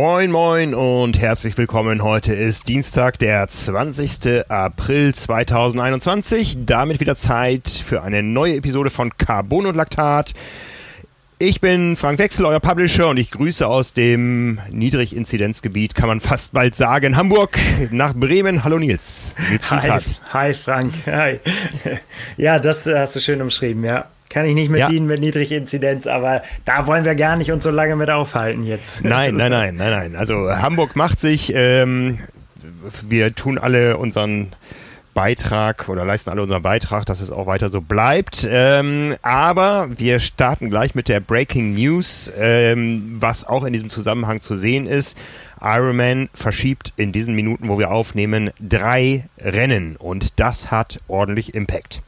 Moin, 0.00 0.30
moin 0.30 0.74
und 0.76 1.18
herzlich 1.18 1.58
willkommen. 1.58 2.04
Heute 2.04 2.32
ist 2.32 2.68
Dienstag, 2.68 3.18
der 3.18 3.48
20. 3.48 4.48
April 4.48 5.12
2021. 5.12 6.58
Damit 6.64 7.00
wieder 7.00 7.16
Zeit 7.16 7.68
für 7.68 8.04
eine 8.04 8.22
neue 8.22 8.54
Episode 8.54 8.90
von 8.90 9.18
Carbon 9.18 9.66
und 9.66 9.74
Laktat. 9.74 10.34
Ich 11.40 11.60
bin 11.60 11.96
Frank 11.96 12.20
Wechsel, 12.20 12.46
euer 12.46 12.60
Publisher, 12.60 13.08
und 13.08 13.16
ich 13.16 13.32
grüße 13.32 13.66
aus 13.66 13.92
dem 13.92 14.60
Niedriginzidenzgebiet, 14.70 15.96
kann 15.96 16.06
man 16.06 16.20
fast 16.20 16.52
bald 16.52 16.76
sagen, 16.76 17.16
Hamburg 17.16 17.58
nach 17.90 18.14
Bremen. 18.14 18.62
Hallo 18.62 18.78
Nils. 18.78 19.34
Nils 19.50 19.68
hi, 19.68 20.00
hi 20.32 20.54
Frank. 20.54 20.94
Hi. 21.06 21.40
Ja, 22.36 22.60
das 22.60 22.86
hast 22.86 23.16
du 23.16 23.20
schön 23.20 23.42
umschrieben, 23.42 23.82
ja. 23.82 24.04
Kann 24.28 24.44
ich 24.44 24.54
nicht 24.54 24.70
mit 24.70 24.80
ja. 24.80 24.88
dienen 24.88 25.06
mit 25.06 25.20
Niedriginzidenz, 25.20 26.06
aber 26.06 26.42
da 26.64 26.86
wollen 26.86 27.04
wir 27.04 27.14
gar 27.14 27.36
nicht 27.36 27.50
uns 27.50 27.64
so 27.64 27.70
lange 27.70 27.96
mit 27.96 28.10
aufhalten 28.10 28.64
jetzt. 28.64 29.02
Nein, 29.04 29.36
nein, 29.36 29.50
nein, 29.50 29.76
nein, 29.76 29.90
nein. 29.90 30.16
Also 30.16 30.50
Hamburg 30.50 30.96
macht 30.96 31.18
sich, 31.18 31.52
ähm, 31.54 32.18
wir 33.08 33.34
tun 33.34 33.58
alle 33.58 33.96
unseren 33.96 34.54
Beitrag 35.18 35.88
oder 35.88 36.04
leisten 36.04 36.30
alle 36.30 36.42
unseren 36.42 36.62
Beitrag, 36.62 37.04
dass 37.06 37.20
es 37.20 37.32
auch 37.32 37.46
weiter 37.46 37.70
so 37.70 37.80
bleibt. 37.80 38.46
Ähm, 38.48 39.16
aber 39.22 39.88
wir 39.96 40.20
starten 40.20 40.70
gleich 40.70 40.94
mit 40.94 41.08
der 41.08 41.18
Breaking 41.18 41.72
News, 41.72 42.32
ähm, 42.38 43.16
was 43.18 43.44
auch 43.44 43.64
in 43.64 43.72
diesem 43.72 43.90
Zusammenhang 43.90 44.40
zu 44.40 44.56
sehen 44.56 44.86
ist. 44.86 45.18
Ironman 45.60 46.28
verschiebt 46.34 46.92
in 46.96 47.10
diesen 47.10 47.34
Minuten, 47.34 47.68
wo 47.68 47.80
wir 47.80 47.90
aufnehmen, 47.90 48.52
drei 48.60 49.24
Rennen 49.40 49.96
und 49.96 50.38
das 50.38 50.70
hat 50.70 51.00
ordentlich 51.08 51.52
Impact. 51.52 52.00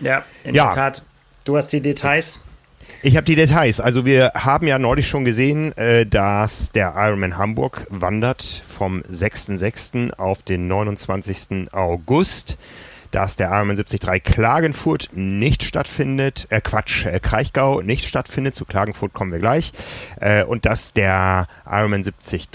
Ja, 0.00 0.24
in 0.44 0.54
ja. 0.54 0.64
der 0.64 0.74
Tat. 0.74 1.02
Du 1.46 1.56
hast 1.56 1.68
die 1.68 1.80
Details? 1.80 2.40
Ich 3.02 3.16
habe 3.16 3.24
die 3.24 3.36
Details. 3.36 3.80
Also 3.80 4.04
wir 4.04 4.32
haben 4.34 4.66
ja 4.66 4.80
neulich 4.80 5.06
schon 5.06 5.24
gesehen, 5.24 5.70
äh, 5.78 6.04
dass 6.04 6.72
der 6.72 6.94
Ironman 6.96 7.38
Hamburg 7.38 7.86
wandert 7.88 8.42
vom 8.42 9.00
6.6. 9.02 10.12
auf 10.14 10.42
den 10.42 10.66
29. 10.66 11.72
August 11.72 12.58
dass 13.10 13.36
der 13.36 13.48
Ironman 13.48 13.76
73 13.76 14.24
Klagenfurt 14.24 15.10
nicht 15.12 15.62
stattfindet, 15.62 16.46
äh 16.50 16.60
Quatsch, 16.60 17.06
äh, 17.06 17.20
Kraichgau 17.20 17.80
nicht 17.80 18.06
stattfindet, 18.06 18.54
zu 18.54 18.64
Klagenfurt 18.64 19.12
kommen 19.12 19.32
wir 19.32 19.38
gleich, 19.38 19.72
äh, 20.20 20.44
und 20.44 20.66
dass 20.66 20.92
der 20.92 21.48
Ironman 21.64 22.02
73 22.02 22.48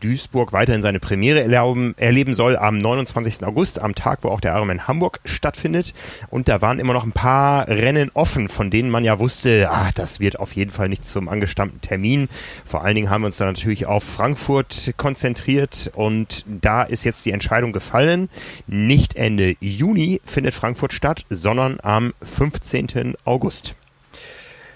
Duisburg 0.00 0.52
weiterhin 0.52 0.82
seine 0.82 1.00
Premiere 1.00 1.42
erlauben, 1.42 1.94
erleben 1.96 2.34
soll 2.34 2.56
am 2.56 2.78
29. 2.78 3.44
August, 3.44 3.80
am 3.80 3.94
Tag, 3.94 4.20
wo 4.22 4.28
auch 4.28 4.40
der 4.40 4.54
Ironman 4.54 4.86
Hamburg 4.86 5.20
stattfindet. 5.24 5.94
Und 6.28 6.48
da 6.48 6.60
waren 6.60 6.78
immer 6.78 6.92
noch 6.92 7.04
ein 7.04 7.12
paar 7.12 7.68
Rennen 7.68 8.10
offen, 8.14 8.48
von 8.48 8.70
denen 8.70 8.90
man 8.90 9.04
ja 9.04 9.18
wusste, 9.18 9.68
ah, 9.70 9.90
das 9.94 10.20
wird 10.20 10.38
auf 10.38 10.54
jeden 10.54 10.70
Fall 10.70 10.88
nicht 10.88 11.06
zum 11.06 11.28
angestammten 11.28 11.80
Termin. 11.80 12.28
Vor 12.64 12.84
allen 12.84 12.94
Dingen 12.94 13.10
haben 13.10 13.22
wir 13.22 13.26
uns 13.26 13.36
dann 13.36 13.48
natürlich 13.48 13.86
auf 13.86 14.04
Frankfurt 14.04 14.94
konzentriert 14.96 15.90
und 15.94 16.44
da 16.46 16.82
ist 16.82 17.04
jetzt 17.04 17.24
die 17.26 17.32
Entscheidung 17.32 17.72
gefallen, 17.72 18.28
nicht 18.66 19.16
Ende 19.16 19.56
Juni 19.60 19.89
Juni 19.90 20.20
findet 20.24 20.54
Frankfurt 20.54 20.92
statt, 20.92 21.24
sondern 21.30 21.78
am 21.82 22.14
15. 22.22 23.16
August. 23.24 23.74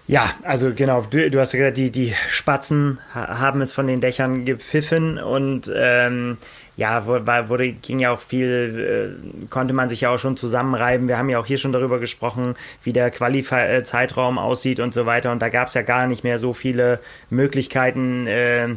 Ja, 0.08 0.34
also 0.42 0.74
genau, 0.74 1.06
du, 1.08 1.30
du 1.30 1.38
hast 1.38 1.52
gesagt, 1.52 1.76
die, 1.76 1.92
die 1.92 2.14
Spatzen 2.28 2.98
haben 3.12 3.60
es 3.60 3.72
von 3.72 3.86
den 3.86 4.00
Dächern 4.00 4.44
gepfiffen 4.44 5.18
und 5.18 5.72
ähm, 5.74 6.36
ja, 6.76 7.06
wurde, 7.06 7.72
ging 7.72 8.00
ja 8.00 8.12
auch 8.12 8.20
viel, 8.20 9.16
äh, 9.42 9.46
konnte 9.48 9.74
man 9.74 9.88
sich 9.88 10.00
ja 10.00 10.10
auch 10.10 10.18
schon 10.18 10.36
zusammenreiben. 10.36 11.06
Wir 11.06 11.18
haben 11.18 11.28
ja 11.28 11.38
auch 11.38 11.46
hier 11.46 11.58
schon 11.58 11.72
darüber 11.72 12.00
gesprochen, 12.00 12.56
wie 12.82 12.92
der 12.92 13.10
Quali-Zeitraum 13.10 14.38
aussieht 14.38 14.80
und 14.80 14.92
so 14.92 15.06
weiter. 15.06 15.30
Und 15.30 15.40
da 15.40 15.48
gab 15.50 15.68
es 15.68 15.74
ja 15.74 15.82
gar 15.82 16.06
nicht 16.06 16.24
mehr 16.24 16.38
so 16.38 16.52
viele 16.52 17.00
Möglichkeiten, 17.30 18.26
äh, 18.26 18.68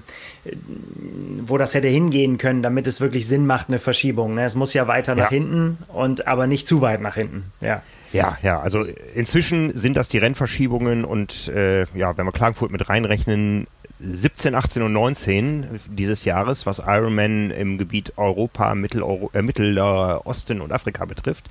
wo 1.41 1.57
das 1.57 1.73
hätte 1.73 1.87
hingehen 1.87 2.37
können, 2.37 2.61
damit 2.61 2.85
es 2.87 3.01
wirklich 3.01 3.27
Sinn 3.27 3.47
macht, 3.47 3.69
eine 3.69 3.79
Verschiebung. 3.79 4.35
Ne? 4.35 4.45
Es 4.45 4.55
muss 4.55 4.73
ja 4.73 4.87
weiter 4.87 5.15
ja. 5.15 5.23
nach 5.23 5.29
hinten 5.29 5.79
und 5.87 6.27
aber 6.27 6.45
nicht 6.47 6.67
zu 6.67 6.81
weit 6.81 7.01
nach 7.01 7.15
hinten. 7.15 7.51
Ja. 7.61 7.81
Ja, 8.13 8.37
ja, 8.41 8.59
also 8.59 8.85
inzwischen 9.15 9.71
sind 9.73 9.97
das 9.97 10.07
die 10.07 10.17
Rennverschiebungen 10.17 11.03
und 11.03 11.49
äh, 11.49 11.81
ja, 11.93 12.17
wenn 12.17 12.25
wir 12.25 12.31
Klagenfurt 12.31 12.71
mit 12.71 12.87
reinrechnen, 12.87 13.67
17, 13.99 14.53
18 14.53 14.83
und 14.83 14.93
19 14.93 15.65
dieses 15.89 16.23
Jahres, 16.25 16.65
was 16.65 16.79
Ironman 16.85 17.51
im 17.51 17.77
Gebiet 17.77 18.13
Europa, 18.17 18.75
Mitteleuropa, 18.75 19.37
äh, 19.37 19.41
Mittelosten 19.41 20.61
und 20.61 20.71
Afrika 20.71 21.05
betrifft. 21.05 21.49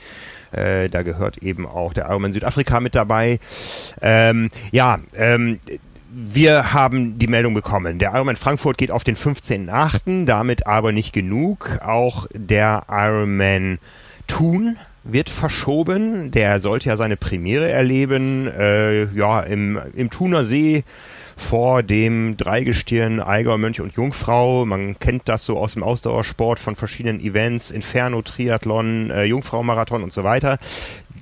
Äh, 0.52 0.88
da 0.88 1.02
gehört 1.02 1.38
eben 1.38 1.66
auch 1.66 1.92
der 1.92 2.06
Ironman 2.08 2.32
Südafrika 2.32 2.80
mit 2.80 2.94
dabei. 2.94 3.40
Ähm, 4.00 4.48
ja, 4.70 4.98
ähm, 5.16 5.58
wir 6.08 6.72
haben 6.72 7.18
die 7.18 7.26
Meldung 7.26 7.52
bekommen. 7.52 7.98
Der 7.98 8.12
Ironman 8.14 8.36
Frankfurt 8.36 8.78
geht 8.78 8.90
auf 8.90 9.04
den 9.04 9.16
15.8., 9.16 10.24
damit 10.24 10.66
aber 10.66 10.92
nicht 10.92 11.12
genug. 11.12 11.80
Auch 11.84 12.26
der 12.32 12.84
Ironman 12.88 13.78
Thun 14.28 14.76
wird 15.04 15.30
verschoben. 15.30 16.30
Der 16.30 16.60
sollte 16.60 16.88
ja 16.88 16.96
seine 16.96 17.16
Premiere 17.16 17.68
erleben. 17.68 18.46
Äh, 18.46 19.04
ja, 19.14 19.40
im, 19.40 19.78
im 19.94 20.10
Thuner 20.10 20.44
See 20.44 20.84
vor 21.36 21.82
dem 21.82 22.36
Dreigestirn 22.36 23.20
Eiger, 23.20 23.58
Mönch 23.58 23.80
und 23.80 23.94
Jungfrau. 23.94 24.64
Man 24.64 24.98
kennt 24.98 25.28
das 25.28 25.44
so 25.44 25.58
aus 25.58 25.74
dem 25.74 25.82
Ausdauersport 25.82 26.58
von 26.58 26.74
verschiedenen 26.74 27.20
Events, 27.20 27.70
Inferno, 27.70 28.22
Triathlon, 28.22 29.10
äh, 29.10 29.24
Jungfrau-Marathon 29.24 30.02
und 30.02 30.12
so 30.12 30.24
weiter. 30.24 30.58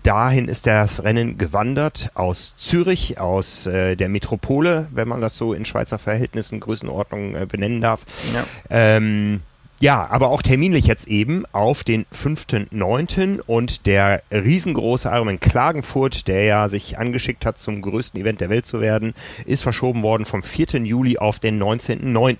Dahin 0.04 0.48
ist 0.48 0.66
das 0.66 1.02
Rennen 1.02 1.38
gewandert 1.38 2.10
aus 2.14 2.54
Zürich, 2.56 3.19
aus 3.19 3.66
äh, 3.66 3.97
der 3.97 4.08
Metropole, 4.08 4.86
wenn 4.92 5.08
man 5.08 5.20
das 5.20 5.36
so 5.36 5.52
in 5.52 5.64
Schweizer 5.64 5.98
Verhältnissen, 5.98 6.60
Größenordnung 6.60 7.34
äh, 7.34 7.46
benennen 7.46 7.81
darf. 7.81 8.04
Ja. 8.32 8.44
Ähm, 8.70 9.41
ja, 9.80 10.06
aber 10.08 10.28
auch 10.28 10.42
terminlich 10.42 10.86
jetzt 10.86 11.08
eben 11.08 11.44
auf 11.52 11.84
den 11.84 12.06
5.9. 12.06 13.40
und 13.40 13.86
der 13.86 14.22
riesengroße 14.30 15.08
Ironman 15.08 15.40
Klagenfurt, 15.40 16.28
der 16.28 16.44
ja 16.44 16.68
sich 16.68 16.98
angeschickt 16.98 17.44
hat, 17.44 17.58
zum 17.58 17.82
größten 17.82 18.20
Event 18.20 18.40
der 18.40 18.50
Welt 18.50 18.66
zu 18.66 18.80
werden, 18.80 19.14
ist 19.46 19.62
verschoben 19.62 20.02
worden 20.02 20.26
vom 20.26 20.42
4. 20.42 20.80
Juli 20.84 21.18
auf 21.18 21.38
den 21.38 21.62
19.9. 21.62 22.36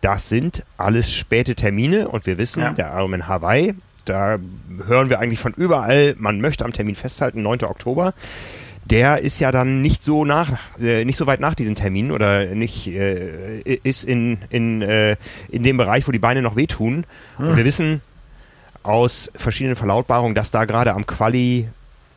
Das 0.00 0.28
sind 0.28 0.64
alles 0.76 1.12
späte 1.12 1.54
Termine 1.54 2.08
und 2.08 2.26
wir 2.26 2.38
wissen, 2.38 2.62
ja. 2.62 2.72
der 2.72 2.92
Ironman 2.94 3.28
Hawaii, 3.28 3.74
da 4.04 4.38
hören 4.86 5.08
wir 5.10 5.20
eigentlich 5.20 5.40
von 5.40 5.54
überall, 5.54 6.14
man 6.18 6.40
möchte 6.40 6.64
am 6.64 6.72
Termin 6.72 6.94
festhalten, 6.94 7.42
9. 7.42 7.64
Oktober 7.64 8.14
der 8.84 9.20
ist 9.20 9.38
ja 9.40 9.50
dann 9.50 9.82
nicht 9.82 10.04
so 10.04 10.24
nach, 10.24 10.58
äh, 10.80 11.04
nicht 11.04 11.16
so 11.16 11.26
weit 11.26 11.40
nach 11.40 11.54
diesen 11.54 11.74
Terminen 11.74 12.10
oder 12.10 12.46
nicht, 12.46 12.86
äh, 12.86 13.60
ist 13.82 14.04
in, 14.04 14.38
in, 14.50 14.82
äh, 14.82 15.16
in 15.48 15.62
dem 15.62 15.76
Bereich, 15.76 16.06
wo 16.06 16.12
die 16.12 16.18
Beine 16.18 16.42
noch 16.42 16.56
wehtun. 16.56 17.06
Hm. 17.36 17.48
Und 17.48 17.56
wir 17.56 17.64
wissen 17.64 18.02
aus 18.82 19.32
verschiedenen 19.34 19.76
Verlautbarungen, 19.76 20.34
dass 20.34 20.50
da 20.50 20.66
gerade 20.66 20.92
am 20.92 21.06
Quali 21.06 21.68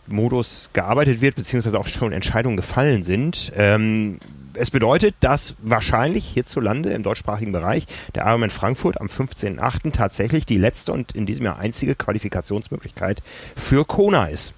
Modus 0.07 0.71
gearbeitet 0.73 1.21
wird, 1.21 1.35
beziehungsweise 1.35 1.79
auch 1.79 1.87
schon 1.87 2.11
Entscheidungen 2.11 2.57
gefallen 2.57 3.03
sind. 3.03 3.51
Ähm, 3.55 4.19
es 4.53 4.71
bedeutet, 4.71 5.15
dass 5.19 5.55
wahrscheinlich 5.61 6.25
hierzulande 6.25 6.89
im 6.89 7.03
deutschsprachigen 7.03 7.51
Bereich 7.51 7.85
der 8.15 8.25
Ironman 8.25 8.49
Frankfurt 8.49 8.99
am 8.99 9.07
15.8. 9.07 9.91
tatsächlich 9.91 10.45
die 10.45 10.57
letzte 10.57 10.93
und 10.93 11.11
in 11.13 11.25
diesem 11.25 11.45
Jahr 11.45 11.59
einzige 11.59 11.95
Qualifikationsmöglichkeit 11.95 13.21
für 13.55 13.85
Kona 13.85 14.27
ist. 14.27 14.53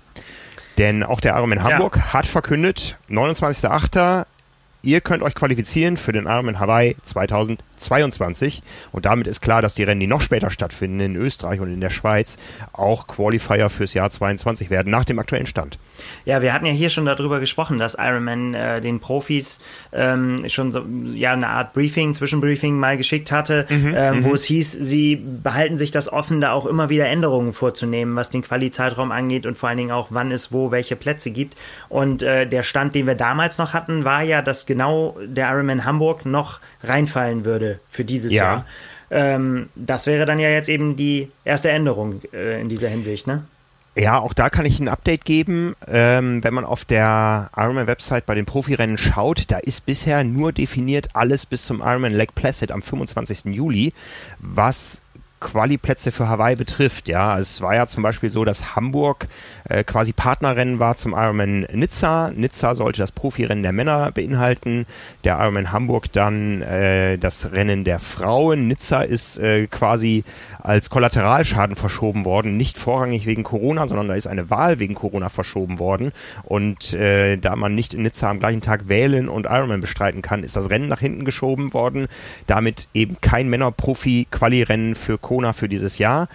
Denn 0.79 1.03
auch 1.03 1.19
der 1.19 1.35
Ironman 1.35 1.61
Hamburg 1.61 1.97
ja. 1.97 2.13
hat 2.13 2.25
verkündet, 2.25 2.97
29.08. 3.09 4.25
Ihr 4.81 5.01
könnt 5.01 5.21
euch 5.23 5.35
qualifizieren 5.35 5.97
für 5.97 6.13
den 6.13 6.25
Ironman 6.25 6.59
Hawaii 6.59 6.95
2022 7.79 8.61
und 8.91 9.05
damit 9.05 9.27
ist 9.27 9.41
klar, 9.41 9.61
dass 9.61 9.75
die 9.75 9.83
Rennen, 9.83 9.99
die 9.99 10.07
noch 10.07 10.21
später 10.21 10.49
stattfinden 10.49 10.99
in 10.99 11.15
Österreich 11.15 11.59
und 11.59 11.73
in 11.73 11.81
der 11.81 11.89
Schweiz, 11.89 12.37
auch 12.73 13.07
Qualifier 13.07 13.69
fürs 13.69 13.93
Jahr 13.93 14.09
22 14.09 14.69
werden 14.69 14.91
nach 14.91 15.05
dem 15.05 15.19
aktuellen 15.19 15.47
Stand. 15.47 15.79
Ja, 16.25 16.41
wir 16.41 16.53
hatten 16.53 16.65
ja 16.65 16.71
hier 16.71 16.89
schon 16.89 17.05
darüber 17.05 17.39
gesprochen, 17.39 17.79
dass 17.79 17.95
Ironman 17.95 18.53
äh, 18.53 18.81
den 18.81 18.99
Profis 18.99 19.59
ähm, 19.91 20.47
schon 20.47 20.71
so 20.71 20.85
ja 21.13 21.33
eine 21.33 21.47
Art 21.47 21.73
Briefing, 21.73 22.13
Zwischenbriefing 22.13 22.77
mal 22.77 22.97
geschickt 22.97 23.31
hatte, 23.31 23.65
mhm, 23.69 23.93
ähm, 23.95 24.23
wo 24.23 24.29
mhm. 24.29 24.35
es 24.35 24.43
hieß, 24.43 24.71
sie 24.71 25.15
behalten 25.15 25.77
sich 25.77 25.91
das 25.91 26.11
offen, 26.11 26.41
da 26.41 26.51
auch 26.51 26.65
immer 26.65 26.89
wieder 26.89 27.07
Änderungen 27.07 27.53
vorzunehmen, 27.53 28.15
was 28.15 28.29
den 28.29 28.41
Quali-Zeitraum 28.41 29.11
angeht 29.11 29.45
und 29.45 29.57
vor 29.57 29.69
allen 29.69 29.77
Dingen 29.77 29.91
auch, 29.91 30.07
wann 30.09 30.31
es 30.31 30.51
wo 30.51 30.71
welche 30.71 30.95
Plätze 30.95 31.31
gibt. 31.31 31.55
Und 31.87 32.23
äh, 32.23 32.47
der 32.47 32.63
Stand, 32.63 32.95
den 32.95 33.07
wir 33.07 33.15
damals 33.15 33.57
noch 33.57 33.73
hatten, 33.73 34.05
war 34.05 34.21
ja, 34.21 34.41
dass 34.41 34.65
genau 34.65 35.17
der 35.23 35.49
Ironman 35.49 35.85
Hamburg 35.85 36.25
noch 36.25 36.59
reinfallen 36.83 37.45
würde 37.45 37.79
für 37.89 38.05
dieses 38.05 38.33
ja. 38.33 38.43
Jahr. 38.43 38.65
Ähm, 39.11 39.69
das 39.75 40.07
wäre 40.07 40.25
dann 40.25 40.39
ja 40.39 40.49
jetzt 40.49 40.69
eben 40.69 40.95
die 40.95 41.31
erste 41.43 41.69
Änderung 41.71 42.21
äh, 42.33 42.61
in 42.61 42.69
dieser 42.69 42.89
Hinsicht, 42.89 43.27
ne? 43.27 43.43
Ja, 43.95 44.19
auch 44.19 44.33
da 44.33 44.49
kann 44.49 44.65
ich 44.65 44.79
ein 44.79 44.87
Update 44.87 45.25
geben. 45.25 45.75
Ähm, 45.87 46.43
wenn 46.43 46.53
man 46.53 46.63
auf 46.63 46.85
der 46.85 47.49
Ironman-Website 47.55 48.25
bei 48.25 48.35
den 48.35 48.45
Profirennen 48.45 48.97
schaut, 48.97 49.51
da 49.51 49.57
ist 49.57 49.85
bisher 49.85 50.23
nur 50.23 50.53
definiert 50.53 51.09
alles 51.15 51.45
bis 51.45 51.65
zum 51.65 51.81
Ironman 51.81 52.13
Lake 52.13 52.31
Placid 52.33 52.71
am 52.71 52.81
25. 52.81 53.45
Juli, 53.45 53.91
was 54.37 55.01
Quali-Plätze 55.39 56.11
für 56.11 56.27
Hawaii 56.27 56.55
betrifft. 56.55 57.07
Ja, 57.07 57.37
es 57.39 57.61
war 57.61 57.75
ja 57.75 57.87
zum 57.87 58.03
Beispiel 58.03 58.31
so, 58.31 58.45
dass 58.45 58.75
Hamburg 58.75 59.27
äh, 59.67 59.83
quasi 59.83 60.13
Partnerrennen 60.13 60.79
war 60.79 60.95
zum 60.95 61.13
Ironman 61.13 61.67
Nizza. 61.71 62.31
Nizza 62.35 62.75
sollte 62.75 62.99
das 62.99 63.11
Profirennen 63.11 63.63
der 63.63 63.71
Männer 63.71 64.11
beinhalten. 64.11 64.85
Der 65.23 65.39
Ironman 65.39 65.71
Hamburg 65.71 66.11
dann 66.11 66.61
äh, 66.61 67.17
das 67.17 67.51
Rennen 67.51 67.83
der 67.83 67.99
Frauen. 67.99 68.67
Nizza 68.67 69.01
ist 69.01 69.37
äh, 69.37 69.67
quasi 69.67 70.23
als 70.61 70.89
Kollateralschaden 70.89 71.75
verschoben 71.75 72.25
worden, 72.25 72.57
nicht 72.57 72.77
vorrangig 72.77 73.25
wegen 73.25 73.43
Corona, 73.43 73.87
sondern 73.87 74.09
da 74.09 74.15
ist 74.15 74.27
eine 74.27 74.49
Wahl 74.49 74.79
wegen 74.79 74.93
Corona 74.93 75.29
verschoben 75.29 75.79
worden. 75.79 76.11
Und 76.43 76.93
äh, 76.93 77.37
da 77.37 77.55
man 77.55 77.75
nicht 77.75 77.93
in 77.93 78.03
Nizza 78.03 78.29
am 78.29 78.39
gleichen 78.39 78.61
Tag 78.61 78.89
wählen 78.89 79.29
und 79.29 79.45
Ironman 79.45 79.81
bestreiten 79.81 80.21
kann, 80.21 80.43
ist 80.43 80.55
das 80.55 80.69
Rennen 80.69 80.87
nach 80.87 80.99
hinten 80.99 81.25
geschoben 81.25 81.73
worden. 81.73 82.07
Damit 82.47 82.87
eben 82.93 83.17
kein 83.21 83.49
Männer-Profi-Quali-Rennen 83.49 84.95
für 84.95 85.17
Kona 85.29 85.53
für 85.53 85.69
dieses 85.69 85.99
Jahr 85.99 86.27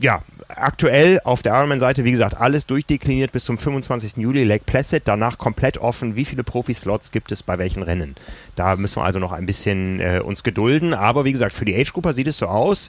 ja, 0.00 0.22
aktuell 0.48 1.20
auf 1.24 1.42
der 1.42 1.54
Ironman-Seite, 1.54 2.04
wie 2.04 2.12
gesagt, 2.12 2.36
alles 2.38 2.66
durchdekliniert 2.66 3.32
bis 3.32 3.44
zum 3.44 3.58
25. 3.58 4.16
Juli, 4.16 4.44
Lake 4.44 4.64
Placid, 4.64 5.02
danach 5.06 5.38
komplett 5.38 5.78
offen, 5.78 6.16
wie 6.16 6.24
viele 6.24 6.44
Profi-Slots 6.44 7.10
gibt 7.10 7.32
es 7.32 7.42
bei 7.42 7.58
welchen 7.58 7.82
Rennen. 7.82 8.16
Da 8.56 8.76
müssen 8.76 8.96
wir 8.96 9.04
also 9.04 9.18
noch 9.18 9.32
ein 9.32 9.46
bisschen 9.46 10.00
äh, 10.00 10.20
uns 10.24 10.42
gedulden, 10.42 10.94
aber 10.94 11.24
wie 11.24 11.32
gesagt, 11.32 11.52
für 11.52 11.64
die 11.64 11.76
Age-Grupper 11.76 12.14
sieht 12.14 12.26
es 12.26 12.38
so 12.38 12.46
aus, 12.46 12.88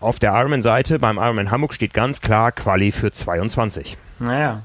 auf 0.00 0.18
der 0.18 0.32
Ironman-Seite 0.32 0.98
beim 0.98 1.16
Ironman 1.16 1.50
Hamburg 1.50 1.72
steht 1.72 1.94
ganz 1.94 2.20
klar 2.20 2.52
Quali 2.52 2.92
für 2.92 3.12
22. 3.12 3.96
Naja. 4.18 4.62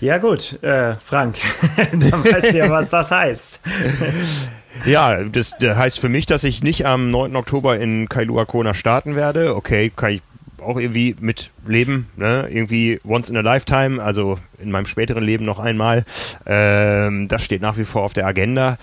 Ja 0.00 0.18
gut, 0.18 0.60
äh, 0.62 0.96
Frank, 0.96 1.36
dann 1.76 2.24
weißt 2.24 2.52
du 2.52 2.58
ja, 2.58 2.68
was 2.68 2.90
das 2.90 3.10
heißt. 3.10 3.60
Ja, 4.84 5.22
das, 5.22 5.56
das, 5.58 5.76
heißt 5.76 6.00
für 6.00 6.08
mich, 6.08 6.26
dass 6.26 6.44
ich 6.44 6.62
nicht 6.62 6.86
am 6.86 7.10
9. 7.10 7.36
Oktober 7.36 7.78
in 7.78 8.08
Kailua 8.08 8.44
Kona 8.44 8.74
starten 8.74 9.16
werde. 9.16 9.54
Okay, 9.54 9.92
kann 9.94 10.12
ich 10.12 10.22
auch 10.60 10.78
irgendwie 10.78 11.14
mit 11.20 11.50
leben, 11.66 12.08
ne? 12.16 12.48
irgendwie 12.50 13.00
once 13.04 13.28
in 13.28 13.36
a 13.36 13.40
lifetime, 13.40 14.02
also 14.02 14.38
in 14.58 14.70
meinem 14.70 14.86
späteren 14.86 15.22
Leben 15.22 15.44
noch 15.44 15.58
einmal. 15.58 16.04
Ähm, 16.46 17.28
das 17.28 17.44
steht 17.44 17.62
nach 17.62 17.76
wie 17.76 17.84
vor 17.84 18.02
auf 18.02 18.14
der 18.14 18.26
Agenda. 18.26 18.78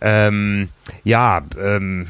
Ähm, 0.00 0.68
ja, 1.02 1.42
ähm, 1.60 2.06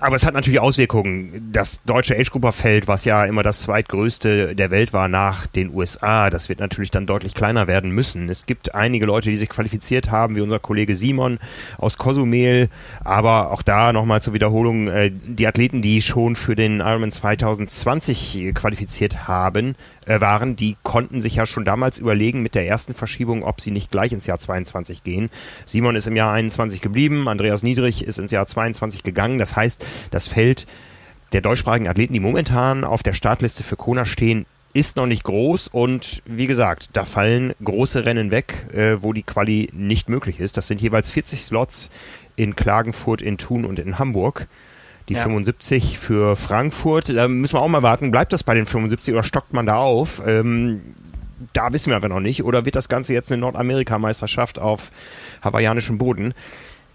aber 0.00 0.16
es 0.16 0.26
hat 0.26 0.34
natürlich 0.34 0.60
Auswirkungen. 0.60 1.50
Das 1.52 1.82
deutsche 1.84 2.16
Age-Grupper-Feld, 2.16 2.88
was 2.88 3.04
ja 3.04 3.24
immer 3.24 3.42
das 3.42 3.62
zweitgrößte 3.62 4.54
der 4.54 4.70
Welt 4.70 4.92
war 4.92 5.08
nach 5.08 5.46
den 5.46 5.74
USA, 5.74 6.30
das 6.30 6.48
wird 6.48 6.60
natürlich 6.60 6.90
dann 6.90 7.06
deutlich 7.06 7.34
kleiner 7.34 7.66
werden 7.66 7.90
müssen. 7.90 8.28
Es 8.28 8.46
gibt 8.46 8.74
einige 8.74 9.06
Leute, 9.06 9.30
die 9.30 9.36
sich 9.36 9.48
qualifiziert 9.48 10.10
haben, 10.10 10.36
wie 10.36 10.40
unser 10.40 10.58
Kollege 10.58 10.96
Simon 10.96 11.38
aus 11.78 11.98
Cozumel, 11.98 12.68
aber 13.04 13.50
auch 13.50 13.62
da 13.62 13.92
nochmal 13.92 14.22
zur 14.22 14.34
Wiederholung, 14.34 14.88
äh, 14.88 15.10
die 15.10 15.46
Athleten, 15.46 15.82
die 15.82 16.02
schon 16.02 16.36
für 16.36 16.56
den 16.56 16.80
Ironman 16.80 17.12
2020 17.12 18.52
qualifiziert 18.54 19.28
haben, 19.28 19.74
äh, 20.06 20.20
waren, 20.20 20.56
die 20.56 20.76
konnten 20.82 21.20
sich 21.20 21.36
ja 21.36 21.46
schon 21.46 21.64
damals 21.64 21.98
überlegen 21.98 22.42
mit 22.42 22.54
der 22.54 22.66
ersten 22.66 22.94
Verschiebung, 22.94 23.42
ob 23.42 23.60
sie 23.60 23.70
nicht 23.70 23.90
gleich 23.90 24.12
ins 24.12 24.26
Jahr 24.26 24.38
22 24.38 25.02
gehen. 25.02 25.30
Simon 25.66 25.96
ist 25.96 26.06
im 26.06 26.16
Jahr 26.16 26.32
21 26.32 26.80
geblieben, 26.80 27.28
Andreas 27.28 27.62
Niedrig 27.62 28.04
ist 28.04 28.18
ins 28.18 28.30
Jahr 28.30 28.46
22 28.46 29.02
gegangen. 29.02 29.38
Das 29.38 29.45
heißt, 29.54 29.84
das 30.10 30.26
Feld 30.26 30.66
der 31.32 31.42
deutschsprachigen 31.42 31.88
Athleten, 31.88 32.14
die 32.14 32.20
momentan 32.20 32.84
auf 32.84 33.02
der 33.02 33.12
Startliste 33.12 33.62
für 33.62 33.76
Kona 33.76 34.04
stehen, 34.04 34.46
ist 34.72 34.96
noch 34.96 35.06
nicht 35.06 35.24
groß 35.24 35.68
und 35.68 36.22
wie 36.26 36.46
gesagt, 36.46 36.90
da 36.94 37.04
fallen 37.04 37.54
große 37.62 38.04
Rennen 38.04 38.30
weg, 38.30 38.66
äh, 38.74 38.96
wo 39.00 39.12
die 39.12 39.22
Quali 39.22 39.70
nicht 39.72 40.08
möglich 40.08 40.40
ist. 40.40 40.56
Das 40.56 40.66
sind 40.66 40.82
jeweils 40.82 41.10
40 41.10 41.42
Slots 41.42 41.90
in 42.36 42.56
Klagenfurt, 42.56 43.22
in 43.22 43.38
Thun 43.38 43.64
und 43.64 43.78
in 43.78 43.98
Hamburg 43.98 44.48
die 45.08 45.14
ja. 45.14 45.22
75 45.22 45.98
für 45.98 46.36
Frankfurt. 46.36 47.08
Da 47.10 47.28
müssen 47.28 47.54
wir 47.54 47.62
auch 47.62 47.68
mal 47.68 47.82
warten, 47.82 48.10
bleibt 48.10 48.32
das 48.32 48.42
bei 48.42 48.54
den 48.54 48.66
75 48.66 49.14
oder 49.14 49.22
stockt 49.22 49.52
man 49.52 49.66
da 49.66 49.76
auf? 49.76 50.22
Ähm, 50.26 50.80
da 51.52 51.72
wissen 51.72 51.90
wir 51.90 51.96
aber 51.96 52.08
noch 52.08 52.20
nicht. 52.20 52.44
Oder 52.44 52.64
wird 52.64 52.76
das 52.76 52.88
Ganze 52.88 53.12
jetzt 53.12 53.30
eine 53.30 53.40
Nordamerika-Meisterschaft 53.40 54.58
auf 54.58 54.90
hawaiianischem 55.42 55.98
Boden? 55.98 56.34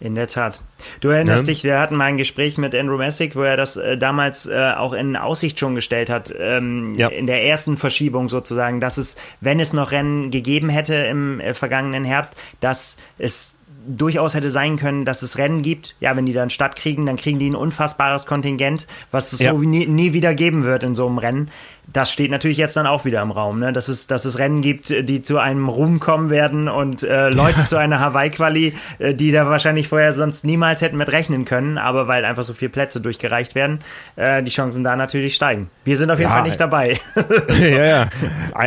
In 0.02 0.16
der 0.16 0.28
Tat. 0.28 0.60
Du 1.00 1.10
erinnerst 1.10 1.48
ja. 1.48 1.54
dich, 1.54 1.64
wir 1.64 1.80
hatten 1.80 1.96
mal 1.96 2.06
ein 2.06 2.18
Gespräch 2.18 2.58
mit 2.58 2.74
Andrew 2.74 2.98
Messick, 2.98 3.36
wo 3.36 3.44
er 3.44 3.56
das 3.56 3.78
äh, 3.78 4.00
damals 4.00 4.48
äh, 4.48 4.74
auch 4.76 4.94
in 4.94 5.16
Aussicht 5.16 5.60
schon 5.60 5.76
gestellt 5.76 6.10
hat, 6.10 6.34
ähm, 6.40 6.96
ja. 6.98 7.08
in 7.10 7.28
der 7.28 7.46
ersten 7.46 7.78
Verschiebung 7.78 8.28
sozusagen, 8.28 8.82
dass 8.82 8.98
es, 8.98 9.16
wenn 9.42 9.60
es 9.60 9.74
noch 9.74 9.92
Rennen 9.92 10.32
gegeben 10.32 10.70
hätte 10.70 10.96
im 10.96 11.40
äh, 11.40 11.54
vergangenen 11.54 12.04
Herbst, 12.04 12.34
dass 12.62 12.98
es 13.20 13.56
durchaus 13.88 14.34
hätte 14.34 14.50
sein 14.50 14.78
können, 14.78 15.06
dass 15.06 15.22
es 15.22 15.38
Rennen 15.38 15.62
gibt. 15.62 15.96
Ja, 16.00 16.16
wenn 16.16 16.26
die 16.26 16.34
dann 16.34 16.50
Stadt 16.50 16.76
kriegen, 16.76 17.06
dann 17.06 17.16
kriegen 17.16 17.40
die 17.40 17.50
ein 17.50 17.56
unfassbares 17.56 18.26
Kontingent, 18.26 18.88
was 19.12 19.34
es 19.34 19.40
ja. 19.40 19.52
so 19.52 19.60
nie, 19.60 19.86
nie 19.86 20.14
wieder 20.14 20.34
geben 20.34 20.64
wird 20.64 20.84
in 20.84 20.96
so 20.96 21.08
einem 21.08 21.18
Rennen 21.18 21.52
das 21.94 22.12
steht 22.12 22.32
natürlich 22.32 22.58
jetzt 22.58 22.76
dann 22.76 22.88
auch 22.88 23.06
wieder 23.06 23.22
im 23.22 23.32
Raum, 23.32 23.60
ne? 23.60 23.74
dass, 23.74 23.88
es, 23.88 24.08
dass 24.08 24.26
es 24.26 24.40
Rennen 24.40 24.62
gibt, 24.62 24.90
die 24.90 25.22
zu 25.22 25.38
einem 25.38 25.68
Ruhm 25.68 26.00
kommen 26.00 26.30
werden 26.30 26.68
und 26.68 27.04
äh, 27.04 27.30
Leute 27.30 27.62
ja. 27.62 27.66
zu 27.66 27.78
einer 27.78 28.00
Hawaii-Quali, 28.00 28.74
äh, 29.00 29.14
die 29.14 29.32
da 29.32 29.48
wahrscheinlich 29.48 29.88
vorher 29.88 30.14
sonst 30.14 30.46
niemals 30.46 30.82
hätten 30.82 30.98
mit 30.98 31.12
rechnen 31.12 31.46
können, 31.46 31.78
aber 31.78 32.08
weil 32.08 32.26
einfach 32.26 32.44
so 32.44 32.54
viele 32.54 32.70
Plätze 32.70 33.02
durchgereicht 33.02 33.56
werden, 33.56 33.80
äh, 34.16 34.44
die 34.44 34.52
Chancen 34.52 34.84
da 34.84 34.96
natürlich 34.96 35.36
steigen. 35.36 35.70
Wir 35.84 35.98
sind 35.98 36.12
auf 36.12 36.20
jeden 36.20 36.30
ja, 36.30 36.38
Fall 36.38 36.48
nicht 36.48 36.60
dabei. 36.60 37.00
so. 37.16 37.22
Ja, 37.72 37.86
ja. 37.86 38.10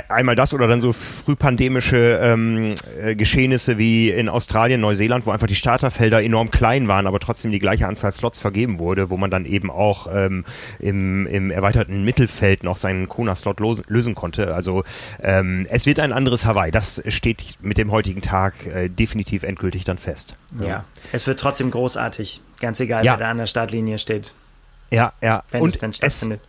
Einmal 0.09 0.35
das 0.35 0.55
oder 0.55 0.67
dann 0.67 0.81
so 0.81 0.93
frühpandemische 0.93 2.19
ähm, 2.23 2.75
äh, 3.03 3.15
Geschehnisse 3.15 3.77
wie 3.77 4.11
in 4.11 4.29
Australien, 4.29 4.81
Neuseeland, 4.81 5.27
wo 5.27 5.31
einfach 5.31 5.47
die 5.47 5.56
Starterfelder 5.56 6.23
enorm 6.23 6.50
klein 6.50 6.88
waren, 6.88 7.06
aber 7.06 7.20
trotzdem 7.20 7.50
die 7.50 7.59
gleiche 7.59 7.87
Anzahl 7.87 8.12
Slots 8.12 8.38
vergeben 8.38 8.79
wurde, 8.79 9.11
wo 9.11 9.17
man 9.17 9.31
dann 9.31 9.44
eben 9.44 9.70
auch 9.70 10.09
ähm, 10.12 10.44
im, 10.79 11.27
im 11.27 11.50
erweiterten 11.50 12.05
Mittelfeld 12.05 12.62
noch 12.62 12.77
seinen 12.77 13.09
Kona-Slot 13.15 13.61
lösen 13.89 14.15
konnte. 14.15 14.55
Also 14.55 14.85
ähm, 15.23 15.67
es 15.71 15.87
wird 15.87 16.01
ein 16.01 16.13
anderes 16.13 16.45
Hawaii. 16.45 16.71
Das 16.71 17.03
steht 17.09 17.43
mit 17.63 17.79
dem 17.79 17.91
heutigen 17.91 18.21
Tag 18.21 18.67
äh, 18.67 18.89
definitiv 18.89 19.43
endgültig 19.43 19.85
dann 19.85 19.99
fest. 19.99 20.37
Ja. 20.59 20.67
ja. 20.67 20.85
es 21.13 21.27
wird 21.27 21.41
trotzdem 21.41 21.71
großartig. 21.71 22.41
Ganz 22.61 22.81
egal, 22.81 23.05
ja. 23.05 23.13
wer 23.13 23.19
da 23.19 23.31
an 23.31 23.39
der 23.39 23.47
Startlinie 23.47 23.99
steht. 23.99 24.33
Ja, 24.94 25.12
ja. 25.20 25.43
Wenn 25.50 25.62
und 25.62 25.75
es 25.75 25.81
dann 25.81 25.93
stattfindet. 25.93 26.41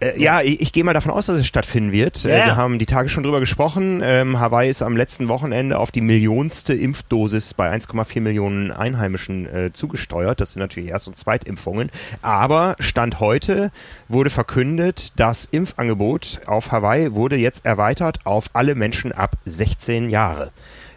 Es, 0.00 0.14
äh, 0.14 0.20
ja, 0.20 0.40
ich, 0.40 0.60
ich 0.60 0.72
gehe 0.72 0.84
mal 0.84 0.92
davon 0.92 1.12
aus, 1.12 1.26
dass 1.26 1.38
es 1.38 1.46
stattfinden 1.46 1.92
wird. 1.92 2.24
Äh, 2.24 2.38
ja. 2.38 2.46
wir 2.46 2.56
haben 2.56 2.78
die 2.78 2.86
Tage 2.86 3.08
schon 3.08 3.22
drüber 3.22 3.40
gesprochen. 3.40 4.02
Ähm, 4.04 4.40
Hawaii 4.40 4.68
ist 4.68 4.82
am 4.82 4.96
letzten 4.96 5.28
Wochenende 5.28 5.78
auf 5.78 5.90
die 5.90 6.00
millionste 6.00 6.74
Impfdosis 6.74 7.54
bei 7.54 7.72
1,4 7.72 8.20
Millionen 8.20 8.72
Einheimischen 8.72 9.46
äh, 9.46 9.72
zugesteuert. 9.72 10.40
Das 10.40 10.52
sind 10.52 10.60
natürlich 10.60 10.90
Erst- 10.90 11.08
und 11.08 11.16
Zweitimpfungen. 11.16 11.90
Aber 12.20 12.76
Stand 12.80 13.20
heute 13.20 13.70
wurde 14.08 14.30
verkündet, 14.30 15.12
das 15.16 15.44
Impfangebot 15.44 16.40
auf 16.46 16.72
Hawaii 16.72 17.14
wurde 17.14 17.36
jetzt 17.36 17.64
erweitert 17.64 18.20
auf 18.24 18.46
alle 18.52 18.74
Menschen 18.74 19.12
ab 19.12 19.36
16 19.44 20.10
Jahre. 20.10 20.50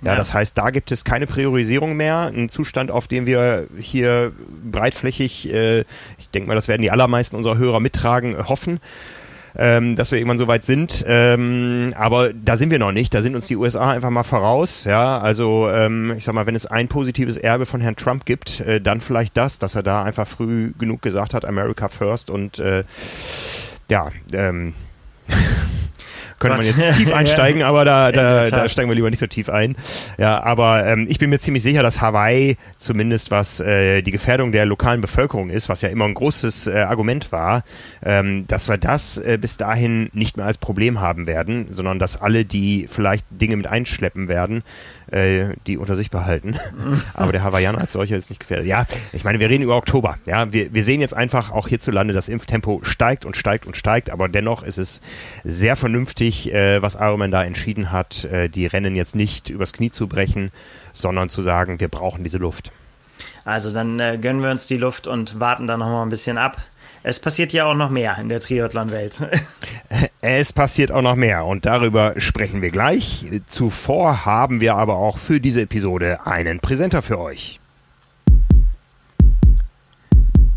Ja, 0.06 0.12
ja, 0.12 0.18
das 0.18 0.34
heißt, 0.36 0.56
da 0.56 0.70
gibt 0.70 0.92
es 0.92 1.04
keine 1.04 1.26
Priorisierung 1.26 1.98
mehr. 1.98 2.32
Ein 2.34 2.48
Zustand, 2.48 2.92
auf 2.92 3.08
dem 3.08 3.26
wir 3.26 3.66
hier 3.78 4.32
breitflächig, 4.72 5.52
äh, 5.52 5.80
ich 6.20 6.30
denke 6.32 6.48
mal, 6.48 6.54
das 6.54 6.68
werden 6.68 6.84
die 6.84 6.92
allermeisten 6.92 7.36
unserer 7.36 7.58
Hörer 7.58 7.80
mittragen, 7.80 8.48
hoffen. 8.48 8.80
Ähm, 9.58 9.96
dass 9.96 10.12
wir 10.12 10.18
irgendwann 10.18 10.38
so 10.38 10.50
weit 10.50 10.66
sind. 10.66 11.06
Ähm, 11.08 11.94
aber 11.98 12.34
da 12.34 12.58
sind 12.58 12.72
wir 12.72 12.78
noch 12.78 12.92
nicht. 12.92 13.14
Da 13.14 13.22
sind 13.22 13.36
uns 13.36 13.48
die 13.48 13.56
USA 13.56 13.90
einfach 13.90 14.10
mal 14.10 14.24
voraus. 14.24 14.84
Ja, 14.84 15.18
also 15.18 15.70
ähm, 15.70 16.14
ich 16.18 16.26
sag 16.26 16.36
mal, 16.36 16.46
wenn 16.46 16.56
es 16.56 16.66
ein 16.66 16.90
positives 16.90 17.38
Erbe 17.38 17.66
von 17.66 17.80
Herrn 17.80 17.96
Trump 17.96 18.26
gibt, 18.26 18.60
äh, 18.60 18.82
dann 18.82 19.00
vielleicht 19.00 19.38
das, 19.38 19.58
dass 19.58 19.76
er 19.76 19.82
da 19.82 20.04
einfach 20.04 20.28
früh 20.28 20.74
genug 20.78 21.02
gesagt 21.02 21.34
hat, 21.34 21.46
America 21.46 21.88
First 21.88 22.30
und 22.30 22.60
äh, 22.60 22.84
ja, 23.88 24.12
ähm, 24.34 24.74
könnte 26.40 26.58
man 26.58 26.66
jetzt 26.66 26.98
tief 26.98 27.14
einsteigen, 27.14 27.64
aber 27.64 27.86
da, 27.86 28.12
da, 28.12 28.50
da 28.50 28.70
steigen 28.70 28.90
wir 28.90 28.96
lieber 28.96 29.10
nicht 29.10 29.20
so 29.20 29.28
tief 29.28 29.50
ein. 29.50 29.76
Ja, 30.18 30.42
aber 30.44 30.86
ähm, 30.86 31.08
ich 31.10 31.20
bin 31.20 31.30
mir 31.30 31.40
ziemlich 31.40 31.64
sicher, 31.64 31.84
dass 31.84 32.02
Hawaii 32.02 32.58
zumindest 32.78 33.32
was 33.32 33.60
äh, 33.60 34.02
die 34.02 34.12
Gefährdung 34.12 34.52
der 34.52 34.66
lokalen 34.66 35.02
Bevölkerung 35.02 35.50
ist, 35.50 35.70
was 35.70 35.82
ja 35.82 35.90
immer 35.90 36.06
ein 36.06 36.14
großes 36.14 36.68
äh, 36.68 36.80
Argument 36.80 37.32
war, 37.32 37.64
ähm, 38.04 38.46
dass 38.48 38.70
wir 38.70 38.78
das 38.78 39.18
äh, 39.18 39.38
bis 39.40 39.58
dahin 39.58 40.10
nicht 40.14 40.38
mehr 40.38 40.46
als 40.46 40.58
Problem 40.58 41.00
haben 41.00 41.28
werden, 41.28 41.68
sondern 41.70 42.00
dass 42.00 42.22
alle, 42.22 42.46
die 42.46 42.88
vielleicht 42.90 43.26
Dinge 43.30 43.56
mit 43.58 43.68
einschleppen 43.68 44.28
werden, 44.28 44.64
äh, 45.16 45.56
die 45.66 45.78
unter 45.78 45.96
sich 45.96 46.12
behalten. 46.12 46.58
Aber 47.14 47.32
der 47.32 47.44
Hawaiianer 47.44 47.80
als 47.80 47.94
solcher 47.94 48.18
ist 48.18 48.30
nicht 48.30 48.40
gefährdet. 48.40 48.68
Ja, 48.68 48.86
ich 49.14 49.24
meine, 49.24 49.40
wir 49.40 49.50
reden 49.50 49.64
über 49.64 49.78
Oktober. 49.78 50.18
Ja, 50.26 50.52
wir, 50.52 50.74
wir 50.74 50.84
sehen 50.84 51.00
jetzt 51.00 51.14
einfach 51.14 51.52
auch 51.52 51.68
hierzulande, 51.68 52.14
das 52.14 52.28
Impftempo 52.28 52.82
steigt 52.84 53.26
und 53.26 53.38
steigt 53.38 53.66
und 53.66 53.78
steigt, 53.78 54.10
aber 54.10 54.28
dennoch 54.28 54.62
ist 54.64 54.78
es 54.78 55.02
sehr 55.44 55.76
vernünftig, 55.76 56.54
äh, 56.54 56.82
was 56.82 56.96
Ironman 56.96 57.32
da 57.32 57.44
entschieden 57.44 57.92
hat, 57.92 58.26
äh, 58.26 58.50
die 58.50 58.68
Rennen 58.68 58.96
jetzt 58.96 59.16
nicht 59.16 59.50
übers 59.50 59.72
Knie 59.72 59.90
zu 59.90 60.08
brechen, 60.08 60.52
sondern 60.92 61.30
zu 61.30 61.42
sagen, 61.42 61.80
wir 61.80 61.88
brauchen 61.88 62.24
diese 62.24 62.38
Luft. 62.38 62.72
Also 63.46 63.72
dann 63.72 64.00
äh, 64.00 64.18
gönnen 64.22 64.44
wir 64.44 64.52
uns 64.52 64.68
die 64.68 64.78
Luft 64.78 65.08
und 65.08 65.40
warten 65.40 65.68
dann 65.68 65.80
noch 65.80 65.88
mal 65.88 66.04
ein 66.04 66.10
bisschen 66.10 66.38
ab. 66.38 66.58
Es 67.08 67.20
passiert 67.20 67.54
ja 67.54 67.66
auch 67.66 67.76
noch 67.76 67.92
mehr 67.92 68.18
in 68.20 68.30
der 68.30 68.40
Triathlon-Welt. 68.40 69.22
Es 70.22 70.52
passiert 70.52 70.92
auch 70.92 71.04
noch 71.04 71.16
mehr 71.16 71.46
und 71.46 71.68
darüber 71.68 72.16
sprechen 72.18 72.64
wir 72.64 72.72
gleich. 72.72 73.26
Zuvor 73.46 74.26
haben 74.26 74.60
wir 74.60 74.76
aber 74.76 74.96
auch 74.96 75.20
für 75.20 75.40
diese 75.40 75.62
Episode 75.62 76.26
einen 76.26 76.60
Präsenter 76.60 77.04
für 77.04 77.20
euch. 77.20 77.60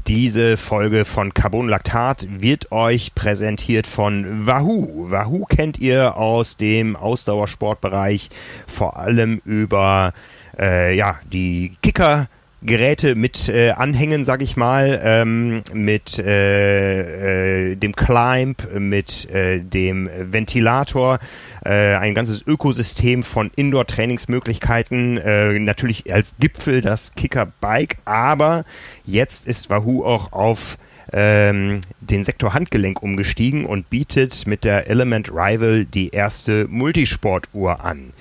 Diese 0.07 0.57
Folge 0.57 1.05
von 1.05 1.35
Carbon 1.35 1.69
Lactat 1.69 2.27
wird 2.31 2.73
euch 2.73 3.15
präsentiert 3.15 3.87
von 3.87 4.47
Wahoo. 4.47 5.11
Wahoo 5.11 5.45
kennt 5.45 5.79
ihr 5.79 6.17
aus 6.17 6.57
dem 6.57 6.97
Ausdauersportbereich 6.97 8.31
vor 8.67 8.97
allem 8.97 9.43
über 9.45 10.15
äh, 10.59 10.97
ja, 10.97 11.21
die 11.31 11.77
Kicker 11.83 12.29
Geräte 12.63 13.15
mit 13.15 13.49
äh, 13.49 13.71
Anhängen, 13.71 14.25
sag 14.25 14.43
ich 14.43 14.57
mal, 14.57 15.01
ähm, 15.05 15.63
mit 15.73 16.19
äh, 16.19 17.71
äh, 17.71 17.77
dem 17.77 17.95
Climb, 17.95 18.69
mit 18.79 19.31
äh, 19.31 19.61
dem 19.61 20.11
Ventilator, 20.19 21.21
äh, 21.65 21.95
ein 21.95 22.15
ganzes 22.15 22.45
Ökosystem 22.47 23.23
von 23.23 23.53
Indoor-Trainingsmöglichkeiten, 23.55 25.19
äh, 25.19 25.59
natürlich 25.61 26.13
als 26.13 26.35
Gipfel 26.41 26.81
das 26.81 27.15
Kicker-Bike, 27.15 27.99
aber 28.05 28.65
jetzt 29.05 29.47
ist 29.47 29.71
Wahoo 29.71 30.05
auch 30.05 30.33
auf 30.33 30.79
ähm, 31.13 31.81
den 32.01 32.25
Sektor 32.25 32.55
Handgelenk 32.55 33.03
umgestiegen 33.03 33.65
und 33.65 33.91
bietet 33.91 34.47
mit 34.47 34.65
der 34.65 34.89
Element 34.89 35.31
Rival 35.31 35.85
die 35.85 36.11
erste 36.11 36.67
Multisportuhr 36.69 37.85
an. 37.85 38.13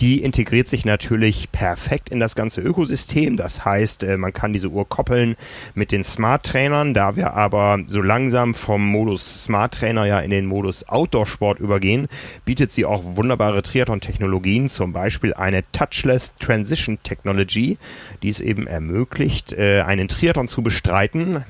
Die 0.00 0.22
integriert 0.22 0.68
sich 0.68 0.84
natürlich 0.84 1.50
perfekt 1.52 2.10
in 2.10 2.20
das 2.20 2.34
ganze 2.34 2.60
Ökosystem. 2.60 3.38
Das 3.38 3.64
heißt, 3.64 4.02
äh, 4.02 4.18
man 4.18 4.34
kann 4.34 4.52
diese 4.52 4.68
Uhr 4.68 4.86
koppeln 4.86 5.36
mit 5.74 5.90
den 5.90 6.04
Smart 6.04 6.44
Trainern. 6.44 6.92
Da 6.92 7.16
wir 7.16 7.32
aber 7.32 7.78
so 7.86 8.02
langsam 8.02 8.52
vom 8.52 8.86
Modus 8.86 9.44
Smart 9.44 9.72
Trainer 9.72 10.04
ja 10.04 10.20
in 10.20 10.30
den 10.30 10.44
Modus 10.44 10.86
Outdoor 10.86 11.26
Sport 11.26 11.60
übergehen, 11.60 12.08
bietet 12.44 12.72
sie 12.72 12.84
auch 12.84 13.02
wunderbare 13.16 13.62
Triathlon-Technologien, 13.62 14.68
zum 14.68 14.92
Beispiel 14.92 15.32
eine 15.32 15.64
Touchless 15.72 16.34
Transition 16.38 16.98
Technology, 17.02 17.78
die 18.22 18.28
es 18.28 18.40
eben 18.40 18.66
ermöglicht, 18.66 19.54
äh, 19.54 19.80
einen 19.80 20.08
Triathlon 20.08 20.48
zu 20.48 20.62
bestreiten 20.62 21.42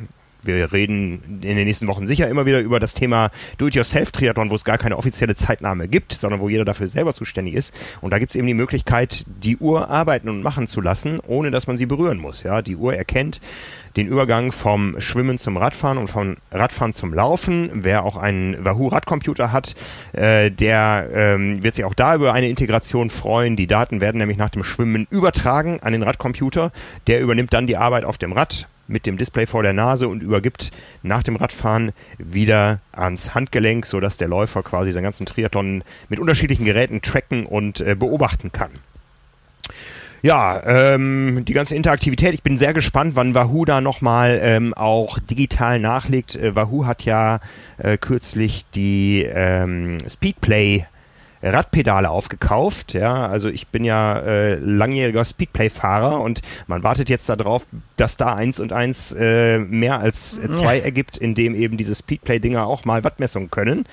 wir 0.47 0.73
reden 0.73 1.41
in 1.43 1.57
den 1.57 1.67
nächsten 1.67 1.87
Wochen 1.87 2.07
sicher 2.07 2.29
immer 2.29 2.47
wieder 2.47 2.61
über 2.61 2.81
das 2.81 2.95
Thema 2.95 3.31
Do-it-yourself-Triathlon, 3.59 4.51
wo 4.51 4.55
es 4.55 4.65
gar 4.65 4.79
keine 4.79 4.97
offizielle 4.97 5.35
Zeitnahme 5.35 5.89
gibt, 5.89 6.13
sondern 6.13 6.41
wo 6.41 6.49
jeder 6.49 6.65
dafür 6.65 6.89
selber 6.89 7.13
zuständig 7.15 7.55
ist. 7.55 7.75
Und 8.01 8.11
da 8.11 8.19
gibt 8.19 8.33
es 8.33 8.37
eben 8.37 8.47
die 8.47 8.55
Möglichkeit, 8.55 9.25
die 9.27 9.57
Uhr 9.57 9.91
arbeiten 9.91 10.29
und 10.29 10.43
machen 10.43 10.69
zu 10.69 10.81
lassen, 10.81 11.21
ohne 11.27 11.51
dass 11.51 11.67
man 11.67 11.77
sie 11.77 11.87
berühren 11.87 12.19
muss. 12.19 12.43
Ja, 12.43 12.63
die 12.63 12.77
Uhr 12.77 12.95
erkennt 12.95 13.41
den 13.97 14.07
Übergang 14.07 14.53
vom 14.53 15.01
Schwimmen 15.01 15.39
zum 15.39 15.57
Radfahren 15.57 15.99
und 15.99 16.09
vom 16.09 16.37
Radfahren 16.51 16.93
zum 16.93 17.15
Laufen. 17.15 17.71
Wer 17.73 18.05
auch 18.05 18.17
einen 18.17 18.65
Wahoo 18.65 18.89
Radcomputer 18.89 19.53
hat, 19.53 19.75
äh, 20.13 20.51
der 20.51 21.09
ähm, 21.13 21.63
wird 21.63 21.77
sich 21.77 21.85
auch 21.85 21.95
da 21.95 22.15
über 22.15 22.33
eine 22.33 22.49
Integration 22.49 23.11
freuen. 23.11 23.57
Die 23.57 23.67
Daten 23.67 24.01
werden 24.01 24.19
nämlich 24.19 24.37
nach 24.37 24.51
dem 24.51 24.65
Schwimmen 24.65 25.07
übertragen 25.11 25.81
an 25.81 25.93
den 25.93 26.03
Radcomputer. 26.03 26.73
Der 27.07 27.21
übernimmt 27.21 27.53
dann 27.53 27.67
die 27.67 27.77
Arbeit 27.77 28.05
auf 28.05 28.19
dem 28.19 28.33
Rad 28.33 28.69
mit 28.89 29.07
dem 29.07 29.17
Display 29.17 29.47
vor 29.47 29.63
der 29.63 29.73
Nase 29.73 30.09
und 30.09 30.23
übergibt 30.23 30.71
nach 31.03 31.23
dem 31.23 31.37
Radfahren 31.37 31.93
wieder 32.19 32.81
ans 32.93 33.35
Handgelenk, 33.35 33.87
sodass 33.87 34.17
der 34.17 34.29
Läufer 34.29 34.63
quasi 34.63 34.93
seinen 34.93 35.05
ganzen 35.05 35.27
Triathlon 35.27 35.83
mit 36.09 36.19
unterschiedlichen 36.19 36.65
Geräten 36.65 37.03
tracken 37.03 37.47
und 37.47 37.81
äh, 37.81 37.95
beobachten 37.95 38.53
kann. 38.53 38.71
Ja, 40.23 40.63
ähm, 40.95 41.45
die 41.45 41.53
ganze 41.53 41.77
Interaktivität, 41.77 42.35
ich 42.35 42.43
bin 42.43 42.59
sehr 42.59 42.75
gespannt, 42.75 43.15
wann 43.15 43.35
Wahoo 43.35 43.65
da 43.65 43.81
nochmal 43.81 44.41
ähm, 44.43 44.75
auch 44.75 45.19
digital 45.19 45.79
nachlegt. 45.79 46.35
Äh, 46.35 46.57
Wahoo 46.57 46.87
hat 46.87 47.05
ja 47.05 47.41
äh, 47.79 47.97
kürzlich 47.97 48.65
die 48.75 49.25
ähm, 49.31 49.99
Speedplay 50.09 50.87
Radpedale 51.53 52.11
aufgekauft. 52.11 52.95
Ja, 52.95 53.27
also 53.27 53.49
ich 53.49 53.69
bin 53.69 53.85
ja 53.85 54.19
äh, 54.19 54.55
langjähriger 54.57 55.25
Speedplay-Fahrer 55.25 56.21
und 56.21 56.43
man 56.67 56.83
wartet 56.83 57.09
jetzt 57.09 57.29
darauf, 57.29 57.67
dass 57.97 58.17
da 58.17 58.35
eins 58.35 58.61
und 58.61 58.73
eins 58.73 59.13
äh, 59.13 59.59
mehr 59.59 60.01
als 60.01 60.39
äh, 60.39 60.51
zwei 60.51 60.79
ja. 60.79 60.85
ergibt, 60.85 61.17
indem 61.17 61.55
eben 61.55 61.77
diese 61.77 61.95
Speedplay-Dinger 61.95 62.67
auch 62.67 62.85
mal 62.85 63.05
Wattmessungen 63.05 63.51
können. 63.51 63.87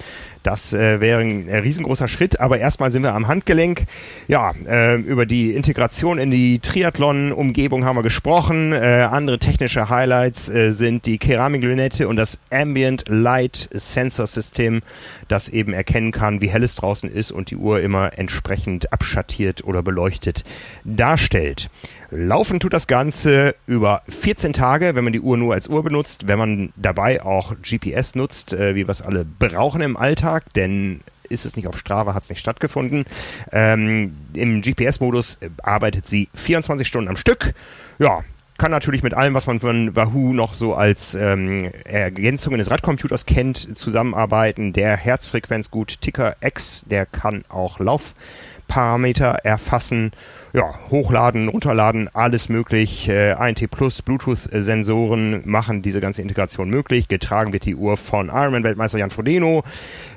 Das 0.43 0.73
äh, 0.73 1.00
wäre 1.00 1.21
ein 1.21 1.47
äh, 1.47 1.57
riesengroßer 1.57 2.09
Schritt, 2.09 2.41
aber 2.41 2.59
erstmal 2.59 2.91
sind 2.91 3.03
wir 3.03 3.15
am 3.15 3.29
Handgelenk. 3.29 3.83
Ja, 4.27 4.51
äh, 4.67 4.95
über 4.97 5.25
die 5.25 5.51
Integration 5.51 6.17
in 6.17 6.31
die 6.31 6.59
Triathlon-Umgebung 6.59 7.85
haben 7.85 7.95
wir 7.95 8.03
gesprochen. 8.03 8.73
Äh, 8.73 9.07
andere 9.09 9.39
technische 9.39 9.89
Highlights 9.89 10.50
äh, 10.50 10.73
sind 10.73 11.05
die 11.05 11.17
Keramiklünette 11.17 12.09
und 12.09 12.17
das 12.17 12.39
Ambient 12.51 13.05
Light 13.07 13.69
Sensor 13.71 14.27
System, 14.27 14.81
das 15.29 15.47
eben 15.47 15.71
erkennen 15.71 16.12
kann, 16.12 16.41
wie 16.41 16.50
hell 16.50 16.63
es 16.63 16.75
draußen 16.75 17.09
ist 17.09 17.31
und 17.31 17.50
die 17.50 17.55
Uhr 17.55 17.79
immer 17.79 18.17
entsprechend 18.17 18.91
abschattiert 18.91 19.63
oder 19.63 19.81
beleuchtet 19.81 20.43
darstellt. 20.83 21.69
Laufen 22.15 22.59
tut 22.59 22.73
das 22.73 22.85
Ganze 22.85 23.55
über 23.65 24.03
14 24.07 24.53
Tage, 24.53 24.93
wenn 24.93 25.03
man 25.03 25.13
die 25.13 25.19
Uhr 25.19 25.35
nur 25.35 25.55
als 25.55 25.67
Uhr 25.67 25.81
benutzt, 25.81 26.27
wenn 26.27 26.38
man 26.38 26.73
dabei 26.75 27.23
auch 27.23 27.55
GPS 27.63 28.13
nutzt, 28.13 28.53
äh, 28.53 28.75
wie 28.75 28.85
wir 28.85 28.91
es 28.91 29.01
alle 29.01 29.25
brauchen 29.25 29.81
im 29.81 29.97
Alltag, 29.97 30.32
denn 30.55 31.01
ist 31.29 31.45
es 31.45 31.55
nicht 31.55 31.67
auf 31.67 31.77
Strava, 31.77 32.13
hat 32.13 32.23
es 32.23 32.29
nicht 32.29 32.39
stattgefunden. 32.39 33.05
Ähm, 33.51 34.15
Im 34.33 34.61
GPS-Modus 34.61 35.39
arbeitet 35.61 36.05
sie 36.05 36.29
24 36.35 36.87
Stunden 36.87 37.09
am 37.09 37.17
Stück. 37.17 37.53
Ja, 37.99 38.23
kann 38.57 38.71
natürlich 38.71 39.03
mit 39.03 39.13
allem, 39.13 39.33
was 39.33 39.47
man 39.47 39.59
von 39.59 39.95
Wahoo 39.95 40.33
noch 40.33 40.53
so 40.53 40.75
als 40.75 41.15
ähm, 41.15 41.71
Ergänzungen 41.85 42.59
des 42.59 42.69
Radcomputers 42.69 43.25
kennt, 43.25 43.77
zusammenarbeiten. 43.77 44.73
Der 44.73 44.95
Herzfrequenzgut 44.95 46.01
Ticker 46.01 46.35
X, 46.39 46.85
der 46.87 47.05
kann 47.05 47.43
auch 47.49 47.79
Laufparameter 47.79 49.39
erfassen 49.43 50.11
ja, 50.53 50.75
hochladen, 50.91 51.48
runterladen, 51.48 52.10
alles 52.13 52.48
möglich. 52.48 53.10
Äh, 53.10 53.31
ANT 53.31 53.69
Plus, 53.72 54.03
Bluetooth-Sensoren 54.03 55.41
machen 55.45 55.81
diese 55.81 56.00
ganze 56.00 56.22
Integration 56.22 56.69
möglich. 56.69 57.07
Getragen 57.07 57.53
wird 57.53 57.65
die 57.65 57.75
Uhr 57.75 57.98
von 57.98 58.27
Ironman-Weltmeister 58.27 59.00
Jan 59.00 59.10
Frodeno, 59.10 59.63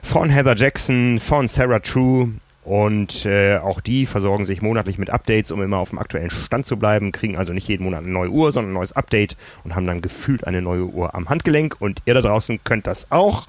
von 0.02 0.28
Heather 0.28 0.54
Jackson, 0.54 1.20
von 1.20 1.48
Sarah 1.48 1.78
True. 1.78 2.32
Und 2.64 3.24
äh, 3.24 3.56
auch 3.56 3.80
die 3.80 4.04
versorgen 4.04 4.44
sich 4.44 4.60
monatlich 4.60 4.98
mit 4.98 5.08
Updates, 5.08 5.52
um 5.52 5.62
immer 5.62 5.78
auf 5.78 5.90
dem 5.90 6.00
aktuellen 6.00 6.30
Stand 6.30 6.66
zu 6.66 6.76
bleiben, 6.76 7.12
kriegen 7.12 7.36
also 7.36 7.52
nicht 7.52 7.68
jeden 7.68 7.84
Monat 7.84 8.02
eine 8.02 8.12
neue 8.12 8.28
Uhr, 8.28 8.52
sondern 8.52 8.72
ein 8.72 8.74
neues 8.74 8.92
Update 8.92 9.36
und 9.64 9.74
haben 9.74 9.86
dann 9.86 10.02
gefühlt 10.02 10.46
eine 10.46 10.60
neue 10.60 10.84
Uhr 10.84 11.14
am 11.14 11.30
Handgelenk. 11.30 11.76
Und 11.78 12.02
ihr 12.04 12.12
da 12.12 12.20
draußen 12.20 12.60
könnt 12.62 12.86
das 12.86 13.10
auch. 13.10 13.46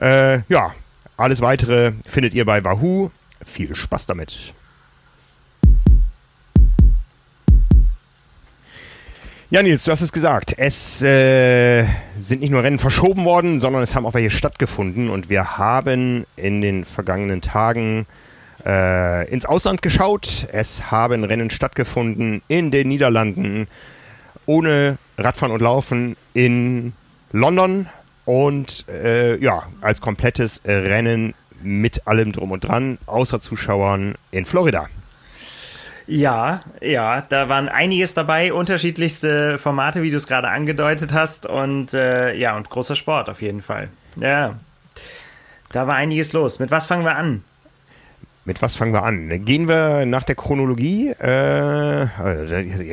Äh, 0.00 0.40
ja, 0.48 0.74
alles 1.16 1.42
weitere 1.42 1.92
findet 2.06 2.34
ihr 2.34 2.44
bei 2.44 2.64
Wahoo. 2.64 3.10
Viel 3.44 3.76
Spaß 3.76 4.06
damit. 4.06 4.54
Ja, 9.50 9.62
Nils, 9.62 9.84
du 9.84 9.92
hast 9.92 10.02
es 10.02 10.12
gesagt. 10.12 10.56
Es 10.58 11.02
äh, 11.02 11.86
sind 12.18 12.42
nicht 12.42 12.50
nur 12.50 12.62
Rennen 12.62 12.78
verschoben 12.78 13.24
worden, 13.24 13.60
sondern 13.60 13.82
es 13.82 13.94
haben 13.94 14.04
auch 14.04 14.12
welche 14.12 14.28
stattgefunden. 14.28 15.08
Und 15.08 15.30
wir 15.30 15.56
haben 15.56 16.26
in 16.36 16.60
den 16.60 16.84
vergangenen 16.84 17.40
Tagen 17.40 18.04
äh, 18.66 19.26
ins 19.30 19.46
Ausland 19.46 19.80
geschaut. 19.80 20.46
Es 20.52 20.90
haben 20.90 21.24
Rennen 21.24 21.48
stattgefunden 21.48 22.42
in 22.48 22.70
den 22.70 22.88
Niederlanden 22.88 23.68
ohne 24.44 24.98
Radfahren 25.16 25.54
und 25.54 25.62
Laufen 25.62 26.18
in 26.34 26.92
London 27.32 27.86
und 28.26 28.84
äh, 28.86 29.42
ja, 29.42 29.62
als 29.80 30.02
komplettes 30.02 30.60
Rennen 30.66 31.32
mit 31.62 32.06
allem 32.06 32.32
drum 32.32 32.50
und 32.50 32.64
dran, 32.64 32.98
außer 33.06 33.40
Zuschauern 33.40 34.14
in 34.30 34.44
Florida. 34.44 34.90
Ja, 36.08 36.62
ja, 36.80 37.20
da 37.20 37.50
waren 37.50 37.68
einiges 37.68 38.14
dabei, 38.14 38.54
unterschiedlichste 38.54 39.58
Formate, 39.58 40.02
wie 40.02 40.10
du 40.10 40.16
es 40.16 40.26
gerade 40.26 40.48
angedeutet 40.48 41.12
hast. 41.12 41.44
Und 41.44 41.92
äh, 41.92 42.34
ja, 42.34 42.56
und 42.56 42.70
großer 42.70 42.96
Sport 42.96 43.28
auf 43.28 43.42
jeden 43.42 43.60
Fall. 43.60 43.90
Ja. 44.16 44.54
Da 45.70 45.86
war 45.86 45.96
einiges 45.96 46.32
los. 46.32 46.60
Mit 46.60 46.70
was 46.70 46.86
fangen 46.86 47.04
wir 47.04 47.14
an? 47.14 47.44
Mit 48.48 48.62
was 48.62 48.76
fangen 48.76 48.94
wir 48.94 49.02
an? 49.02 49.44
Gehen 49.44 49.68
wir 49.68 50.06
nach 50.06 50.22
der 50.22 50.34
Chronologie. 50.34 51.10
Äh, 51.10 52.04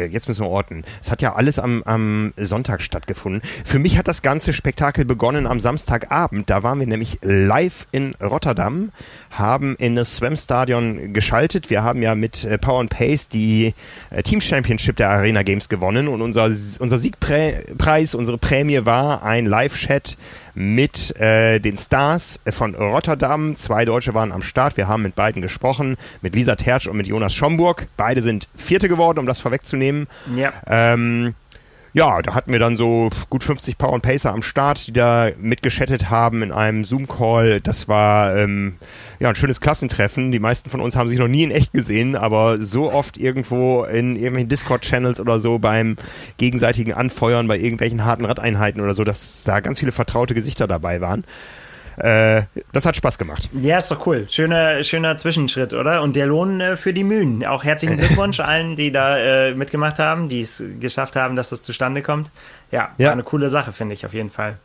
jetzt 0.07 0.27
müssen 0.27 0.43
wir 0.43 0.49
orten. 0.49 0.83
Es 1.01 1.09
hat 1.09 1.21
ja 1.21 1.35
alles 1.35 1.59
am, 1.59 1.81
am 1.83 2.33
Sonntag 2.35 2.81
stattgefunden. 2.81 3.41
Für 3.63 3.79
mich 3.79 3.97
hat 3.97 4.09
das 4.09 4.21
ganze 4.21 4.51
Spektakel 4.51 5.05
begonnen 5.05 5.47
am 5.47 5.61
Samstagabend. 5.61 6.49
Da 6.49 6.63
waren 6.63 6.81
wir 6.81 6.87
nämlich 6.87 7.19
live 7.21 7.87
in 7.93 8.15
Rotterdam, 8.15 8.91
haben 9.31 9.75
in 9.77 9.95
das 9.95 10.17
Swam-Stadion 10.17 11.13
geschaltet. 11.13 11.69
Wir 11.69 11.83
haben 11.83 12.01
ja 12.01 12.15
mit 12.15 12.43
äh, 12.43 12.57
Power 12.57 12.79
and 12.79 12.89
Pace 12.89 13.27
die 13.27 13.73
äh, 14.09 14.23
Team 14.23 14.41
Championship 14.41 14.95
der 14.95 15.09
Arena 15.09 15.43
Games 15.43 15.69
gewonnen 15.69 16.07
und 16.07 16.21
unser, 16.21 16.45
unser 16.45 16.99
Siegpreis, 16.99 18.15
unsere 18.15 18.37
Prämie 18.37 18.85
war 18.85 19.23
ein 19.23 19.45
Live-Chat 19.45 20.17
mit 20.55 21.15
äh, 21.19 21.59
den 21.59 21.77
Stars 21.77 22.39
von 22.49 22.75
Rotterdam. 22.75 23.55
Zwei 23.57 23.83
Deutsche 23.83 24.13
waren 24.13 24.31
am 24.31 24.41
Start. 24.41 24.77
Wir 24.77 24.87
haben 24.87 25.03
mit 25.03 25.15
beiden 25.15 25.41
gesprochen, 25.41 25.97
mit 26.21 26.33
Lisa 26.33 26.55
Tertsch 26.55 26.87
und 26.87 26.95
mit 26.97 27.07
Jonas 27.07 27.33
Schomburg. 27.33 27.87
Beide 27.97 28.23
sind 28.23 28.47
Vierte 28.55 28.87
geworden, 28.87 29.19
um 29.19 29.25
das 29.25 29.41
vorwegzunehmen. 29.41 30.07
Ja. 30.35 30.53
Ähm, 30.65 31.35
ja, 31.95 32.21
da 32.21 32.35
hatten 32.35 32.51
wir 32.51 32.59
dann 32.59 32.75
so 32.75 33.09
gut 33.29 33.41
50 33.41 33.77
Power 33.77 33.93
und 33.93 34.01
Pacer 34.01 34.33
am 34.33 34.41
Start, 34.41 34.85
die 34.85 34.91
da 34.91 35.29
mitgeschattet 35.39 36.09
haben 36.09 36.43
in 36.43 36.51
einem 36.51 36.83
Zoom-Call. 36.83 37.61
Das 37.61 37.87
war 37.87 38.35
ähm, 38.35 38.75
ja 39.21 39.29
ein 39.29 39.35
schönes 39.35 39.61
Klassentreffen. 39.61 40.33
Die 40.33 40.39
meisten 40.39 40.69
von 40.69 40.81
uns 40.81 40.97
haben 40.97 41.07
sich 41.07 41.19
noch 41.19 41.29
nie 41.29 41.43
in 41.43 41.51
echt 41.51 41.71
gesehen, 41.71 42.17
aber 42.17 42.57
so 42.57 42.91
oft 42.91 43.17
irgendwo 43.17 43.85
in 43.85 44.17
irgendwelchen 44.17 44.49
Discord-Channels 44.49 45.21
oder 45.21 45.39
so 45.39 45.57
beim 45.57 45.95
gegenseitigen 46.37 46.91
Anfeuern 46.91 47.47
bei 47.47 47.57
irgendwelchen 47.57 48.03
harten 48.03 48.25
Radeinheiten 48.25 48.81
oder 48.81 48.93
so, 48.93 49.05
dass 49.05 49.45
da 49.45 49.61
ganz 49.61 49.79
viele 49.79 49.93
vertraute 49.93 50.33
Gesichter 50.33 50.67
dabei 50.67 50.99
waren. 50.99 51.23
Äh, 51.97 52.43
das 52.73 52.85
hat 52.85 52.95
Spaß 52.95 53.17
gemacht. 53.17 53.49
Ja, 53.53 53.77
ist 53.77 53.89
doch 53.89 54.05
cool. 54.05 54.27
Schöner, 54.29 54.83
schöner 54.83 55.17
Zwischenschritt, 55.17 55.73
oder? 55.73 56.01
Und 56.01 56.15
der 56.15 56.27
Lohn 56.27 56.61
äh, 56.61 56.77
für 56.77 56.93
die 56.93 57.03
Mühen. 57.03 57.45
Auch 57.45 57.63
herzlichen 57.63 57.97
Glückwunsch 57.97 58.39
allen, 58.41 58.75
die 58.75 58.91
da 58.91 59.17
äh, 59.17 59.55
mitgemacht 59.55 59.99
haben, 59.99 60.27
die 60.27 60.41
es 60.41 60.63
geschafft 60.79 61.15
haben, 61.15 61.35
dass 61.35 61.49
das 61.49 61.63
zustande 61.63 62.01
kommt. 62.01 62.31
Ja, 62.71 62.89
ja. 62.97 63.11
eine 63.11 63.23
coole 63.23 63.49
Sache, 63.49 63.71
finde 63.71 63.93
ich 63.93 64.05
auf 64.05 64.13
jeden 64.13 64.29
Fall. 64.29 64.57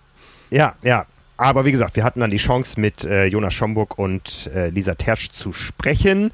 Ja, 0.50 0.74
ja. 0.82 1.06
Aber 1.36 1.64
wie 1.64 1.72
gesagt, 1.72 1.96
wir 1.96 2.04
hatten 2.04 2.20
dann 2.20 2.30
die 2.30 2.36
Chance, 2.36 2.78
mit 2.78 3.04
äh, 3.04 3.24
Jonas 3.24 3.54
Schomburg 3.54 3.98
und 3.98 4.50
äh, 4.54 4.68
Lisa 4.68 4.94
Tersch 4.94 5.30
zu 5.30 5.52
sprechen 5.52 6.32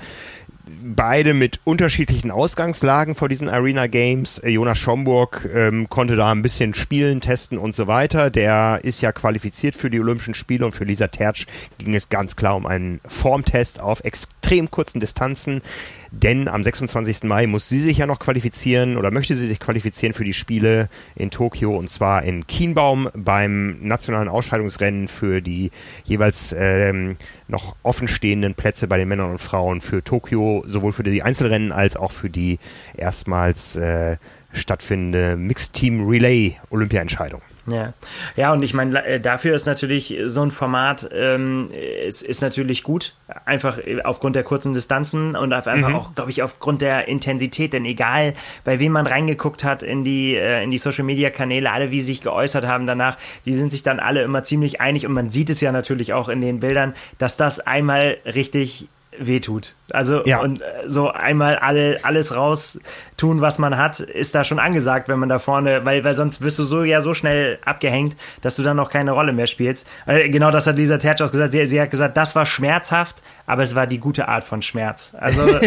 beide 0.67 1.35
mit 1.35 1.61
unterschiedlichen 1.65 2.31
Ausgangslagen 2.31 3.15
vor 3.15 3.29
diesen 3.29 3.49
Arena 3.49 3.87
Games. 3.87 4.39
Äh, 4.39 4.51
Jonas 4.51 4.79
Schomburg 4.79 5.49
ähm, 5.55 5.89
konnte 5.89 6.17
da 6.17 6.33
ein 6.33 6.43
bisschen 6.43 6.75
spielen, 6.75 7.21
testen 7.21 7.59
und 7.59 7.75
so 7.75 7.87
weiter. 7.87 8.31
Der 8.31 8.81
ist 8.83 9.01
ja 9.01 9.13
qualifiziert 9.13 9.77
für 9.77 9.91
die 9.91 10.01
Olympischen 10.01 10.35
Spiele 10.35 10.67
und 10.67 10.73
für 10.73 10.85
Lisa 10.85 11.09
Tertsch 11.09 11.47
ging 11.79 11.95
es 11.95 12.09
ganz 12.09 12.37
klar 12.37 12.57
um 12.57 12.67
einen 12.67 13.01
Formtest 13.07 13.81
auf 13.81 14.05
extrem 14.05 14.71
kurzen 14.71 15.01
Distanzen 15.01 15.63
denn 16.11 16.49
am 16.49 16.63
26. 16.63 17.25
Mai 17.25 17.47
muss 17.47 17.69
sie 17.69 17.81
sich 17.81 17.99
ja 17.99 18.07
noch 18.07 18.19
qualifizieren 18.19 18.97
oder 18.97 19.11
möchte 19.11 19.35
sie 19.35 19.47
sich 19.47 19.61
qualifizieren 19.61 20.15
für 20.15 20.25
die 20.25 20.33
Spiele 20.33 20.89
in 21.15 21.31
Tokio 21.31 21.77
und 21.77 21.91
zwar 21.91 22.23
in 22.23 22.47
Kienbaum 22.47 23.09
beim 23.15 23.79
nationalen 23.81 24.29
Ausscheidungsrennen 24.29 25.09
für 25.09 25.41
die 25.41 25.71
jeweils 26.05 26.55
ähm, 26.59 27.17
noch 27.49 27.77
offenstehenden 27.83 28.55
Plätze 28.55 28.89
bei 28.89 28.99
den 28.99 29.09
Männern 29.09 29.31
und 29.31 29.41
Frauen 29.41 29.81
für 29.81 30.03
Tokio, 30.03 30.65
sowohl 30.67 30.93
für 30.93 31.03
die 31.03 31.23
Einzelrennen 31.23 31.73
als 31.73 31.97
auch 31.97 32.13
für 32.13 32.31
die 32.31 32.59
erstmals 32.97 33.77
äh, 33.77 34.17
stattfindende 34.53 35.37
Mixed 35.37 35.75
Team 35.75 36.07
Relay 36.09 36.57
Olympiaentscheidung. 36.71 37.43
Ja, 37.67 37.93
ja, 38.37 38.53
und 38.53 38.63
ich 38.63 38.75
meine, 38.75 39.05
äh, 39.05 39.21
dafür 39.21 39.55
ist 39.55 39.67
natürlich 39.67 40.17
so 40.27 40.43
ein 40.43 40.51
Format 40.51 41.09
ähm, 41.13 41.71
ist, 41.73 42.23
ist 42.23 42.41
natürlich 42.41 42.83
gut, 42.85 43.15
einfach 43.45 43.79
äh, 43.79 44.03
aufgrund 44.03 44.37
der 44.37 44.45
kurzen 44.45 44.73
Distanzen 44.73 45.35
und 45.35 45.53
einfach 45.53 45.77
mhm. 45.77 45.95
auch, 45.95 46.15
glaube 46.15 46.31
ich, 46.31 46.43
aufgrund 46.43 46.81
der 46.81 47.09
Intensität. 47.09 47.73
Denn 47.73 47.85
egal, 47.85 48.35
bei 48.65 48.79
wem 48.79 48.93
man 48.93 49.07
reingeguckt 49.07 49.65
hat 49.65 49.83
in 49.83 50.05
die 50.05 50.37
äh, 50.37 50.63
in 50.63 50.71
die 50.71 50.79
Social 50.79 51.05
Media 51.05 51.31
Kanäle, 51.31 51.73
alle 51.73 51.91
wie 51.91 52.03
sie 52.03 52.13
sich 52.13 52.23
geäußert 52.23 52.67
haben 52.67 52.87
danach, 52.87 53.17
die 53.45 53.55
sind 53.55 53.73
sich 53.73 53.83
dann 53.83 53.99
alle 53.99 54.23
immer 54.23 54.43
ziemlich 54.43 54.81
einig 54.81 55.07
und 55.07 55.13
man 55.13 55.31
sieht 55.31 55.51
es 55.51 55.61
ja 55.61 55.73
natürlich 55.73 56.13
auch 56.13 56.29
in 56.29 56.41
den 56.41 56.61
Bildern, 56.61 56.95
dass 57.19 57.37
das 57.37 57.59
einmal 57.59 58.19
richtig 58.25 58.89
wehtut. 59.19 59.75
Also 59.91 60.23
ja. 60.25 60.41
und 60.41 60.61
äh, 60.61 60.65
so 60.87 61.11
einmal 61.11 61.57
alle, 61.57 62.01
alles 62.03 62.35
raus 62.35 62.79
tun, 63.17 63.41
was 63.41 63.59
man 63.59 63.77
hat, 63.77 64.01
ist 64.01 64.35
da 64.35 64.45
schon 64.45 64.59
angesagt, 64.59 65.09
wenn 65.09 65.19
man 65.19 65.29
da 65.29 65.39
vorne, 65.39 65.85
weil, 65.85 66.05
weil 66.05 66.15
sonst 66.15 66.41
wirst 66.41 66.59
du 66.59 66.65
so 66.65 66.83
ja 66.83 67.01
so 67.01 67.15
schnell 67.15 67.59
abgehängt, 67.65 68.17
dass 68.43 68.57
du 68.57 68.63
dann 68.63 68.77
noch 68.77 68.91
keine 68.91 69.13
Rolle 69.13 69.33
mehr 69.33 69.47
spielst. 69.47 69.87
Äh, 70.07 70.29
genau 70.29 70.51
das 70.51 70.67
hat 70.67 70.77
Lisa 70.77 70.99
Tertsch 70.99 71.23
auch 71.23 71.31
gesagt. 71.31 71.53
Sie, 71.53 71.67
sie, 71.67 71.81
hat 71.81 71.91
gesagt, 71.91 72.17
das 72.17 72.35
war 72.35 72.47
schmerzhaft, 72.47 73.23
aber 73.47 73.63
es 73.63 73.75
war 73.75 73.87
die 73.87 73.99
gute 73.99 74.29
Art 74.29 74.45
von 74.45 74.63
Schmerz. 74.63 75.13
Also 75.19 75.43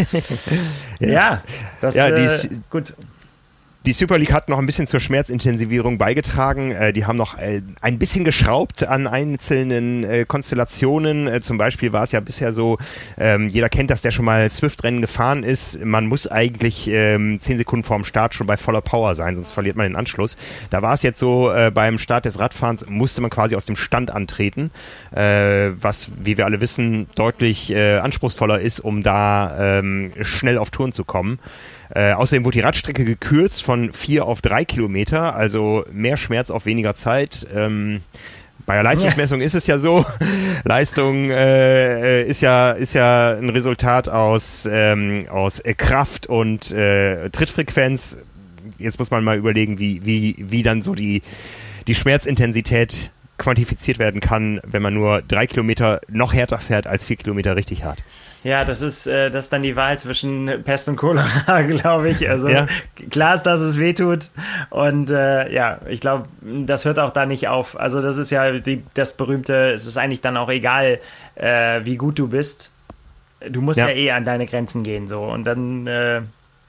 ja. 0.99 1.07
ja, 1.07 1.41
das 1.81 1.95
ja, 1.95 2.11
die 2.11 2.25
äh, 2.25 2.59
gut. 2.69 2.93
Die 3.85 3.93
Super 3.93 4.17
League 4.17 4.33
hat 4.33 4.49
noch 4.49 4.59
ein 4.59 4.65
bisschen 4.65 4.87
zur 4.87 4.99
Schmerzintensivierung 4.99 5.97
beigetragen. 5.97 6.71
Äh, 6.71 6.91
die 6.91 7.05
haben 7.05 7.15
noch 7.15 7.37
äh, 7.37 7.61
ein 7.79 7.97
bisschen 7.97 8.25
geschraubt 8.25 8.83
an 8.83 9.07
einzelnen 9.07 10.03
äh, 10.03 10.25
Konstellationen. 10.27 11.27
Äh, 11.27 11.39
zum 11.39 11.57
Beispiel 11.57 11.93
war 11.93 12.03
es 12.03 12.11
ja 12.11 12.19
bisher 12.19 12.51
so, 12.51 12.77
ähm, 13.17 13.47
jeder 13.47 13.69
kennt 13.69 13.89
das, 13.89 14.01
der 14.01 14.11
schon 14.11 14.25
mal 14.25 14.51
Swift-Rennen 14.51 14.99
gefahren 14.99 15.43
ist. 15.43 15.83
Man 15.85 16.07
muss 16.07 16.27
eigentlich 16.27 16.89
ähm, 16.89 17.39
zehn 17.39 17.57
Sekunden 17.57 17.85
vorm 17.85 18.03
Start 18.03 18.33
schon 18.33 18.47
bei 18.47 18.57
voller 18.57 18.81
Power 18.81 19.15
sein, 19.15 19.35
sonst 19.35 19.51
verliert 19.51 19.77
man 19.77 19.85
den 19.85 19.95
Anschluss. 19.95 20.35
Da 20.71 20.81
war 20.81 20.93
es 20.93 21.01
jetzt 21.01 21.17
so, 21.17 21.49
äh, 21.49 21.71
beim 21.73 21.99
Start 21.99 22.25
des 22.25 22.37
Radfahrens 22.37 22.85
musste 22.87 23.21
man 23.21 23.29
quasi 23.29 23.55
aus 23.55 23.63
dem 23.63 23.77
Stand 23.77 24.11
antreten, 24.11 24.71
äh, 25.15 25.71
was, 25.79 26.11
wie 26.21 26.35
wir 26.37 26.45
alle 26.45 26.59
wissen, 26.59 27.07
deutlich 27.15 27.73
anspruchsvoller 27.75 28.59
ist, 28.59 28.81
um 28.81 29.03
da 29.03 29.79
ähm, 29.79 30.11
schnell 30.21 30.57
auf 30.57 30.69
Touren 30.69 30.91
zu 30.91 31.05
kommen. 31.05 31.39
Äh, 31.93 32.13
außerdem 32.13 32.45
wurde 32.45 32.59
die 32.59 32.63
Radstrecke 32.63 33.03
gekürzt 33.03 33.63
von 33.63 33.93
vier 33.93 34.25
auf 34.25 34.41
drei 34.41 34.63
Kilometer, 34.63 35.35
also 35.35 35.85
mehr 35.91 36.17
Schmerz 36.17 36.51
auf 36.51 36.65
weniger 36.65 36.95
Zeit. 36.95 37.47
Ähm, 37.53 38.01
bei 38.65 38.75
der 38.75 38.83
Leistungsmessung 38.83 39.41
ist 39.41 39.55
es 39.55 39.65
ja 39.65 39.79
so, 39.79 40.05
Leistung 40.63 41.31
äh, 41.31 42.23
ist 42.23 42.41
ja 42.41 42.71
ist 42.71 42.93
ja 42.93 43.31
ein 43.31 43.49
Resultat 43.49 44.07
aus 44.09 44.69
ähm, 44.71 45.25
aus 45.31 45.59
äh, 45.61 45.73
Kraft 45.73 46.27
und 46.27 46.71
äh, 46.71 47.31
Trittfrequenz. 47.31 48.19
Jetzt 48.77 48.99
muss 48.99 49.09
man 49.09 49.23
mal 49.23 49.37
überlegen, 49.37 49.79
wie 49.79 50.05
wie 50.05 50.35
wie 50.37 50.61
dann 50.61 50.83
so 50.83 50.93
die 50.93 51.23
die 51.87 51.95
Schmerzintensität 51.95 53.09
quantifiziert 53.39 53.97
werden 53.97 54.21
kann, 54.21 54.59
wenn 54.63 54.83
man 54.83 54.93
nur 54.93 55.23
drei 55.23 55.47
Kilometer 55.47 56.01
noch 56.07 56.33
härter 56.33 56.59
fährt 56.59 56.85
als 56.85 57.03
vier 57.03 57.15
Kilometer 57.15 57.55
richtig 57.55 57.83
hart. 57.83 58.03
Ja, 58.43 58.63
das 58.63 58.81
ist, 58.81 59.05
äh, 59.05 59.29
das 59.29 59.45
ist 59.45 59.53
dann 59.53 59.63
die 59.63 59.75
Wahl 59.75 59.99
zwischen 59.99 60.63
Pest 60.63 60.87
und 60.87 60.95
Cholera, 60.95 61.61
glaube 61.67 62.09
ich. 62.09 62.29
Also 62.29 62.47
ja. 62.47 62.67
klar 63.09 63.35
ist, 63.35 63.43
dass 63.43 63.59
es 63.59 63.77
wehtut. 63.79 64.29
Und 64.69 65.09
äh, 65.09 65.51
ja, 65.51 65.79
ich 65.87 65.99
glaube, 65.99 66.27
das 66.41 66.85
hört 66.85 66.99
auch 66.99 67.11
da 67.11 67.25
nicht 67.25 67.47
auf. 67.47 67.77
Also 67.79 68.01
das 68.01 68.17
ist 68.17 68.29
ja 68.29 68.51
die, 68.51 68.83
das 68.93 69.13
berühmte, 69.17 69.71
es 69.71 69.85
ist 69.85 69.97
eigentlich 69.97 70.21
dann 70.21 70.37
auch 70.37 70.49
egal, 70.49 70.99
äh, 71.35 71.81
wie 71.83 71.97
gut 71.97 72.17
du 72.17 72.27
bist. 72.27 72.71
Du 73.47 73.61
musst 73.61 73.79
ja. 73.79 73.89
ja 73.89 73.95
eh 73.95 74.11
an 74.11 74.25
deine 74.25 74.45
Grenzen 74.45 74.83
gehen 74.83 75.07
so. 75.07 75.23
Und 75.23 75.43
dann, 75.43 75.87
äh, 75.87 76.21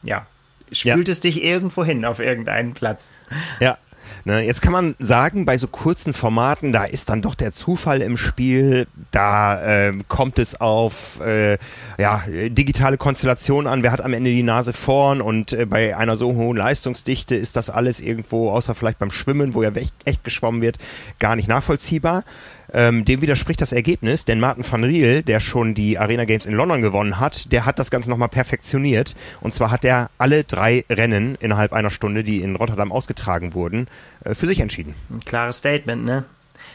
ja, 0.03 0.27
spült 0.73 1.09
ja. 1.09 1.13
es 1.13 1.21
dich 1.21 1.43
irgendwo 1.43 1.85
hin 1.85 2.05
auf 2.05 2.21
irgendeinen 2.21 2.75
Platz. 2.75 3.13
Ja, 3.61 3.77
Ne, 4.25 4.43
jetzt 4.43 4.61
kann 4.61 4.73
man 4.73 4.95
sagen, 4.99 5.47
bei 5.47 5.57
so 5.57 5.67
kurzen 5.67 6.13
Formaten, 6.13 6.73
da 6.73 6.85
ist 6.85 7.09
dann 7.09 7.23
doch 7.23 7.35
der 7.35 7.53
Zufall 7.55 8.03
im 8.03 8.17
Spiel, 8.17 8.87
da 9.11 9.89
äh, 9.89 9.93
kommt 10.09 10.39
es 10.39 10.61
auf 10.61 11.21
äh, 11.25 11.57
ja, 11.99 12.25
digitale 12.29 12.99
Konstellation 12.99 13.67
an, 13.67 13.83
wer 13.83 13.93
hat 13.93 14.01
am 14.01 14.13
Ende 14.13 14.31
die 14.31 14.43
Nase 14.43 14.73
vorn? 14.73 15.21
Und 15.21 15.53
äh, 15.53 15.67
bei 15.67 15.97
einer 15.97 16.17
so 16.17 16.35
hohen 16.35 16.57
Leistungsdichte 16.57 17.35
ist 17.35 17.57
das 17.57 17.71
alles 17.71 18.01
irgendwo, 18.01 18.51
außer 18.51 18.75
vielleicht 18.75 18.99
beim 18.99 19.11
Schwimmen, 19.11 19.55
wo 19.55 19.63
ja 19.63 19.71
echt, 19.71 19.95
echt 20.05 20.25
geschwommen 20.25 20.61
wird, 20.61 20.79
gar 21.19 21.37
nicht 21.37 21.49
nachvollziehbar. 21.49 22.25
Ähm, 22.73 23.05
dem 23.05 23.21
widerspricht 23.21 23.61
das 23.61 23.73
Ergebnis, 23.73 24.25
denn 24.25 24.41
Martin 24.41 24.65
van 24.69 24.85
Riel, 24.85 25.23
der 25.23 25.41
schon 25.41 25.75
die 25.75 25.99
Arena 25.99 26.25
Games 26.25 26.47
in 26.47 26.53
London 26.53 26.83
gewonnen 26.83 27.19
hat, 27.19 27.53
der 27.53 27.67
hat 27.67 27.79
das 27.79 27.91
Ganze 27.91 28.11
nochmal 28.11 28.29
perfektioniert. 28.29 29.15
Und 29.41 29.55
zwar 29.55 29.71
hat 29.71 29.85
er 29.85 30.11
alle 30.19 30.45
drei 30.45 30.85
Rennen 30.91 31.37
innerhalb 31.41 31.73
einer 31.73 31.91
Stunde, 31.91 32.25
die 32.25 32.43
in 32.43 32.57
Rotterdam 32.57 32.93
ausgetragen 32.93 33.55
wurden, 33.55 33.89
äh, 34.25 34.35
für 34.35 34.47
sich 34.47 34.61
entschieden. 34.61 34.95
Ein 35.11 35.21
klares 35.21 35.59
Statement, 35.59 36.05
ne? 36.05 36.25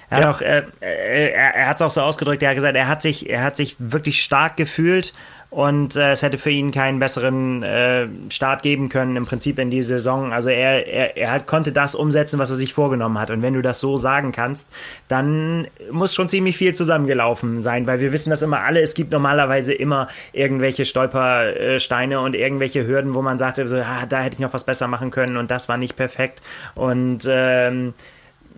Er 0.10 0.20
ja. 0.20 0.28
hat 0.28 0.36
auch, 0.36 0.42
äh, 0.42 0.64
äh 0.82 1.32
er, 1.32 1.56
er 1.56 1.68
hat 1.68 1.78
es 1.78 1.82
auch 1.82 1.92
so 1.92 2.02
ausgedrückt, 2.02 2.42
er 2.44 2.50
hat 2.50 2.56
gesagt, 2.56 2.76
er 2.76 2.88
hat 2.88 3.02
sich, 3.02 3.30
er 3.30 3.44
hat 3.44 3.56
sich 3.56 3.76
wirklich 3.80 4.22
stark 4.22 4.58
gefühlt 4.58 5.14
und 5.56 5.96
äh, 5.96 6.12
es 6.12 6.22
hätte 6.22 6.38
für 6.38 6.50
ihn 6.50 6.72
keinen 6.72 7.00
besseren 7.00 7.64
äh, 7.64 8.10
Start 8.30 8.62
geben 8.62 8.90
können 8.90 9.16
im 9.16 9.26
Prinzip 9.26 9.58
in 9.58 9.70
die 9.70 9.84
Saison. 9.84 10.34
Also 10.34 10.50
er, 10.50 10.86
er, 10.86 11.16
er 11.16 11.32
hat, 11.32 11.48
konnte 11.48 11.72
das 11.72 11.96
umsetzen, 11.96 12.40
was 12.40 12.50
er 12.50 12.58
sich 12.58 12.74
vorgenommen 12.74 13.18
hat. 13.18 13.32
Und 13.32 13.42
wenn 13.42 13.54
du 13.54 13.62
das 13.62 13.80
so 13.80 13.96
sagen 13.96 14.34
kannst, 14.34 14.68
dann 15.08 15.68
muss 15.90 16.14
schon 16.14 16.28
ziemlich 16.28 16.58
viel 16.58 16.76
zusammengelaufen 16.76 17.62
sein, 17.62 17.88
weil 17.88 18.02
wir 18.02 18.12
wissen 18.12 18.32
das 18.32 18.42
immer 18.42 18.64
alle. 18.64 18.82
Es 18.82 18.96
gibt 18.96 19.14
normalerweise 19.14 19.74
immer 19.74 20.10
irgendwelche 20.34 20.84
Stolpersteine 20.84 22.20
und 22.20 22.36
irgendwelche 22.36 22.86
Hürden, 22.86 23.16
wo 23.16 23.22
man 23.22 23.38
sagt, 23.38 23.56
so, 23.56 23.78
ah, 23.78 24.06
da 24.10 24.24
hätte 24.24 24.34
ich 24.34 24.42
noch 24.42 24.52
was 24.52 24.66
besser 24.66 24.90
machen 24.90 25.10
können 25.10 25.38
und 25.38 25.52
das 25.52 25.70
war 25.70 25.78
nicht 25.78 25.96
perfekt. 25.96 26.42
Und 26.74 27.30
ähm, 27.30 27.94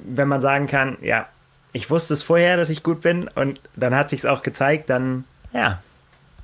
wenn 0.04 0.28
man 0.28 0.42
sagen 0.42 0.66
kann, 0.66 0.98
ja, 1.04 1.28
ich 1.74 1.92
wusste 1.92 2.16
es 2.16 2.24
vorher, 2.24 2.58
dass 2.58 2.72
ich 2.72 2.82
gut 2.82 3.02
bin 3.02 3.30
und 3.36 3.62
dann 3.76 3.94
hat 3.94 4.10
sich's 4.10 4.26
auch 4.26 4.42
gezeigt, 4.42 4.90
dann 4.90 5.26
ja, 5.54 5.80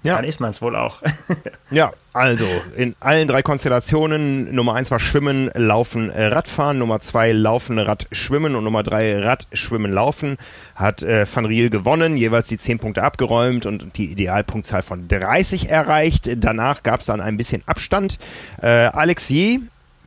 ja. 0.04 0.18
Dann 0.18 0.26
ist 0.26 0.40
man 0.42 0.50
es 0.50 0.62
wohl 0.62 0.76
auch. 0.76 1.02
ja, 1.72 1.94
also 2.12 2.46
in 2.76 2.94
allen 3.00 3.28
drei 3.28 3.42
Konstellationen. 3.42 4.54
Nummer 4.54 4.76
eins 4.76 4.92
war 4.92 5.00
Schwimmen, 5.00 5.50
Laufen, 5.56 6.10
Radfahren. 6.10 6.78
Nummer 6.78 7.00
zwei 7.00 7.32
Laufen, 7.32 7.80
Rad, 7.80 8.08
Schwimmen. 8.12 8.56
Und 8.56 8.66
Nummer 8.66 8.84
drei 8.84 9.18
Rad, 9.20 9.48
Schwimmen, 9.54 9.94
Laufen. 9.94 10.38
Hat 10.76 11.04
äh, 11.04 11.26
Van 11.32 11.46
Riel 11.46 11.70
gewonnen, 11.70 12.18
jeweils 12.18 12.48
die 12.48 12.58
zehn 12.58 12.80
Punkte 12.80 13.02
abgeräumt 13.04 13.66
und 13.66 13.98
die 13.98 14.12
Idealpunktzahl 14.12 14.82
von 14.82 15.08
30 15.08 15.70
erreicht. 15.70 16.30
Danach 16.36 16.84
gab 16.84 17.00
es 17.00 17.06
dann 17.06 17.22
ein 17.22 17.38
bisschen 17.38 17.64
Abstand. 17.66 18.20
Äh, 18.62 18.68
Alex 18.68 19.30
Yee 19.30 19.62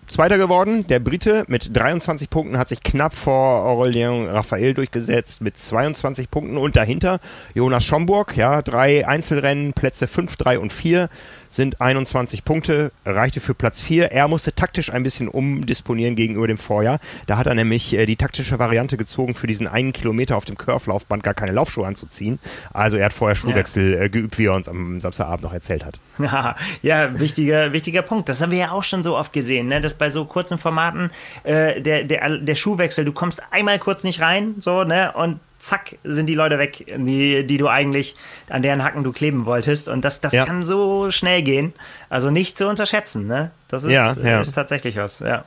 Zweiter 0.08 0.38
geworden. 0.38 0.86
Der 0.86 1.00
Brite 1.00 1.44
mit 1.48 1.76
23 1.76 2.30
Punkten 2.30 2.58
hat 2.58 2.68
sich 2.68 2.82
knapp 2.82 3.12
vor 3.12 3.64
Aurelien 3.64 4.28
Raphael 4.28 4.72
durchgesetzt 4.72 5.40
mit 5.40 5.58
22 5.58 6.30
Punkten 6.30 6.56
und 6.58 6.76
dahinter 6.76 7.18
Jonas 7.54 7.84
Schomburg, 7.84 8.36
ja, 8.36 8.62
drei 8.62 9.06
Einzelrennen, 9.06 9.72
Plätze 9.72 10.06
5, 10.06 10.36
3 10.36 10.60
und 10.60 10.72
4 10.72 11.08
sind 11.56 11.80
21 11.80 12.44
Punkte, 12.44 12.92
reichte 13.04 13.40
für 13.40 13.54
Platz 13.54 13.80
4. 13.80 14.12
Er 14.12 14.28
musste 14.28 14.54
taktisch 14.54 14.92
ein 14.92 15.02
bisschen 15.02 15.28
umdisponieren 15.28 16.14
gegenüber 16.14 16.46
dem 16.46 16.58
Vorjahr. 16.58 17.00
Da 17.26 17.38
hat 17.38 17.46
er 17.46 17.54
nämlich 17.54 17.94
äh, 17.94 18.06
die 18.06 18.16
taktische 18.16 18.58
Variante 18.58 18.96
gezogen, 18.96 19.34
für 19.34 19.46
diesen 19.46 19.66
einen 19.66 19.92
Kilometer 19.92 20.36
auf 20.36 20.44
dem 20.44 20.56
Curve-Laufband 20.56 21.22
gar 21.22 21.34
keine 21.34 21.52
Laufschuhe 21.52 21.86
anzuziehen. 21.86 22.38
Also 22.72 22.96
er 22.96 23.06
hat 23.06 23.12
vorher 23.12 23.34
Schuhwechsel 23.34 23.94
ja. 23.94 24.02
äh, 24.02 24.08
geübt, 24.08 24.38
wie 24.38 24.46
er 24.46 24.54
uns 24.54 24.68
am 24.68 25.00
Samstagabend 25.00 25.42
noch 25.42 25.52
erzählt 25.52 25.84
hat. 25.84 25.98
Ja, 26.18 26.56
ja 26.82 27.18
wichtiger, 27.18 27.72
wichtiger 27.72 28.02
Punkt. 28.02 28.28
Das 28.28 28.40
haben 28.40 28.50
wir 28.50 28.58
ja 28.58 28.70
auch 28.70 28.84
schon 28.84 29.02
so 29.02 29.16
oft 29.16 29.32
gesehen, 29.32 29.68
ne? 29.68 29.80
dass 29.80 29.94
bei 29.94 30.10
so 30.10 30.24
kurzen 30.24 30.58
Formaten 30.58 31.10
äh, 31.44 31.80
der, 31.80 32.04
der, 32.04 32.38
der 32.38 32.54
Schuhwechsel, 32.54 33.04
du 33.04 33.12
kommst 33.12 33.42
einmal 33.50 33.78
kurz 33.78 34.04
nicht 34.04 34.20
rein, 34.20 34.56
so, 34.58 34.84
ne? 34.84 35.12
Und 35.12 35.40
zack, 35.66 35.96
sind 36.04 36.26
die 36.26 36.34
Leute 36.34 36.58
weg, 36.58 36.86
die, 36.96 37.46
die 37.46 37.58
du 37.58 37.68
eigentlich, 37.68 38.16
an 38.48 38.62
deren 38.62 38.82
Hacken 38.82 39.04
du 39.04 39.12
kleben 39.12 39.46
wolltest. 39.46 39.88
Und 39.88 40.04
das, 40.04 40.20
das 40.20 40.32
ja. 40.32 40.44
kann 40.44 40.64
so 40.64 41.10
schnell 41.10 41.42
gehen. 41.42 41.72
Also 42.08 42.30
nicht 42.30 42.56
zu 42.56 42.68
unterschätzen, 42.68 43.26
ne? 43.26 43.48
Das 43.68 43.84
ist, 43.84 43.92
ja, 43.92 44.14
ja. 44.22 44.40
ist 44.40 44.54
tatsächlich 44.54 44.96
was, 44.96 45.18
ja. 45.20 45.44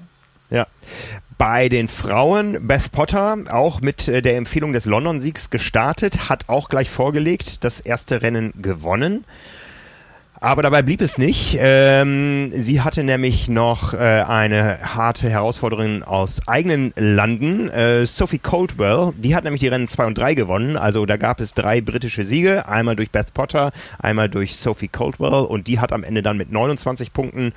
Ja. 0.50 0.68
Bei 1.38 1.70
den 1.70 1.88
Frauen, 1.88 2.68
Beth 2.68 2.92
Potter, 2.92 3.38
auch 3.50 3.82
mit 3.82 4.08
äh, 4.08 4.22
der 4.22 4.36
Empfehlung 4.36 4.74
des 4.74 4.86
London-Siegs 4.86 5.50
gestartet, 5.50 6.28
hat 6.30 6.50
auch 6.50 6.70
gleich 6.70 6.90
vorgelegt, 6.90 7.64
das 7.64 7.80
erste 7.80 8.22
Rennen 8.22 8.54
gewonnen. 8.62 9.24
Aber 10.42 10.62
dabei 10.62 10.84
blieb 10.84 11.02
es 11.02 11.18
nicht. 11.18 11.58
Ähm, 11.60 12.52
sie 12.54 12.80
hatte 12.80 13.04
nämlich 13.04 13.50
noch 13.50 13.94
äh, 13.94 13.98
eine 13.98 14.80
harte 14.96 15.30
Herausforderin 15.30 16.02
aus 16.02 16.48
eigenen 16.48 16.94
Landen, 16.96 17.70
äh, 17.70 18.06
Sophie 18.06 18.40
Coldwell. 18.40 19.12
Die 19.18 19.36
hat 19.36 19.44
nämlich 19.44 19.60
die 19.60 19.68
Rennen 19.68 19.90
2 19.90 20.06
und 20.06 20.18
3 20.18 20.36
gewonnen. 20.36 20.78
Also 20.78 21.06
da 21.06 21.18
gab 21.18 21.42
es 21.42 21.54
drei 21.54 21.82
britische 21.82 22.24
Siege. 22.24 22.70
Einmal 22.70 22.96
durch 22.96 23.12
Beth 23.12 23.34
Potter, 23.34 23.72
einmal 24.00 24.30
durch 24.30 24.56
Sophie 24.56 24.88
Coldwell. 24.88 25.46
Und 25.46 25.68
die 25.68 25.82
hat 25.82 25.92
am 25.92 26.06
Ende 26.06 26.24
dann 26.24 26.38
mit 26.38 26.54
29 26.54 27.12
Punkten 27.12 27.52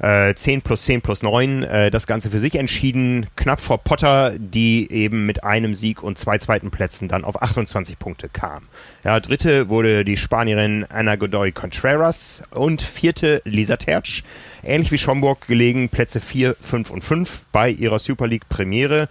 äh, 0.00 0.34
10 0.34 0.62
plus 0.62 0.84
10 0.84 1.02
plus 1.02 1.22
9 1.22 1.62
äh, 1.62 1.90
das 1.90 2.06
Ganze 2.06 2.30
für 2.30 2.40
sich 2.40 2.54
entschieden. 2.54 3.26
Knapp 3.36 3.60
vor 3.60 3.78
Potter, 3.78 4.32
die 4.38 4.90
eben 4.90 5.26
mit 5.26 5.44
einem 5.44 5.74
Sieg 5.74 6.02
und 6.02 6.18
zwei 6.18 6.38
zweiten 6.38 6.70
Plätzen 6.70 7.08
dann 7.08 7.24
auf 7.24 7.42
28 7.42 7.98
Punkte 7.98 8.28
kam. 8.28 8.64
Ja, 9.04 9.20
dritte 9.20 9.68
wurde 9.68 10.04
die 10.04 10.16
Spanierin 10.16 10.84
Ana 10.88 11.16
Godoy 11.16 11.52
Contreras 11.52 12.42
und 12.50 12.82
vierte 12.82 13.42
Lisa 13.44 13.76
Tertsch. 13.76 14.22
Ähnlich 14.62 14.92
wie 14.92 14.98
Schomburg 14.98 15.46
gelegen 15.46 15.88
Plätze 15.88 16.20
4, 16.20 16.56
5 16.60 16.90
und 16.90 17.02
5 17.02 17.46
bei 17.52 17.70
ihrer 17.70 17.98
Super 17.98 18.26
League 18.26 18.48
Premiere. 18.48 19.08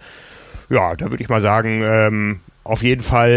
Ja, 0.70 0.94
da 0.96 1.10
würde 1.10 1.22
ich 1.22 1.28
mal 1.28 1.40
sagen, 1.40 1.82
ähm, 1.84 2.40
auf 2.68 2.82
jeden 2.82 3.02
Fall 3.02 3.30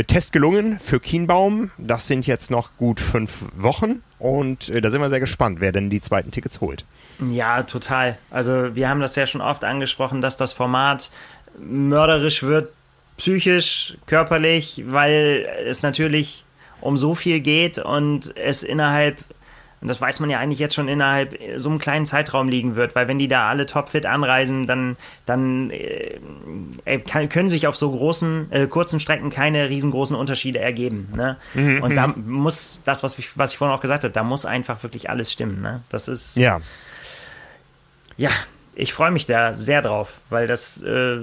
äh, 0.00 0.04
Test 0.04 0.32
gelungen 0.32 0.78
für 0.80 0.98
Kienbaum. 0.98 1.70
Das 1.76 2.06
sind 2.06 2.26
jetzt 2.26 2.50
noch 2.50 2.70
gut 2.78 2.98
fünf 2.98 3.44
Wochen 3.54 4.02
und 4.18 4.70
äh, 4.70 4.80
da 4.80 4.90
sind 4.90 5.02
wir 5.02 5.10
sehr 5.10 5.20
gespannt, 5.20 5.60
wer 5.60 5.70
denn 5.70 5.90
die 5.90 6.00
zweiten 6.00 6.30
Tickets 6.30 6.62
holt. 6.62 6.86
Ja, 7.30 7.64
total. 7.64 8.16
Also 8.30 8.74
wir 8.74 8.88
haben 8.88 9.00
das 9.00 9.16
ja 9.16 9.26
schon 9.26 9.42
oft 9.42 9.64
angesprochen, 9.64 10.22
dass 10.22 10.38
das 10.38 10.54
Format 10.54 11.10
mörderisch 11.58 12.42
wird, 12.42 12.70
psychisch, 13.18 13.98
körperlich, 14.06 14.82
weil 14.86 15.46
es 15.66 15.82
natürlich 15.82 16.46
um 16.80 16.96
so 16.96 17.14
viel 17.14 17.40
geht 17.40 17.76
und 17.78 18.34
es 18.34 18.62
innerhalb 18.62 19.18
und 19.84 19.88
das 19.88 20.00
weiß 20.00 20.20
man 20.20 20.30
ja 20.30 20.38
eigentlich 20.38 20.60
jetzt 20.60 20.74
schon 20.74 20.88
innerhalb 20.88 21.38
so 21.56 21.68
einem 21.68 21.78
kleinen 21.78 22.06
Zeitraum 22.06 22.48
liegen 22.48 22.74
wird, 22.74 22.94
weil 22.94 23.06
wenn 23.06 23.18
die 23.18 23.28
da 23.28 23.50
alle 23.50 23.66
topfit 23.66 24.06
anreisen, 24.06 24.66
dann, 24.66 24.96
dann 25.26 25.68
äh, 25.68 26.18
äh, 26.86 27.00
kann, 27.00 27.28
können 27.28 27.50
sich 27.50 27.66
auf 27.66 27.76
so 27.76 27.90
großen, 27.90 28.50
äh, 28.50 28.66
kurzen 28.66 28.98
Strecken 28.98 29.28
keine 29.28 29.68
riesengroßen 29.68 30.16
Unterschiede 30.16 30.58
ergeben. 30.58 31.12
Ne? 31.14 31.36
Mhm, 31.52 31.82
und 31.82 31.94
da 31.96 32.06
mhm. 32.06 32.32
muss 32.32 32.80
das, 32.86 33.02
was 33.02 33.18
ich, 33.18 33.36
was 33.36 33.52
ich 33.52 33.58
vorhin 33.58 33.76
auch 33.76 33.82
gesagt 33.82 34.04
habe, 34.04 34.12
da 34.14 34.22
muss 34.22 34.46
einfach 34.46 34.82
wirklich 34.82 35.10
alles 35.10 35.30
stimmen. 35.30 35.60
Ne? 35.60 35.82
Das 35.90 36.08
ist. 36.08 36.38
Ja. 36.38 36.62
Ja, 38.16 38.30
ich 38.74 38.94
freue 38.94 39.10
mich 39.10 39.26
da 39.26 39.52
sehr 39.52 39.82
drauf, 39.82 40.14
weil 40.30 40.46
das, 40.46 40.80
äh, 40.82 41.18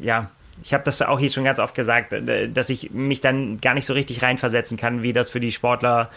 ja, 0.00 0.28
ich 0.62 0.74
habe 0.74 0.84
das 0.84 1.00
auch 1.00 1.18
hier 1.18 1.30
schon 1.30 1.44
ganz 1.44 1.60
oft 1.60 1.74
gesagt, 1.74 2.12
äh, 2.12 2.50
dass 2.50 2.68
ich 2.68 2.90
mich 2.90 3.22
dann 3.22 3.58
gar 3.62 3.72
nicht 3.72 3.86
so 3.86 3.94
richtig 3.94 4.22
reinversetzen 4.22 4.76
kann, 4.76 5.02
wie 5.02 5.14
das 5.14 5.30
für 5.30 5.40
die 5.40 5.52
Sportler 5.52 6.10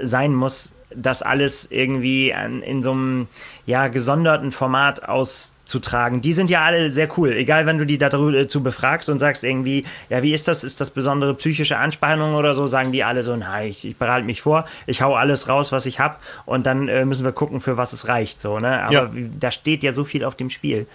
sein 0.00 0.34
muss, 0.34 0.72
das 0.90 1.22
alles 1.22 1.70
irgendwie 1.70 2.32
an, 2.32 2.62
in 2.62 2.82
so 2.82 2.92
einem 2.92 3.28
ja, 3.66 3.88
gesonderten 3.88 4.50
Format 4.50 5.06
auszutragen. 5.06 6.22
Die 6.22 6.32
sind 6.32 6.48
ja 6.48 6.62
alle 6.62 6.90
sehr 6.90 7.08
cool, 7.18 7.32
egal 7.32 7.66
wenn 7.66 7.78
du 7.78 7.84
die 7.84 7.98
dazu 7.98 8.62
befragst 8.62 9.08
und 9.08 9.18
sagst 9.18 9.44
irgendwie, 9.44 9.84
ja, 10.08 10.22
wie 10.22 10.32
ist 10.32 10.48
das? 10.48 10.64
Ist 10.64 10.80
das 10.80 10.90
besondere 10.90 11.34
psychische 11.34 11.76
Anspannung 11.76 12.34
oder 12.34 12.54
so? 12.54 12.66
Sagen 12.66 12.92
die 12.92 13.04
alle 13.04 13.22
so, 13.22 13.36
na, 13.36 13.64
ich, 13.64 13.84
ich 13.84 13.96
bereite 13.96 14.24
mich 14.24 14.40
vor, 14.40 14.66
ich 14.86 15.02
hau 15.02 15.14
alles 15.14 15.48
raus, 15.48 15.72
was 15.72 15.86
ich 15.86 16.00
hab 16.00 16.22
und 16.46 16.66
dann 16.66 16.88
äh, 16.88 17.04
müssen 17.04 17.24
wir 17.24 17.32
gucken, 17.32 17.60
für 17.60 17.76
was 17.76 17.92
es 17.92 18.08
reicht. 18.08 18.40
So, 18.40 18.58
ne? 18.58 18.82
Aber 18.82 18.92
ja. 18.92 19.10
da 19.38 19.50
steht 19.50 19.82
ja 19.82 19.92
so 19.92 20.04
viel 20.04 20.24
auf 20.24 20.36
dem 20.36 20.48
Spiel. 20.48 20.86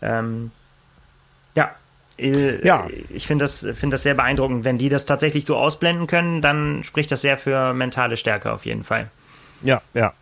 Ähm, 0.00 0.52
ja, 1.56 1.72
äh, 2.18 2.64
ja. 2.66 2.86
Ich 3.10 3.26
finde 3.26 3.44
das, 3.44 3.66
find 3.74 3.92
das 3.92 4.04
sehr 4.04 4.14
beeindruckend. 4.14 4.64
Wenn 4.64 4.78
die 4.78 4.88
das 4.88 5.06
tatsächlich 5.06 5.46
so 5.46 5.56
ausblenden 5.56 6.06
können, 6.06 6.40
dann 6.40 6.84
spricht 6.84 7.10
das 7.10 7.22
sehr 7.22 7.36
für 7.36 7.72
mentale 7.74 8.16
Stärke 8.16 8.52
auf 8.52 8.64
jeden 8.64 8.84
Fall. 8.84 9.10
Ja, 9.62 9.80
ja. 9.92 10.12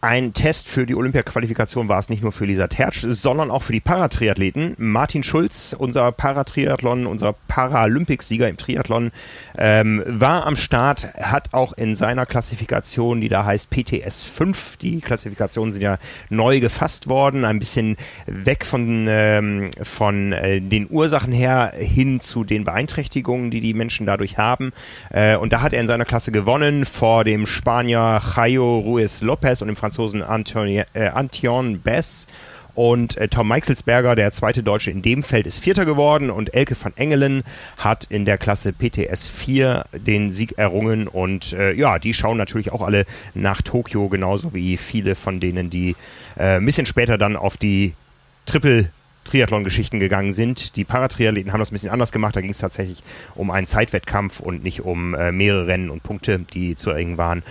Ein 0.00 0.32
Test 0.32 0.68
für 0.68 0.86
die 0.86 0.94
Olympia-Qualifikation 0.94 1.88
war 1.88 1.98
es 1.98 2.08
nicht 2.08 2.22
nur 2.22 2.32
für 2.32 2.44
Lisa 2.44 2.66
Tertsch, 2.66 3.04
sondern 3.08 3.50
auch 3.50 3.62
für 3.62 3.72
die 3.72 3.80
Paratriathleten. 3.80 4.74
Martin 4.78 5.22
Schulz, 5.22 5.74
unser 5.76 6.12
Paratriathlon, 6.12 7.06
unser 7.06 7.34
Paralympics-Sieger 7.48 8.48
im 8.48 8.56
Triathlon, 8.56 9.12
ähm, 9.58 10.02
war 10.06 10.46
am 10.46 10.56
Start, 10.56 11.14
hat 11.14 11.54
auch 11.54 11.72
in 11.72 11.96
seiner 11.96 12.26
Klassifikation, 12.26 13.20
die 13.20 13.28
da 13.28 13.44
heißt 13.44 13.70
PTS 13.70 14.22
5, 14.22 14.76
die 14.76 15.00
Klassifikationen 15.00 15.72
sind 15.72 15.82
ja 15.82 15.98
neu 16.30 16.60
gefasst 16.60 17.08
worden, 17.08 17.44
ein 17.44 17.58
bisschen 17.58 17.96
weg 18.26 18.64
von, 18.64 19.06
ähm, 19.08 19.70
von 19.82 20.32
äh, 20.32 20.60
den 20.60 20.88
Ursachen 20.90 21.32
her 21.32 21.72
hin 21.76 22.20
zu 22.20 22.44
den 22.44 22.64
Beeinträchtigungen, 22.64 23.50
die 23.50 23.60
die 23.60 23.74
Menschen 23.74 24.06
dadurch 24.06 24.38
haben. 24.38 24.72
Äh, 25.10 25.36
und 25.36 25.52
da 25.52 25.62
hat 25.62 25.72
er 25.72 25.80
in 25.80 25.86
seiner 25.86 26.04
Klasse 26.04 26.32
gewonnen 26.32 26.84
vor 26.84 27.24
dem 27.24 27.46
Spanier 27.46 28.20
Jairo 28.36 28.78
Ruiz 28.78 29.20
Lopez 29.22 29.55
Perez 29.56 29.62
und 29.62 29.68
dem 29.68 29.76
Franzosen 29.76 30.22
Antoni, 30.22 30.82
äh, 30.92 31.08
Antion 31.08 31.80
Bess. 31.80 32.26
Und 32.74 33.16
äh, 33.16 33.28
Tom 33.28 33.48
Meixelsberger, 33.48 34.14
der 34.16 34.32
zweite 34.32 34.62
Deutsche 34.62 34.90
in 34.90 35.00
dem 35.00 35.22
Feld, 35.22 35.46
ist 35.46 35.60
Vierter 35.60 35.86
geworden 35.86 36.28
und 36.28 36.52
Elke 36.52 36.76
van 36.78 36.92
Engelen 36.96 37.42
hat 37.78 38.04
in 38.10 38.26
der 38.26 38.36
Klasse 38.36 38.74
PTS 38.74 39.28
4 39.28 39.86
den 39.94 40.30
Sieg 40.30 40.58
errungen. 40.58 41.08
Und 41.08 41.54
äh, 41.54 41.72
ja, 41.72 41.98
die 41.98 42.12
schauen 42.12 42.36
natürlich 42.36 42.72
auch 42.72 42.82
alle 42.82 43.06
nach 43.32 43.62
Tokio, 43.62 44.10
genauso 44.10 44.52
wie 44.52 44.76
viele 44.76 45.14
von 45.14 45.40
denen, 45.40 45.70
die 45.70 45.96
äh, 46.36 46.56
ein 46.56 46.66
bisschen 46.66 46.84
später 46.84 47.16
dann 47.16 47.36
auf 47.36 47.56
die 47.56 47.94
Triple 48.44 48.90
Triathlon-Geschichten 49.24 49.98
gegangen 49.98 50.34
sind. 50.34 50.76
Die 50.76 50.84
Paratriathleten 50.84 51.52
haben 51.52 51.60
das 51.60 51.70
ein 51.70 51.74
bisschen 51.74 51.90
anders 51.90 52.12
gemacht. 52.12 52.36
Da 52.36 52.42
ging 52.42 52.50
es 52.50 52.58
tatsächlich 52.58 53.02
um 53.34 53.50
einen 53.50 53.66
Zeitwettkampf 53.66 54.38
und 54.38 54.62
nicht 54.62 54.82
um 54.82 55.14
äh, 55.14 55.32
mehrere 55.32 55.66
Rennen 55.66 55.90
und 55.90 56.02
Punkte, 56.02 56.38
die 56.38 56.76
zu 56.76 56.90
eng 56.90 57.16
waren. 57.16 57.42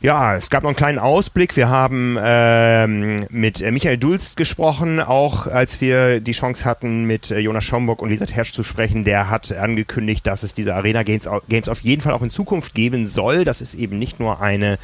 Ja, 0.00 0.36
es 0.36 0.48
gab 0.48 0.62
noch 0.62 0.70
einen 0.70 0.76
kleinen 0.76 0.98
Ausblick. 1.00 1.56
Wir 1.56 1.70
haben 1.70 2.16
ähm, 2.22 3.26
mit 3.30 3.60
äh, 3.60 3.72
Michael 3.72 3.98
Dulst 3.98 4.36
gesprochen, 4.36 5.00
auch 5.00 5.48
als 5.48 5.80
wir 5.80 6.20
die 6.20 6.32
Chance 6.32 6.64
hatten, 6.64 7.02
mit 7.04 7.32
äh, 7.32 7.40
Jonas 7.40 7.64
Schomburg 7.64 8.00
und 8.00 8.10
Lisa 8.10 8.26
Tersch 8.26 8.52
zu 8.52 8.62
sprechen. 8.62 9.02
Der 9.02 9.28
hat 9.28 9.50
angekündigt, 9.52 10.24
dass 10.24 10.44
es 10.44 10.54
diese 10.54 10.76
Arena 10.76 11.02
Games, 11.02 11.28
Games 11.48 11.68
auf 11.68 11.80
jeden 11.80 12.00
Fall 12.00 12.12
auch 12.12 12.22
in 12.22 12.30
Zukunft 12.30 12.74
geben 12.74 13.08
soll. 13.08 13.44
Das 13.44 13.60
ist 13.60 13.74
eben 13.74 13.98
nicht 13.98 14.20
nur 14.20 14.40
eine 14.40 14.78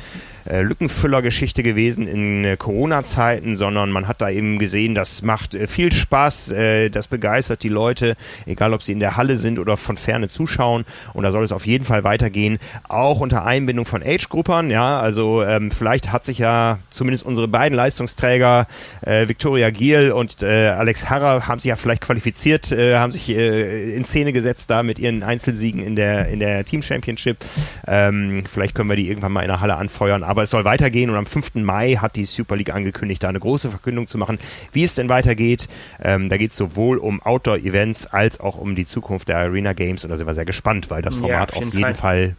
äh, 0.47 0.63
Lückenfüller-Geschichte 0.63 1.63
gewesen 1.63 2.07
in 2.07 2.45
äh, 2.45 2.57
Corona-Zeiten, 2.57 3.57
sondern 3.57 3.91
man 3.91 4.09
hat 4.09 4.21
da 4.21 4.29
eben 4.29 4.59
gesehen, 4.59 4.95
das 4.95 5.23
macht 5.23 5.55
äh, 5.55 5.67
viel 5.67 5.93
Spaß, 5.93 6.53
äh, 6.53 6.91
das 6.91 7.09
begeistert 7.09 7.63
die 7.63 7.69
Leute, 7.69 8.17
egal 8.47 8.75
ob 8.75 8.83
sie 8.83 8.93
in 8.93 9.01
der 9.01 9.17
Halle 9.17 9.37
sind 9.37 9.59
oder 9.59 9.77
von 9.77 9.97
ferne 9.97 10.29
zuschauen. 10.29 10.85
Und 11.15 11.23
da 11.23 11.33
soll 11.33 11.45
es 11.45 11.53
auf 11.53 11.67
jeden 11.67 11.85
Fall 11.85 12.05
weitergehen, 12.05 12.59
auch 12.89 13.21
unter 13.21 13.45
Einbindung 13.45 13.87
von 13.87 14.03
Age-Gruppern. 14.03 14.71
Ja, 14.71 15.01
also 15.01 15.43
ähm, 15.43 15.71
vielleicht 15.71 16.13
hat 16.13 16.25
sich 16.25 16.39
ja 16.39 16.79
zumindest 16.91 17.25
unsere 17.25 17.49
beiden 17.49 17.77
Leistungsträger 17.77 18.67
äh, 19.01 19.29
Victoria 19.29 19.71
Giel 19.71 20.13
und 20.13 20.43
äh, 20.43 20.69
Alex 20.69 21.09
Harrer 21.09 21.47
haben 21.47 21.61
sich 21.61 21.71
ja 21.71 21.77
vielleicht 21.77 22.03
qualifiziert, 22.03 22.71
haben 22.71 23.13
sich 23.13 23.31
in 23.31 24.05
Szene 24.05 24.33
gesetzt 24.33 24.71
da 24.71 24.83
mit 24.83 24.99
ihren 24.99 25.23
Einzelsiegen 25.23 25.83
in 25.83 25.97
der 25.97 26.29
in 26.29 26.41
der 26.41 26.65
Team 26.65 26.83
Championship. 26.83 27.39
Ähm, 27.87 28.45
vielleicht 28.47 28.75
können 28.75 28.89
wir 28.89 28.97
die 28.97 29.09
irgendwann 29.09 29.33
mal 29.33 29.43
in 29.43 29.49
der 29.49 29.61
Halle 29.61 29.77
anfeuern. 29.77 30.23
Aber 30.23 30.34
es 30.43 30.51
soll 30.51 30.65
weitergehen 30.65 31.11
und 31.11 31.17
am 31.17 31.27
5. 31.27 31.55
Mai 31.57 31.95
hat 31.95 32.17
die 32.17 32.27
Super 32.27 32.57
League 32.57 32.75
angekündigt, 32.75 33.23
da 33.23 33.29
eine 33.29 33.41
große 33.41 33.71
Verkündung 33.71 34.07
zu 34.07 34.19
machen, 34.19 34.39
wie 34.73 34.85
es 34.85 34.95
denn 34.95 35.09
weitergeht. 35.09 35.69
Ähm, 36.03 36.29
da 36.29 36.37
geht 36.37 36.51
es 36.51 36.57
sowohl 36.57 36.99
um 36.99 37.23
Outdoor-Events 37.23 38.07
als 38.09 38.41
auch 38.41 38.57
um 38.57 38.75
die 38.75 38.87
Zukunft 38.87 39.29
der 39.29 39.39
Arena 39.39 39.73
Games 39.73 40.05
und 40.05 40.11
da 40.11 40.17
sind 40.17 40.27
wir 40.27 40.35
sehr 40.35 40.45
gespannt, 40.45 40.91
weil 40.91 41.03
das 41.03 41.15
Format 41.15 41.53
ja, 41.53 41.59
auf, 41.59 41.67
auf 41.67 41.75
jeden 41.75 41.95
Fall. 41.95 41.95
Fall 41.95 42.37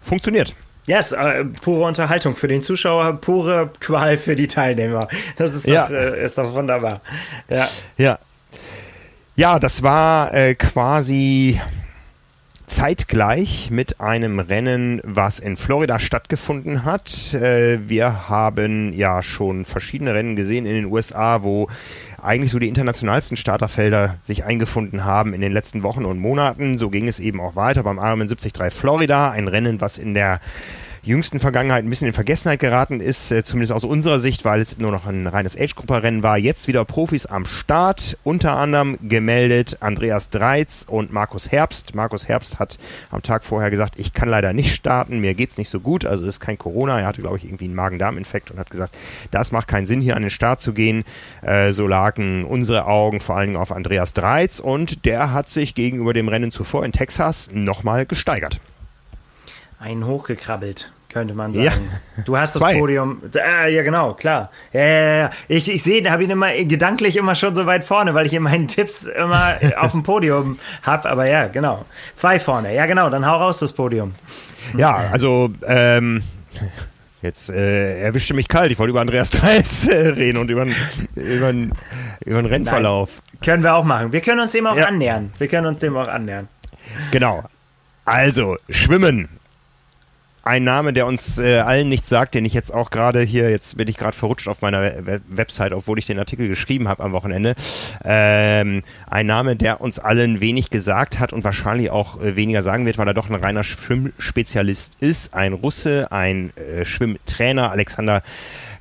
funktioniert. 0.00 0.54
Ja, 0.86 0.96
yes, 0.96 1.12
äh, 1.12 1.44
pure 1.62 1.84
Unterhaltung 1.84 2.34
für 2.34 2.48
den 2.48 2.60
Zuschauer, 2.60 3.20
pure 3.20 3.70
Qual 3.78 4.18
für 4.18 4.34
die 4.34 4.48
Teilnehmer. 4.48 5.06
Das 5.36 5.54
ist 5.54 5.68
doch, 5.68 5.72
ja. 5.72 5.86
äh, 5.86 6.24
ist 6.24 6.38
doch 6.38 6.52
wunderbar. 6.54 7.00
Ja. 7.48 7.68
Ja, 7.96 8.18
ja 9.36 9.58
das 9.60 9.82
war 9.84 10.34
äh, 10.34 10.56
quasi 10.56 11.60
zeitgleich 12.72 13.70
mit 13.70 14.00
einem 14.00 14.40
Rennen, 14.40 15.02
was 15.04 15.40
in 15.40 15.58
Florida 15.58 15.98
stattgefunden 15.98 16.86
hat. 16.86 17.34
Äh, 17.34 17.86
wir 17.86 18.30
haben 18.30 18.94
ja 18.94 19.20
schon 19.20 19.66
verschiedene 19.66 20.14
Rennen 20.14 20.36
gesehen 20.36 20.64
in 20.64 20.72
den 20.72 20.84
USA, 20.86 21.42
wo 21.42 21.68
eigentlich 22.22 22.50
so 22.50 22.58
die 22.58 22.68
internationalsten 22.68 23.36
Starterfelder 23.36 24.16
sich 24.22 24.44
eingefunden 24.44 25.04
haben 25.04 25.34
in 25.34 25.42
den 25.42 25.52
letzten 25.52 25.82
Wochen 25.82 26.06
und 26.06 26.18
Monaten. 26.18 26.78
So 26.78 26.88
ging 26.88 27.08
es 27.08 27.20
eben 27.20 27.40
auch 27.40 27.56
weiter 27.56 27.82
beim 27.82 27.98
Ironman 27.98 28.28
73 28.28 28.54
Florida, 28.72 29.30
ein 29.30 29.48
Rennen, 29.48 29.82
was 29.82 29.98
in 29.98 30.14
der 30.14 30.40
jüngsten 31.04 31.40
Vergangenheit 31.40 31.84
ein 31.84 31.90
bisschen 31.90 32.06
in 32.06 32.14
Vergessenheit 32.14 32.60
geraten 32.60 33.00
ist, 33.00 33.32
äh, 33.32 33.42
zumindest 33.42 33.72
aus 33.72 33.82
unserer 33.82 34.20
Sicht, 34.20 34.44
weil 34.44 34.60
es 34.60 34.78
nur 34.78 34.92
noch 34.92 35.04
ein 35.06 35.26
reines 35.26 35.58
Age-Grupper-Rennen 35.58 36.22
war. 36.22 36.38
Jetzt 36.38 36.68
wieder 36.68 36.84
Profis 36.84 37.26
am 37.26 37.44
Start, 37.44 38.16
unter 38.22 38.56
anderem 38.56 38.96
gemeldet 39.02 39.78
Andreas 39.80 40.30
Dreiz 40.30 40.84
und 40.86 41.12
Markus 41.12 41.50
Herbst. 41.50 41.96
Markus 41.96 42.28
Herbst 42.28 42.60
hat 42.60 42.78
am 43.10 43.20
Tag 43.20 43.42
vorher 43.42 43.70
gesagt, 43.70 43.94
ich 43.96 44.12
kann 44.12 44.28
leider 44.28 44.52
nicht 44.52 44.74
starten, 44.74 45.18
mir 45.18 45.34
geht's 45.34 45.58
nicht 45.58 45.70
so 45.70 45.80
gut, 45.80 46.04
also 46.04 46.24
ist 46.24 46.38
kein 46.38 46.56
Corona. 46.56 47.00
Er 47.00 47.06
hatte, 47.06 47.20
glaube 47.20 47.36
ich, 47.36 47.44
irgendwie 47.44 47.64
einen 47.64 47.74
Magen-Darm-Infekt 47.74 48.52
und 48.52 48.60
hat 48.60 48.70
gesagt, 48.70 48.96
das 49.32 49.50
macht 49.50 49.66
keinen 49.66 49.86
Sinn, 49.86 50.00
hier 50.00 50.14
an 50.14 50.22
den 50.22 50.30
Start 50.30 50.60
zu 50.60 50.72
gehen. 50.72 51.02
Äh, 51.42 51.72
so 51.72 51.88
lagen 51.88 52.44
unsere 52.44 52.86
Augen 52.86 53.18
vor 53.18 53.36
allen 53.36 53.48
Dingen 53.48 53.60
auf 53.60 53.72
Andreas 53.72 54.12
Dreiz 54.12 54.60
und 54.60 55.04
der 55.04 55.32
hat 55.32 55.50
sich 55.50 55.74
gegenüber 55.74 56.12
dem 56.12 56.28
Rennen 56.28 56.52
zuvor 56.52 56.84
in 56.84 56.92
Texas 56.92 57.50
nochmal 57.52 58.06
gesteigert 58.06 58.60
einen 59.82 60.06
hochgekrabbelt, 60.06 60.92
könnte 61.08 61.34
man 61.34 61.52
sagen. 61.52 61.66
Ja. 62.16 62.22
Du 62.24 62.36
hast 62.36 62.54
das 62.54 62.60
Zwei. 62.60 62.78
Podium. 62.78 63.20
Äh, 63.34 63.74
ja, 63.74 63.82
genau, 63.82 64.14
klar. 64.14 64.50
Ja, 64.72 64.80
ja, 64.80 65.16
ja. 65.16 65.30
Ich, 65.48 65.70
ich 65.70 65.82
sehe, 65.82 66.02
da 66.02 66.12
habe 66.12 66.22
ich 66.22 66.28
ihn 66.28 66.32
immer 66.32 66.52
gedanklich 66.52 67.16
immer 67.16 67.34
schon 67.34 67.54
so 67.54 67.66
weit 67.66 67.84
vorne, 67.84 68.14
weil 68.14 68.26
ich 68.26 68.32
in 68.32 68.42
meinen 68.42 68.68
Tipps 68.68 69.04
immer 69.04 69.56
auf 69.78 69.92
dem 69.92 70.02
Podium 70.02 70.58
habe. 70.82 71.10
Aber 71.10 71.26
ja, 71.26 71.48
genau. 71.48 71.84
Zwei 72.14 72.38
vorne. 72.38 72.74
Ja, 72.74 72.86
genau. 72.86 73.10
Dann 73.10 73.26
hau 73.26 73.36
raus 73.36 73.58
das 73.58 73.72
Podium. 73.72 74.14
Ja, 74.76 75.08
also 75.10 75.50
ähm, 75.66 76.22
Jetzt 77.22 77.50
äh, 77.50 78.00
erwischte 78.02 78.34
mich 78.34 78.48
kalt. 78.48 78.72
Ich 78.72 78.78
wollte 78.80 78.90
über 78.90 79.00
Andreas 79.00 79.30
Theis 79.30 79.86
äh, 79.86 80.08
reden 80.08 80.38
und 80.38 80.50
über, 80.50 80.66
über, 81.14 81.50
über 81.54 82.42
den 82.42 82.46
Rennverlauf. 82.46 83.22
Nein, 83.24 83.40
können 83.44 83.62
wir 83.62 83.74
auch 83.74 83.84
machen. 83.84 84.12
Wir 84.12 84.20
können 84.20 84.40
uns 84.40 84.50
dem 84.50 84.66
auch 84.66 84.76
ja. 84.76 84.86
annähern. 84.86 85.32
Wir 85.38 85.46
können 85.46 85.68
uns 85.68 85.78
dem 85.78 85.96
auch 85.96 86.08
annähern. 86.08 86.48
Genau. 87.12 87.44
Also, 88.04 88.56
Schwimmen 88.68 89.28
ein 90.42 90.64
Name, 90.64 90.92
der 90.92 91.06
uns 91.06 91.38
äh, 91.38 91.58
allen 91.58 91.88
nichts 91.88 92.08
sagt, 92.08 92.34
den 92.34 92.44
ich 92.44 92.52
jetzt 92.52 92.74
auch 92.74 92.90
gerade 92.90 93.22
hier, 93.22 93.50
jetzt 93.50 93.76
bin 93.76 93.86
ich 93.86 93.96
gerade 93.96 94.16
verrutscht 94.16 94.48
auf 94.48 94.60
meiner 94.60 94.82
Web 95.06 95.22
Website, 95.28 95.72
obwohl 95.72 95.98
ich 95.98 96.06
den 96.06 96.18
Artikel 96.18 96.48
geschrieben 96.48 96.88
habe 96.88 97.02
am 97.04 97.12
Wochenende. 97.12 97.54
Ähm, 98.04 98.82
ein 99.08 99.26
Name, 99.26 99.54
der 99.54 99.80
uns 99.80 99.98
allen 100.00 100.40
wenig 100.40 100.70
gesagt 100.70 101.20
hat 101.20 101.32
und 101.32 101.44
wahrscheinlich 101.44 101.90
auch 101.90 102.20
äh, 102.20 102.34
weniger 102.34 102.62
sagen 102.62 102.86
wird, 102.86 102.98
weil 102.98 103.06
er 103.06 103.14
doch 103.14 103.30
ein 103.30 103.36
reiner 103.36 103.62
Schwimmspezialist 103.62 104.96
ist. 105.00 105.32
Ein 105.32 105.52
Russe, 105.52 106.10
ein 106.10 106.52
äh, 106.56 106.84
Schwimmtrainer, 106.84 107.70
Alexander 107.70 108.22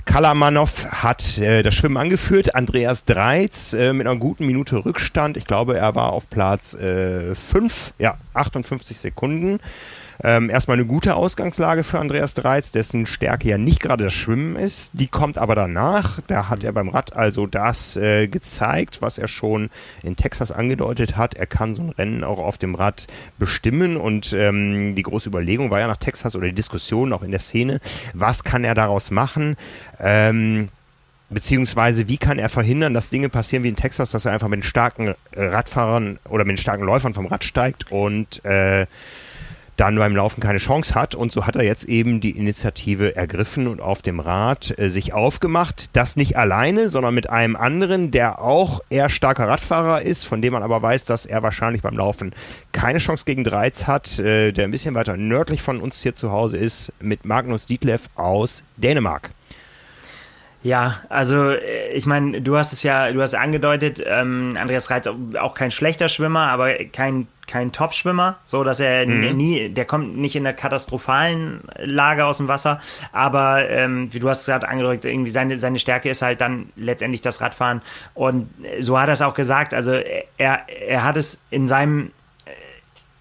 Kalamanov 0.05 0.87
hat 0.87 1.37
äh, 1.37 1.61
das 1.61 1.75
Schwimmen 1.75 1.97
angeführt. 1.97 2.55
Andreas 2.55 3.05
Dreiz 3.05 3.73
äh, 3.73 3.93
mit 3.93 4.07
einer 4.07 4.17
guten 4.17 4.47
Minute 4.47 4.83
Rückstand. 4.83 5.37
Ich 5.37 5.45
glaube, 5.45 5.77
er 5.77 5.93
war 5.93 6.11
auf 6.11 6.27
Platz 6.29 6.75
5, 6.75 7.93
äh, 7.99 8.03
ja, 8.03 8.17
58 8.33 8.97
Sekunden. 8.97 9.59
Ähm, 10.23 10.49
erstmal 10.49 10.77
eine 10.77 10.85
gute 10.85 11.15
Ausgangslage 11.15 11.83
für 11.83 11.99
Andreas 11.99 12.33
Dreiz, 12.33 12.71
dessen 12.71 13.05
Stärke 13.05 13.49
ja 13.49 13.57
nicht 13.57 13.79
gerade 13.79 14.05
das 14.05 14.13
Schwimmen 14.13 14.55
ist. 14.55 14.91
Die 14.93 15.07
kommt 15.07 15.37
aber 15.37 15.55
danach. 15.55 16.19
Da 16.27 16.49
hat 16.49 16.63
er 16.63 16.71
beim 16.73 16.89
Rad 16.89 17.15
also 17.15 17.47
das 17.47 17.97
äh, 17.97 18.27
gezeigt, 18.27 19.01
was 19.01 19.17
er 19.17 19.27
schon 19.27 19.69
in 20.03 20.15
Texas 20.15 20.51
angedeutet 20.51 21.17
hat. 21.17 21.33
Er 21.33 21.47
kann 21.47 21.73
so 21.73 21.81
ein 21.81 21.89
Rennen 21.89 22.23
auch 22.23 22.39
auf 22.39 22.57
dem 22.57 22.75
Rad 22.75 23.07
bestimmen 23.39 23.97
und 23.97 24.33
ähm, 24.33 24.95
die 24.95 25.03
große 25.03 25.29
Überlegung 25.29 25.71
war 25.71 25.79
ja 25.79 25.87
nach 25.87 25.97
Texas 25.97 26.35
oder 26.35 26.47
die 26.47 26.53
Diskussion 26.53 27.13
auch 27.13 27.23
in 27.23 27.31
der 27.31 27.39
Szene, 27.39 27.79
was 28.13 28.43
kann 28.43 28.63
er 28.63 28.75
daraus 28.75 29.09
machen? 29.09 29.57
Ähm, 29.99 30.69
beziehungsweise 31.29 32.07
wie 32.07 32.17
kann 32.17 32.37
er 32.37 32.49
verhindern, 32.49 32.93
dass 32.93 33.09
Dinge 33.09 33.29
passieren 33.29 33.63
wie 33.63 33.69
in 33.69 33.75
Texas, 33.75 34.11
dass 34.11 34.25
er 34.25 34.33
einfach 34.33 34.49
mit 34.49 34.59
den 34.59 34.63
starken 34.63 35.15
Radfahrern 35.33 36.19
oder 36.29 36.45
mit 36.45 36.57
den 36.57 36.61
starken 36.61 36.83
Läufern 36.83 37.13
vom 37.13 37.25
Rad 37.25 37.43
steigt 37.43 37.91
und 37.91 38.43
äh, 38.45 38.85
dann 39.81 39.95
beim 39.95 40.15
Laufen 40.15 40.41
keine 40.41 40.59
Chance 40.59 40.93
hat. 40.93 41.15
Und 41.15 41.31
so 41.31 41.47
hat 41.47 41.55
er 41.55 41.63
jetzt 41.63 41.85
eben 41.85 42.21
die 42.21 42.37
Initiative 42.37 43.15
ergriffen 43.15 43.65
und 43.67 43.81
auf 43.81 44.03
dem 44.03 44.19
Rad 44.19 44.77
äh, 44.77 44.89
sich 44.89 45.11
aufgemacht. 45.11 45.89
Das 45.93 46.15
nicht 46.15 46.37
alleine, 46.37 46.91
sondern 46.91 47.15
mit 47.15 47.31
einem 47.31 47.55
anderen, 47.55 48.11
der 48.11 48.43
auch 48.43 48.81
eher 48.91 49.09
starker 49.09 49.47
Radfahrer 49.47 50.03
ist, 50.03 50.23
von 50.23 50.39
dem 50.43 50.53
man 50.53 50.61
aber 50.61 50.83
weiß, 50.83 51.05
dass 51.05 51.25
er 51.25 51.41
wahrscheinlich 51.41 51.81
beim 51.81 51.97
Laufen 51.97 52.33
keine 52.73 52.99
Chance 52.99 53.25
gegen 53.25 53.43
Dreiz 53.43 53.87
hat, 53.87 54.19
äh, 54.19 54.51
der 54.51 54.65
ein 54.65 54.71
bisschen 54.71 54.93
weiter 54.93 55.17
nördlich 55.17 55.63
von 55.63 55.79
uns 55.79 56.03
hier 56.03 56.13
zu 56.13 56.31
Hause 56.31 56.57
ist, 56.57 56.93
mit 56.99 57.25
Magnus 57.25 57.65
Dietlev 57.65 58.09
aus 58.13 58.63
Dänemark. 58.77 59.31
Ja, 60.63 60.97
also 61.09 61.49
äh, 61.49 61.91
ich 61.93 62.05
meine, 62.05 62.41
du 62.41 62.57
hast 62.57 62.71
es 62.71 62.83
ja, 62.83 63.11
du 63.11 63.21
hast 63.21 63.33
angedeutet, 63.33 64.01
ähm, 64.05 64.55
Andreas 64.59 64.89
Reitz 64.89 65.07
auch 65.39 65.53
kein 65.55 65.71
schlechter 65.71 66.09
Schwimmer, 66.09 66.47
aber 66.49 66.73
kein 66.85 67.27
kein 67.47 67.73
Top-Schwimmer, 67.73 68.37
so 68.45 68.63
dass 68.63 68.79
er 68.79 69.05
mhm. 69.05 69.35
nie, 69.35 69.69
der 69.69 69.83
kommt 69.83 70.17
nicht 70.17 70.37
in 70.37 70.43
der 70.43 70.53
katastrophalen 70.53 71.59
Lage 71.79 72.25
aus 72.25 72.37
dem 72.37 72.47
Wasser, 72.47 72.79
aber 73.11 73.67
ähm, 73.69 74.13
wie 74.13 74.19
du 74.19 74.29
hast 74.29 74.45
gerade 74.45 74.69
angedeutet, 74.69 75.11
irgendwie 75.11 75.31
seine 75.31 75.57
seine 75.57 75.79
Stärke 75.79 76.09
ist 76.09 76.21
halt 76.21 76.39
dann 76.39 76.69
letztendlich 76.75 77.21
das 77.21 77.41
Radfahren. 77.41 77.81
Und 78.13 78.49
so 78.79 78.99
hat 78.99 79.09
er 79.09 79.15
es 79.15 79.21
auch 79.21 79.33
gesagt, 79.33 79.73
also 79.73 79.91
er 80.37 80.61
er 80.67 81.03
hat 81.03 81.17
es 81.17 81.41
in 81.49 81.67
seinem 81.67 82.11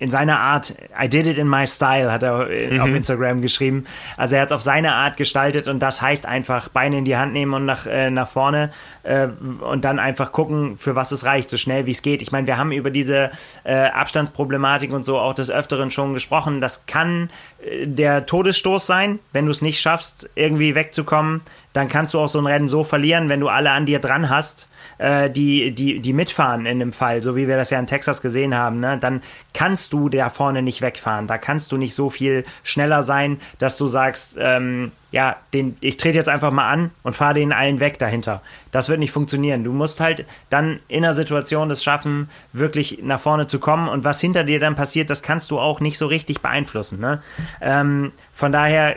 in 0.00 0.10
seiner 0.10 0.40
Art, 0.40 0.74
I 0.98 1.08
did 1.08 1.26
it 1.26 1.36
in 1.36 1.46
my 1.46 1.66
style, 1.66 2.10
hat 2.10 2.22
er 2.22 2.48
mhm. 2.48 2.80
auf 2.80 2.88
Instagram 2.88 3.42
geschrieben. 3.42 3.84
Also 4.16 4.34
er 4.34 4.42
hat 4.42 4.48
es 4.48 4.52
auf 4.52 4.62
seine 4.62 4.94
Art 4.94 5.18
gestaltet 5.18 5.68
und 5.68 5.78
das 5.78 6.00
heißt 6.00 6.24
einfach 6.24 6.70
Beine 6.70 6.98
in 6.98 7.04
die 7.04 7.18
Hand 7.18 7.34
nehmen 7.34 7.52
und 7.52 7.66
nach, 7.66 7.86
äh, 7.86 8.10
nach 8.10 8.28
vorne 8.28 8.72
äh, 9.02 9.28
und 9.60 9.84
dann 9.84 9.98
einfach 9.98 10.32
gucken, 10.32 10.78
für 10.78 10.96
was 10.96 11.12
es 11.12 11.26
reicht, 11.26 11.50
so 11.50 11.58
schnell 11.58 11.84
wie 11.84 11.90
es 11.90 12.00
geht. 12.00 12.22
Ich 12.22 12.32
meine, 12.32 12.46
wir 12.46 12.56
haben 12.56 12.72
über 12.72 12.90
diese 12.90 13.30
äh, 13.64 13.74
Abstandsproblematik 13.74 14.90
und 14.90 15.04
so 15.04 15.18
auch 15.18 15.34
des 15.34 15.50
Öfteren 15.50 15.90
schon 15.90 16.14
gesprochen. 16.14 16.62
Das 16.62 16.86
kann 16.86 17.28
äh, 17.62 17.86
der 17.86 18.24
Todesstoß 18.24 18.86
sein, 18.86 19.18
wenn 19.32 19.44
du 19.44 19.50
es 19.50 19.60
nicht 19.60 19.80
schaffst, 19.80 20.30
irgendwie 20.34 20.74
wegzukommen. 20.74 21.42
Dann 21.72 21.88
kannst 21.88 22.14
du 22.14 22.20
auch 22.20 22.28
so 22.28 22.38
ein 22.38 22.46
Rennen 22.46 22.68
so 22.68 22.85
verlieren, 22.85 23.28
wenn 23.28 23.40
du 23.40 23.48
alle 23.48 23.70
an 23.70 23.87
dir 23.87 23.98
dran 23.98 24.28
hast 24.28 24.68
äh, 25.00 25.30
die, 25.30 25.72
die, 25.72 26.00
die 26.00 26.12
mitfahren 26.12 26.66
in 26.66 26.78
dem 26.78 26.92
Fall, 26.92 27.22
so 27.22 27.35
wie 27.35 27.48
wir 27.48 27.56
das 27.56 27.70
ja 27.70 27.78
in 27.78 27.87
Texas 27.87 28.20
gesehen 28.20 28.54
haben, 28.54 28.80
ne, 28.80 28.98
dann 28.98 29.22
kannst 29.54 29.92
du 29.92 30.11
da 30.11 30.28
vorne 30.28 30.62
nicht 30.62 30.83
wegfahren. 30.83 31.26
Da 31.26 31.38
kannst 31.38 31.72
du 31.72 31.78
nicht 31.78 31.94
so 31.94 32.11
viel 32.11 32.44
schneller 32.62 33.02
sein, 33.02 33.40
dass 33.59 33.78
du 33.78 33.87
sagst, 33.87 34.37
ähm, 34.38 34.92
ja, 35.11 35.37
den, 35.54 35.76
ich 35.80 35.96
trete 35.96 36.18
jetzt 36.18 36.28
einfach 36.28 36.52
mal 36.52 36.70
an 36.70 36.90
und 37.02 37.16
fahre 37.16 37.35
den 37.35 37.52
allen 37.52 37.80
weg 37.80 37.98
dahinter. 37.98 38.42
Das 38.72 38.88
wird 38.88 39.00
nicht 39.00 39.11
funktionieren. 39.11 39.64
Du 39.64 39.72
musst 39.72 40.00
halt 40.00 40.26
dann 40.50 40.80
in 40.87 41.02
der 41.02 41.14
Situation 41.14 41.68
das 41.68 41.83
schaffen, 41.83 42.28
wirklich 42.52 43.00
nach 43.02 43.20
vorne 43.20 43.46
zu 43.46 43.59
kommen. 43.59 43.88
Und 43.88 44.04
was 44.04 44.20
hinter 44.20 44.44
dir 44.44 44.61
dann 44.61 44.76
passiert, 44.76 45.11
das 45.11 45.22
kannst 45.22 45.50
du 45.50 45.59
auch 45.59 45.80
nicht 45.80 45.98
so 45.98 46.06
richtig 46.06 46.42
beeinflussen. 46.42 47.00
Ne? 47.00 47.22
Ähm, 47.61 48.12
von 48.35 48.52
daher 48.52 48.96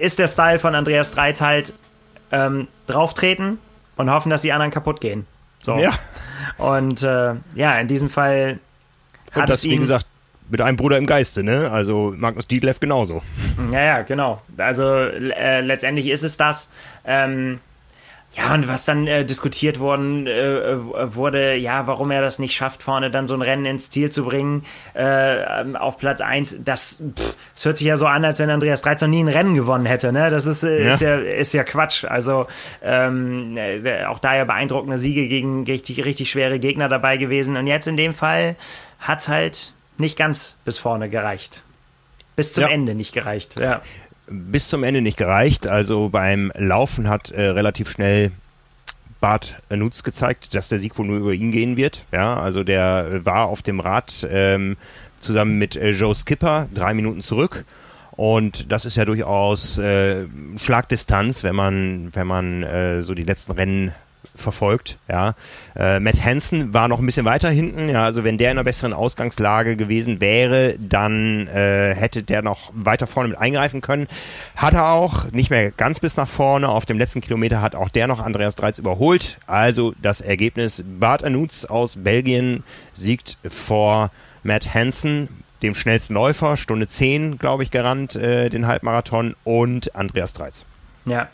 ist 0.00 0.18
der 0.18 0.28
Style 0.28 0.58
von 0.58 0.74
Andreas 0.74 1.12
Dreiz 1.12 1.40
halt 1.40 1.72
ähm, 2.30 2.68
drauftreten, 2.86 3.58
und 3.98 4.10
hoffen, 4.10 4.30
dass 4.30 4.42
die 4.42 4.52
anderen 4.52 4.70
kaputt 4.70 5.00
gehen. 5.02 5.26
So. 5.62 5.76
Ja. 5.76 5.90
Und 6.56 7.02
äh, 7.02 7.34
ja, 7.54 7.78
in 7.78 7.88
diesem 7.88 8.08
Fall 8.08 8.58
hat 9.32 9.42
und 9.42 9.50
das, 9.50 9.64
wie 9.64 9.76
gesagt, 9.76 10.06
mit 10.48 10.62
einem 10.62 10.78
Bruder 10.78 10.96
im 10.96 11.06
Geiste, 11.06 11.42
ne? 11.42 11.70
Also 11.70 12.14
Magnus 12.16 12.46
Dietleff 12.46 12.80
genauso. 12.80 13.22
Ja, 13.70 13.82
ja, 13.82 14.02
genau. 14.02 14.40
Also 14.56 14.86
äh, 14.96 15.60
letztendlich 15.60 16.06
ist 16.06 16.22
es 16.22 16.38
das. 16.38 16.70
Ähm, 17.04 17.60
ja, 18.38 18.54
und 18.54 18.68
was 18.68 18.84
dann 18.84 19.08
äh, 19.08 19.24
diskutiert 19.24 19.80
worden 19.80 20.28
äh, 20.28 20.30
äh, 20.30 21.14
wurde, 21.14 21.56
ja, 21.56 21.88
warum 21.88 22.12
er 22.12 22.22
das 22.22 22.38
nicht 22.38 22.54
schafft, 22.54 22.84
vorne 22.84 23.10
dann 23.10 23.26
so 23.26 23.34
ein 23.34 23.42
Rennen 23.42 23.66
ins 23.66 23.90
Ziel 23.90 24.10
zu 24.10 24.24
bringen, 24.24 24.64
äh, 24.94 25.74
auf 25.74 25.98
Platz 25.98 26.20
1, 26.20 26.58
das, 26.64 27.02
pff, 27.18 27.36
das 27.54 27.64
hört 27.64 27.78
sich 27.78 27.88
ja 27.88 27.96
so 27.96 28.06
an, 28.06 28.24
als 28.24 28.38
wenn 28.38 28.48
Andreas 28.48 28.82
Dreiz 28.82 29.00
noch 29.00 29.08
nie 29.08 29.24
ein 29.24 29.28
Rennen 29.28 29.54
gewonnen 29.54 29.86
hätte, 29.86 30.12
ne? 30.12 30.30
Das 30.30 30.46
ist, 30.46 30.62
äh, 30.62 30.84
ja. 30.84 30.94
ist, 30.94 31.00
ja, 31.00 31.16
ist 31.16 31.52
ja 31.52 31.64
Quatsch. 31.64 32.04
Also 32.04 32.46
ähm, 32.80 33.56
äh, 33.56 34.04
auch 34.04 34.20
da 34.20 34.36
ja 34.36 34.44
beeindruckende 34.44 34.98
Siege 34.98 35.26
gegen 35.26 35.64
richtig, 35.64 36.04
richtig 36.04 36.30
schwere 36.30 36.60
Gegner 36.60 36.88
dabei 36.88 37.16
gewesen. 37.16 37.56
Und 37.56 37.66
jetzt 37.66 37.88
in 37.88 37.96
dem 37.96 38.14
Fall 38.14 38.54
hat's 39.00 39.26
halt 39.26 39.72
nicht 39.96 40.16
ganz 40.16 40.56
bis 40.64 40.78
vorne 40.78 41.08
gereicht. 41.08 41.64
Bis 42.36 42.52
zum 42.52 42.62
ja. 42.62 42.68
Ende 42.70 42.94
nicht 42.94 43.12
gereicht, 43.12 43.58
ja 43.58 43.82
bis 44.30 44.68
zum 44.68 44.84
Ende 44.84 45.02
nicht 45.02 45.16
gereicht. 45.16 45.66
Also 45.66 46.08
beim 46.08 46.52
Laufen 46.54 47.08
hat 47.08 47.30
äh, 47.30 47.48
relativ 47.48 47.90
schnell 47.90 48.32
Bart 49.20 49.58
Nutz 49.70 50.02
gezeigt, 50.02 50.54
dass 50.54 50.68
der 50.68 50.78
Sieg 50.78 50.96
wohl 50.98 51.06
nur 51.06 51.18
über 51.18 51.32
ihn 51.32 51.50
gehen 51.50 51.76
wird. 51.76 52.04
Ja, 52.12 52.38
also 52.38 52.62
der 52.62 53.24
war 53.24 53.46
auf 53.46 53.62
dem 53.62 53.80
Rad 53.80 54.26
ähm, 54.30 54.76
zusammen 55.20 55.58
mit 55.58 55.76
äh, 55.76 55.90
Joe 55.90 56.14
Skipper 56.14 56.68
drei 56.72 56.94
Minuten 56.94 57.22
zurück 57.22 57.64
Und 58.18 58.72
das 58.72 58.84
ist 58.84 58.96
ja 58.96 59.04
durchaus 59.04 59.78
äh, 59.78 60.26
Schlagdistanz, 60.56 61.44
wenn 61.44 61.54
man, 61.54 62.10
wenn 62.14 62.26
man 62.26 62.64
äh, 62.64 63.02
so 63.02 63.14
die 63.14 63.22
letzten 63.22 63.52
Rennen 63.52 63.92
verfolgt. 64.38 64.98
Ja. 65.08 65.34
Äh, 65.76 66.00
Matt 66.00 66.24
Hansen 66.24 66.72
war 66.72 66.88
noch 66.88 66.98
ein 66.98 67.06
bisschen 67.06 67.24
weiter 67.24 67.50
hinten. 67.50 67.88
Ja, 67.88 68.04
also 68.04 68.24
wenn 68.24 68.38
der 68.38 68.50
in 68.50 68.58
einer 68.58 68.64
besseren 68.64 68.92
Ausgangslage 68.92 69.76
gewesen 69.76 70.20
wäre, 70.20 70.76
dann 70.78 71.46
äh, 71.48 71.94
hätte 71.94 72.22
der 72.22 72.42
noch 72.42 72.70
weiter 72.72 73.06
vorne 73.06 73.30
mit 73.30 73.38
eingreifen 73.38 73.80
können. 73.80 74.06
Hat 74.56 74.74
er 74.74 74.90
auch, 74.90 75.30
nicht 75.32 75.50
mehr 75.50 75.70
ganz 75.70 76.00
bis 76.00 76.16
nach 76.16 76.28
vorne. 76.28 76.68
Auf 76.68 76.86
dem 76.86 76.98
letzten 76.98 77.20
Kilometer 77.20 77.60
hat 77.60 77.74
auch 77.74 77.88
der 77.88 78.06
noch 78.06 78.20
Andreas 78.20 78.56
Dreiz 78.56 78.78
überholt. 78.78 79.38
Also 79.46 79.94
das 80.00 80.20
Ergebnis, 80.20 80.84
Bart 80.98 81.24
Anutz 81.24 81.64
aus 81.64 81.96
Belgien 81.96 82.64
siegt 82.92 83.38
vor 83.48 84.10
Matt 84.42 84.74
Hansen, 84.74 85.28
dem 85.62 85.74
schnellsten 85.74 86.14
Läufer, 86.14 86.56
Stunde 86.56 86.88
10, 86.88 87.38
glaube 87.38 87.64
ich, 87.64 87.70
gerannt, 87.70 88.14
äh, 88.14 88.48
den 88.48 88.66
Halbmarathon 88.66 89.34
und 89.44 89.94
Andreas 89.96 90.32
Dreiz. 90.32 90.64
Ja, 91.04 91.28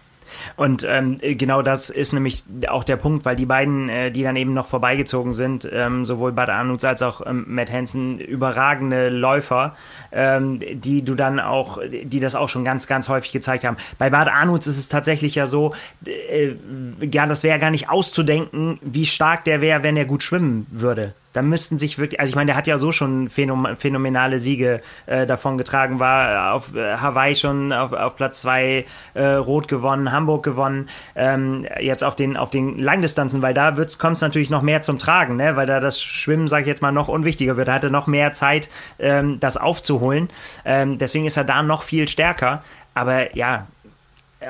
und 0.56 0.86
ähm, 0.88 1.18
genau 1.20 1.62
das 1.62 1.90
ist 1.90 2.12
nämlich 2.12 2.44
auch 2.68 2.84
der 2.84 2.96
Punkt, 2.96 3.24
weil 3.24 3.36
die 3.36 3.46
beiden, 3.46 3.88
äh, 3.88 4.10
die 4.10 4.22
dann 4.22 4.36
eben 4.36 4.54
noch 4.54 4.66
vorbeigezogen 4.66 5.32
sind, 5.32 5.68
ähm, 5.72 6.04
sowohl 6.04 6.32
Bad 6.32 6.50
Arnutz 6.50 6.84
als 6.84 7.02
auch 7.02 7.24
ähm, 7.26 7.44
Matt 7.48 7.70
Hansen, 7.70 8.18
überragende 8.18 9.08
Läufer, 9.08 9.76
ähm, 10.12 10.60
die 10.60 11.04
du 11.04 11.14
dann 11.14 11.40
auch, 11.40 11.78
die 11.82 12.20
das 12.20 12.34
auch 12.34 12.48
schon 12.48 12.64
ganz, 12.64 12.86
ganz 12.86 13.08
häufig 13.08 13.32
gezeigt 13.32 13.64
haben. 13.64 13.76
Bei 13.98 14.10
Bad 14.10 14.28
Arnutz 14.28 14.66
ist 14.66 14.78
es 14.78 14.88
tatsächlich 14.88 15.34
ja 15.34 15.46
so, 15.46 15.74
äh, 16.06 16.54
ja, 17.00 17.26
das 17.26 17.42
wäre 17.42 17.58
gar 17.58 17.70
nicht 17.70 17.88
auszudenken, 17.88 18.78
wie 18.82 19.06
stark 19.06 19.44
der 19.44 19.60
wäre, 19.60 19.82
wenn 19.82 19.96
er 19.96 20.04
gut 20.04 20.22
schwimmen 20.22 20.66
würde 20.70 21.14
da 21.34 21.42
müssten 21.42 21.78
sich 21.78 21.98
wirklich, 21.98 22.20
also 22.20 22.30
ich 22.30 22.36
meine, 22.36 22.46
der 22.46 22.56
hat 22.56 22.66
ja 22.66 22.78
so 22.78 22.92
schon 22.92 23.28
phänomenale 23.28 24.38
Siege 24.38 24.80
äh, 25.06 25.26
davon 25.26 25.58
getragen, 25.58 25.98
war 25.98 26.54
auf 26.54 26.74
äh, 26.74 26.96
Hawaii 26.96 27.34
schon 27.34 27.72
auf, 27.72 27.92
auf 27.92 28.16
Platz 28.16 28.40
zwei 28.40 28.86
äh, 29.14 29.24
Rot 29.24 29.68
gewonnen, 29.68 30.12
Hamburg 30.12 30.44
gewonnen, 30.44 30.88
ähm, 31.16 31.66
jetzt 31.80 32.04
auf 32.04 32.14
den 32.14 32.36
auf 32.36 32.50
den 32.50 32.78
Langdistanzen, 32.78 33.42
weil 33.42 33.52
da 33.52 33.74
kommt 33.98 34.16
es 34.16 34.22
natürlich 34.22 34.48
noch 34.48 34.62
mehr 34.62 34.82
zum 34.82 34.98
Tragen, 34.98 35.36
ne? 35.36 35.56
weil 35.56 35.66
da 35.66 35.80
das 35.80 36.00
Schwimmen, 36.00 36.46
sage 36.46 36.62
ich 36.62 36.68
jetzt 36.68 36.82
mal, 36.82 36.92
noch 36.92 37.08
unwichtiger 37.08 37.56
wird. 37.56 37.68
Er 37.68 37.90
noch 37.90 38.06
mehr 38.06 38.32
Zeit, 38.32 38.68
ähm, 39.00 39.40
das 39.40 39.56
aufzuholen. 39.56 40.30
Ähm, 40.64 40.98
deswegen 40.98 41.26
ist 41.26 41.36
er 41.36 41.44
da 41.44 41.62
noch 41.62 41.82
viel 41.82 42.06
stärker. 42.08 42.62
Aber 42.94 43.36
ja, 43.36 43.66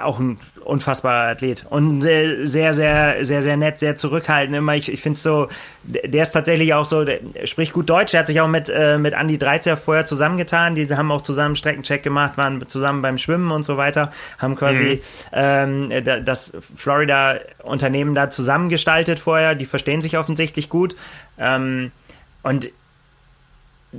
auch 0.02 0.18
ein 0.18 0.38
unfassbarer 0.64 1.30
Athlet 1.30 1.66
und 1.68 2.02
sehr, 2.02 2.48
sehr, 2.48 2.74
sehr, 2.74 3.26
sehr, 3.26 3.42
sehr 3.42 3.56
nett, 3.56 3.78
sehr 3.78 3.96
zurückhaltend. 3.96 4.56
Immer, 4.56 4.74
ich, 4.76 4.90
ich 4.90 5.02
finde 5.02 5.16
es 5.16 5.22
so, 5.22 5.48
der 5.82 6.22
ist 6.22 6.32
tatsächlich 6.32 6.72
auch 6.74 6.86
so, 6.86 7.04
der 7.04 7.20
spricht 7.44 7.72
gut 7.72 7.88
Deutsch. 7.88 8.14
Er 8.14 8.20
hat 8.20 8.26
sich 8.26 8.40
auch 8.40 8.48
mit, 8.48 8.68
äh, 8.68 8.98
mit 8.98 9.14
Andy 9.14 9.38
Dreizer 9.38 9.76
vorher 9.76 10.06
zusammengetan. 10.06 10.74
Die 10.74 10.86
haben 10.88 11.12
auch 11.12 11.22
zusammen 11.22 11.56
Streckencheck 11.56 12.02
gemacht, 12.02 12.38
waren 12.38 12.66
zusammen 12.68 13.02
beim 13.02 13.18
Schwimmen 13.18 13.50
und 13.50 13.62
so 13.62 13.76
weiter, 13.76 14.12
haben 14.38 14.56
quasi 14.56 15.02
mhm. 15.32 15.90
ähm, 15.92 16.24
das 16.24 16.52
Florida-Unternehmen 16.76 18.14
da 18.14 18.30
zusammengestaltet 18.30 19.18
vorher. 19.18 19.54
Die 19.54 19.66
verstehen 19.66 20.00
sich 20.00 20.16
offensichtlich 20.16 20.68
gut. 20.68 20.96
Ähm, 21.38 21.92
und 22.42 22.70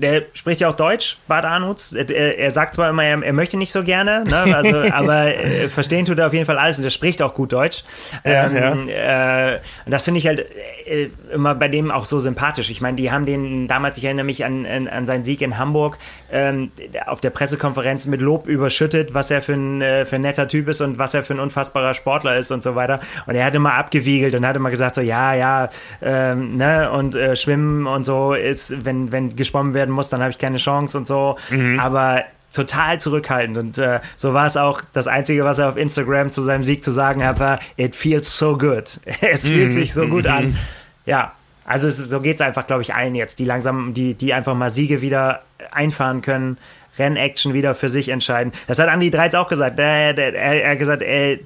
der 0.02 0.24
spricht 0.34 0.62
ja 0.62 0.70
auch 0.70 0.76
Deutsch, 0.76 1.18
Bart 1.28 1.46
Arnutz. 1.46 1.94
Er, 1.94 2.38
er 2.38 2.52
sagt 2.52 2.76
zwar 2.76 2.90
immer, 2.90 3.04
er, 3.04 3.22
er, 3.24 3.34
möchte 3.34 3.58
nicht 3.58 3.72
so 3.72 3.84
gerne, 3.84 4.24
ne? 4.28 4.56
also, 4.56 4.78
aber 4.92 5.36
äh, 5.36 5.70
verstehen 5.70 6.06
tut 6.06 6.20
er 6.20 6.28
auf 6.28 6.34
jeden 6.34 6.46
Fall 6.46 6.58
alles 6.58 6.78
und 6.78 6.84
er 6.84 6.90
spricht 6.90 7.22
auch 7.22 7.34
gut 7.34 7.54
Deutsch. 7.54 7.84
Ja, 8.26 8.48
ähm, 8.48 8.90
ja. 8.90 9.54
Äh, 9.54 9.60
und 9.86 9.92
das 9.92 10.04
finde 10.04 10.20
ich 10.20 10.28
halt 10.28 10.46
äh, 10.86 11.10
immer 11.34 11.56
bei 11.56 11.68
dem 11.68 11.92
auch 11.92 12.06
so 12.06 12.20
sympathisch. 12.20 12.70
Ich 12.70 12.82
meine, 12.82 12.98
die 12.98 13.12
haben 13.12 13.26
den 13.26 13.68
damals, 13.68 13.98
ich 13.98 14.04
erinnere 14.04 14.26
mich 14.26 14.44
an, 14.44 14.66
an, 14.66 14.88
an 14.88 15.06
seinen 15.06 15.24
Sieg 15.24 15.42
in 15.42 15.58
Hamburg, 15.58 15.98
ähm, 16.32 16.72
auf 17.06 17.22
der 17.22 17.30
Pressekonferenz 17.30 18.06
mit 18.08 18.22
Lob 18.22 18.48
überschüttet, 18.48 19.14
was 19.14 19.32
er 19.32 19.42
für 19.42 19.54
ein, 19.54 19.82
äh, 19.82 20.06
für 20.06 20.18
ein 20.18 20.22
netter 20.22 20.48
Typ 20.48 20.68
ist 20.68 20.82
und 20.82 20.98
was 20.98 21.14
er 21.14 21.24
für 21.24 21.34
ein 21.34 21.40
unfassbarer 21.40 21.94
Sportler 21.94 22.38
ist 22.38 22.52
und 22.52 22.64
so 22.64 22.76
weiter. 22.76 23.00
Und 23.26 23.36
er 23.36 23.46
hat 23.46 23.56
immer 23.56 23.74
abgewiegelt 23.74 24.36
und 24.36 24.46
hat 24.46 24.56
immer 24.56 24.72
gesagt 24.72 24.96
so, 24.96 25.02
ja, 25.02 25.34
ja, 25.34 25.70
ähm, 26.02 26.58
ne, 26.58 26.92
und 26.92 27.16
äh, 27.16 27.36
Schwimmen 27.36 27.88
und 27.88 28.06
so 28.06 28.34
ist, 28.34 28.86
wenn, 28.86 29.12
wenn 29.12 29.36
geschwommen 29.36 29.74
wird, 29.74 29.85
werden 29.86 29.94
muss, 29.94 30.10
dann 30.10 30.22
habe 30.22 30.32
ich 30.32 30.38
keine 30.38 30.58
Chance 30.58 30.98
und 30.98 31.08
so. 31.08 31.38
Mhm. 31.50 31.80
Aber 31.80 32.24
total 32.54 33.00
zurückhaltend. 33.00 33.58
Und 33.58 33.78
äh, 33.78 34.00
so 34.16 34.34
war 34.34 34.48
es 34.48 34.58
auch 34.58 34.82
das 34.94 35.08
Einzige, 35.08 35.44
was 35.44 35.60
er 35.60 35.70
auf 35.70 35.78
Instagram 35.78 36.32
zu 36.32 36.42
seinem 36.42 36.64
Sieg 36.64 36.84
zu 36.84 36.92
sagen 36.92 37.24
hat, 37.24 37.40
war, 37.40 37.60
it 37.78 37.96
feels 37.96 38.38
so 38.38 38.58
good. 38.58 39.00
es 39.22 39.48
fühlt 39.48 39.68
mhm. 39.68 39.72
sich 39.72 39.94
so 39.94 40.08
gut 40.08 40.26
an. 40.26 40.48
Mhm. 40.48 40.58
Ja, 41.06 41.34
also 41.66 41.88
es, 41.88 41.98
so 41.98 42.20
geht 42.20 42.36
es 42.36 42.42
einfach, 42.42 42.66
glaube 42.66 42.82
ich, 42.82 42.94
allen 42.94 43.16
jetzt, 43.16 43.40
die 43.40 43.46
langsam, 43.46 43.94
die, 43.94 44.16
die 44.16 44.34
einfach 44.34 44.56
mal 44.56 44.70
Siege 44.70 45.02
wieder 45.02 45.42
einfahren 45.72 46.22
können. 46.22 46.58
Rennaction 46.98 47.54
wieder 47.54 47.76
für 47.76 47.90
sich 47.90 48.10
entscheiden. 48.10 48.54
Das 48.68 48.80
hat 48.80 48.90
Andy 48.90 49.12
Dreiz 49.12 49.34
auch 49.36 49.48
gesagt. 49.48 49.80
Er, 49.80 50.18
er, 50.18 50.34
er 50.36 50.72
hat 50.72 50.80
gesagt, 50.80 51.02
äh, 51.02 51.40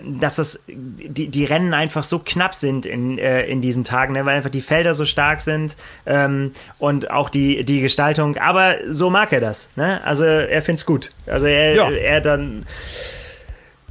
dass 0.00 0.36
das, 0.36 0.60
die, 0.66 1.28
die 1.28 1.44
Rennen 1.44 1.74
einfach 1.74 2.04
so 2.04 2.18
knapp 2.18 2.54
sind 2.54 2.86
in, 2.86 3.18
äh, 3.18 3.42
in 3.46 3.60
diesen 3.60 3.84
Tagen, 3.84 4.12
ne, 4.12 4.24
weil 4.26 4.36
einfach 4.36 4.50
die 4.50 4.60
Felder 4.60 4.94
so 4.94 5.04
stark 5.04 5.40
sind 5.40 5.76
ähm, 6.06 6.52
und 6.78 7.10
auch 7.10 7.30
die, 7.30 7.64
die 7.64 7.80
Gestaltung. 7.80 8.36
Aber 8.36 8.76
so 8.86 9.10
mag 9.10 9.32
er 9.32 9.40
das. 9.40 9.68
Ne? 9.76 10.00
Also 10.04 10.24
er 10.24 10.62
findet 10.62 10.80
es 10.80 10.86
gut. 10.86 11.12
Also 11.26 11.46
er, 11.46 11.74
ja. 11.74 11.90
er 11.90 12.20
dann 12.20 12.66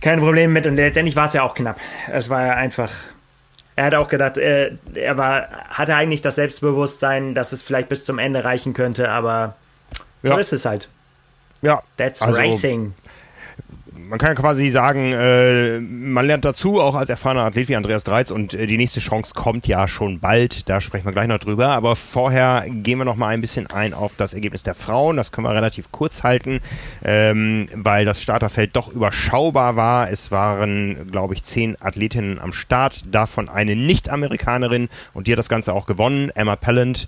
keine 0.01 0.21
Probleme 0.21 0.53
mit 0.53 0.67
und 0.67 0.75
letztendlich 0.75 1.15
war 1.15 1.25
es 1.25 1.33
ja 1.33 1.43
auch 1.43 1.55
knapp. 1.55 1.77
Es 2.11 2.29
war 2.29 2.45
ja 2.45 2.53
einfach 2.53 2.91
er 3.79 3.85
hat 3.85 3.95
auch 3.95 4.09
gedacht, 4.09 4.37
äh, 4.37 4.71
er 4.93 5.17
war, 5.17 5.47
hatte 5.69 5.95
eigentlich 5.95 6.21
das 6.21 6.35
Selbstbewusstsein, 6.35 7.33
dass 7.33 7.53
es 7.53 7.63
vielleicht 7.63 7.87
bis 7.87 8.03
zum 8.03 8.19
Ende 8.19 8.43
reichen 8.43 8.73
könnte, 8.73 9.09
aber 9.09 9.55
so 10.21 10.33
ja. 10.33 10.37
ist 10.37 10.51
es 10.51 10.65
halt. 10.65 10.89
Ja. 11.61 11.83
That's 11.97 12.21
also, 12.21 12.39
racing. 12.39 12.93
Man 14.09 14.17
kann 14.17 14.33
quasi 14.33 14.69
sagen, 14.69 15.13
äh, 15.13 15.79
man 15.79 16.25
lernt 16.25 16.43
dazu, 16.43 16.81
auch 16.81 16.95
als 16.95 17.09
erfahrener 17.09 17.43
Athlet 17.43 17.69
wie 17.69 17.75
Andreas 17.75 18.03
Dreiz 18.03 18.31
und 18.31 18.55
äh, 18.55 18.65
die 18.65 18.77
nächste 18.77 19.01
Chance 19.01 19.35
kommt 19.35 19.67
ja 19.67 19.87
schon 19.87 20.19
bald, 20.19 20.67
da 20.67 20.81
sprechen 20.81 21.05
wir 21.05 21.11
gleich 21.11 21.27
noch 21.27 21.37
drüber, 21.37 21.69
aber 21.69 21.95
vorher 21.95 22.65
gehen 22.67 22.97
wir 22.97 23.05
noch 23.05 23.17
mal 23.17 23.27
ein 23.27 23.41
bisschen 23.41 23.67
ein 23.67 23.93
auf 23.93 24.15
das 24.15 24.33
Ergebnis 24.33 24.63
der 24.63 24.73
Frauen, 24.73 25.15
das 25.15 25.31
können 25.31 25.45
wir 25.45 25.53
relativ 25.53 25.91
kurz 25.91 26.23
halten, 26.23 26.59
ähm, 27.03 27.69
weil 27.75 28.03
das 28.03 28.19
Starterfeld 28.19 28.75
doch 28.75 28.87
überschaubar 28.87 29.75
war, 29.75 30.09
es 30.09 30.31
waren, 30.31 31.07
glaube 31.11 31.35
ich, 31.35 31.43
zehn 31.43 31.77
Athletinnen 31.79 32.39
am 32.39 32.51
Start, 32.51 33.03
davon 33.13 33.47
eine 33.47 33.75
Nicht-Amerikanerin 33.75 34.89
und 35.13 35.27
die 35.27 35.33
hat 35.33 35.39
das 35.39 35.49
Ganze 35.49 35.73
auch 35.73 35.85
gewonnen, 35.85 36.31
Emma 36.33 36.55
Pellant, 36.55 37.07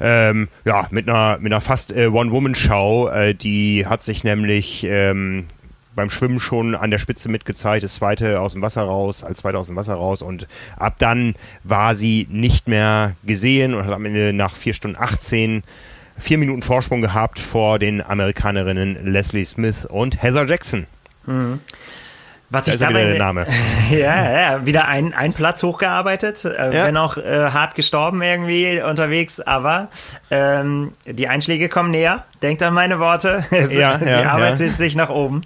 ähm, 0.00 0.48
ja, 0.64 0.86
mit 0.90 1.08
einer, 1.08 1.38
mit 1.38 1.52
einer 1.52 1.60
fast 1.60 1.92
äh, 1.92 2.06
One-Woman-Show. 2.06 3.08
Äh, 3.08 3.34
die 3.34 3.86
hat 3.86 4.02
sich 4.02 4.24
nämlich 4.24 4.84
ähm, 4.84 5.46
beim 5.94 6.10
Schwimmen 6.10 6.40
schon 6.40 6.74
an 6.74 6.90
der 6.90 6.98
Spitze 6.98 7.28
mitgezeigt, 7.28 7.84
das 7.84 7.94
zweite 7.94 8.40
aus 8.40 8.52
dem 8.52 8.62
Wasser 8.62 8.82
raus, 8.82 9.22
als 9.22 9.38
zweite 9.38 9.58
aus 9.58 9.66
dem 9.66 9.76
Wasser 9.76 9.94
raus 9.94 10.22
und 10.22 10.46
ab 10.76 10.94
dann 10.98 11.34
war 11.64 11.94
sie 11.94 12.26
nicht 12.30 12.68
mehr 12.68 13.16
gesehen 13.24 13.74
und 13.74 13.84
hat 13.84 13.92
am 13.92 14.06
Ende 14.06 14.32
nach 14.32 14.54
vier 14.54 14.72
Stunden 14.72 14.96
18 14.98 15.62
vier 16.16 16.38
Minuten 16.38 16.62
Vorsprung 16.62 17.00
gehabt 17.00 17.38
vor 17.38 17.78
den 17.78 18.02
Amerikanerinnen 18.02 19.06
Leslie 19.10 19.44
Smith 19.44 19.86
und 19.86 20.22
Heather 20.22 20.46
Jackson. 20.46 20.86
Mhm. 21.26 21.60
Was 22.50 22.64
da 22.64 22.70
ich 22.70 22.74
ist 22.74 22.82
dabei, 22.82 23.02
wieder 23.02 23.10
der 23.10 23.18
Name. 23.18 23.46
ja, 23.90 24.32
ja, 24.32 24.66
wieder 24.66 24.88
ein, 24.88 25.14
ein 25.14 25.32
Platz 25.32 25.62
hochgearbeitet, 25.62 26.44
äh, 26.44 26.74
ja. 26.74 26.86
wenn 26.86 26.96
auch 26.96 27.16
äh, 27.16 27.50
hart 27.52 27.76
gestorben 27.76 28.22
irgendwie 28.22 28.82
unterwegs, 28.82 29.38
aber 29.38 29.88
ähm, 30.32 30.90
die 31.06 31.28
Einschläge 31.28 31.68
kommen 31.68 31.92
näher. 31.92 32.24
Denkt 32.42 32.62
an 32.62 32.74
meine 32.74 32.98
Worte. 32.98 33.44
Es, 33.50 33.74
ja, 33.74 33.98
die 33.98 34.06
ja, 34.06 34.32
Arbeit 34.32 34.58
ja. 34.58 34.68
sich 34.68 34.96
nach 34.96 35.10
oben. 35.10 35.42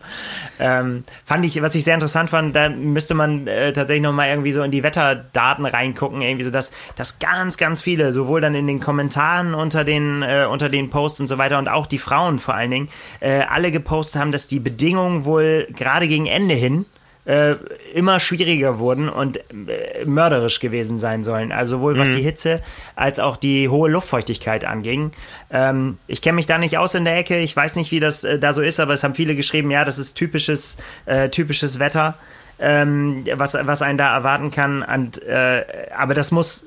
Ähm, 0.60 1.04
fand 1.24 1.44
ich, 1.44 1.60
was 1.60 1.74
ich 1.74 1.84
sehr 1.84 1.94
interessant 1.94 2.30
fand, 2.30 2.54
da 2.54 2.68
müsste 2.68 3.14
man 3.14 3.48
äh, 3.48 3.72
tatsächlich 3.72 4.02
nochmal 4.02 4.28
irgendwie 4.28 4.52
so 4.52 4.62
in 4.62 4.70
die 4.70 4.82
Wetterdaten 4.82 5.66
reingucken, 5.66 6.22
irgendwie 6.22 6.44
so, 6.44 6.52
dass, 6.52 6.70
dass 6.94 7.18
ganz, 7.18 7.56
ganz 7.56 7.82
viele, 7.82 8.12
sowohl 8.12 8.40
dann 8.40 8.54
in 8.54 8.66
den 8.66 8.78
Kommentaren 8.80 9.54
unter 9.54 9.84
den, 9.84 10.22
äh, 10.22 10.46
unter 10.48 10.68
den 10.68 10.90
Posts 10.90 11.20
und 11.20 11.28
so 11.28 11.38
weiter 11.38 11.58
und 11.58 11.68
auch 11.68 11.86
die 11.86 11.98
Frauen 11.98 12.38
vor 12.38 12.54
allen 12.54 12.70
Dingen, 12.70 12.88
äh, 13.20 13.40
alle 13.40 13.72
gepostet 13.72 14.20
haben, 14.20 14.30
dass 14.30 14.46
die 14.46 14.60
Bedingungen 14.60 15.24
wohl 15.24 15.66
gerade 15.72 16.06
gegen 16.06 16.26
Ende 16.26 16.54
hin 16.54 16.86
äh, 17.24 17.54
immer 17.94 18.20
schwieriger 18.20 18.78
wurden 18.78 19.08
und 19.08 19.38
äh, 19.38 20.04
mörderisch 20.04 20.60
gewesen 20.60 20.98
sein 20.98 21.24
sollen. 21.24 21.52
Also 21.52 21.76
sowohl 21.76 21.98
was 21.98 22.08
mhm. 22.08 22.16
die 22.16 22.22
Hitze 22.22 22.62
als 22.96 23.18
auch 23.18 23.36
die 23.36 23.68
hohe 23.68 23.90
Luftfeuchtigkeit 23.90 24.64
anging. 24.64 25.12
Ähm, 25.50 25.98
ich 26.06 26.20
kenne 26.22 26.36
mich 26.36 26.46
da 26.46 26.58
nicht 26.58 26.76
aus 26.78 26.94
in 26.94 27.04
der 27.04 27.16
Ecke. 27.16 27.38
Ich 27.38 27.56
weiß 27.56 27.76
nicht, 27.76 27.90
wie 27.90 28.00
das 28.00 28.24
äh, 28.24 28.38
da 28.38 28.52
so 28.52 28.62
ist, 28.62 28.78
aber 28.78 28.92
es 28.92 29.02
haben 29.02 29.14
viele 29.14 29.34
geschrieben, 29.36 29.70
ja, 29.70 29.84
das 29.84 29.98
ist 29.98 30.14
typisches, 30.14 30.76
äh, 31.06 31.30
typisches 31.30 31.78
Wetter. 31.78 32.14
Ähm, 32.60 33.24
was, 33.34 33.54
was 33.54 33.82
einen 33.82 33.98
da 33.98 34.14
erwarten 34.14 34.52
kann. 34.52 34.82
Und, 34.82 35.20
äh, 35.22 35.64
aber 35.96 36.14
das 36.14 36.30
muss 36.30 36.66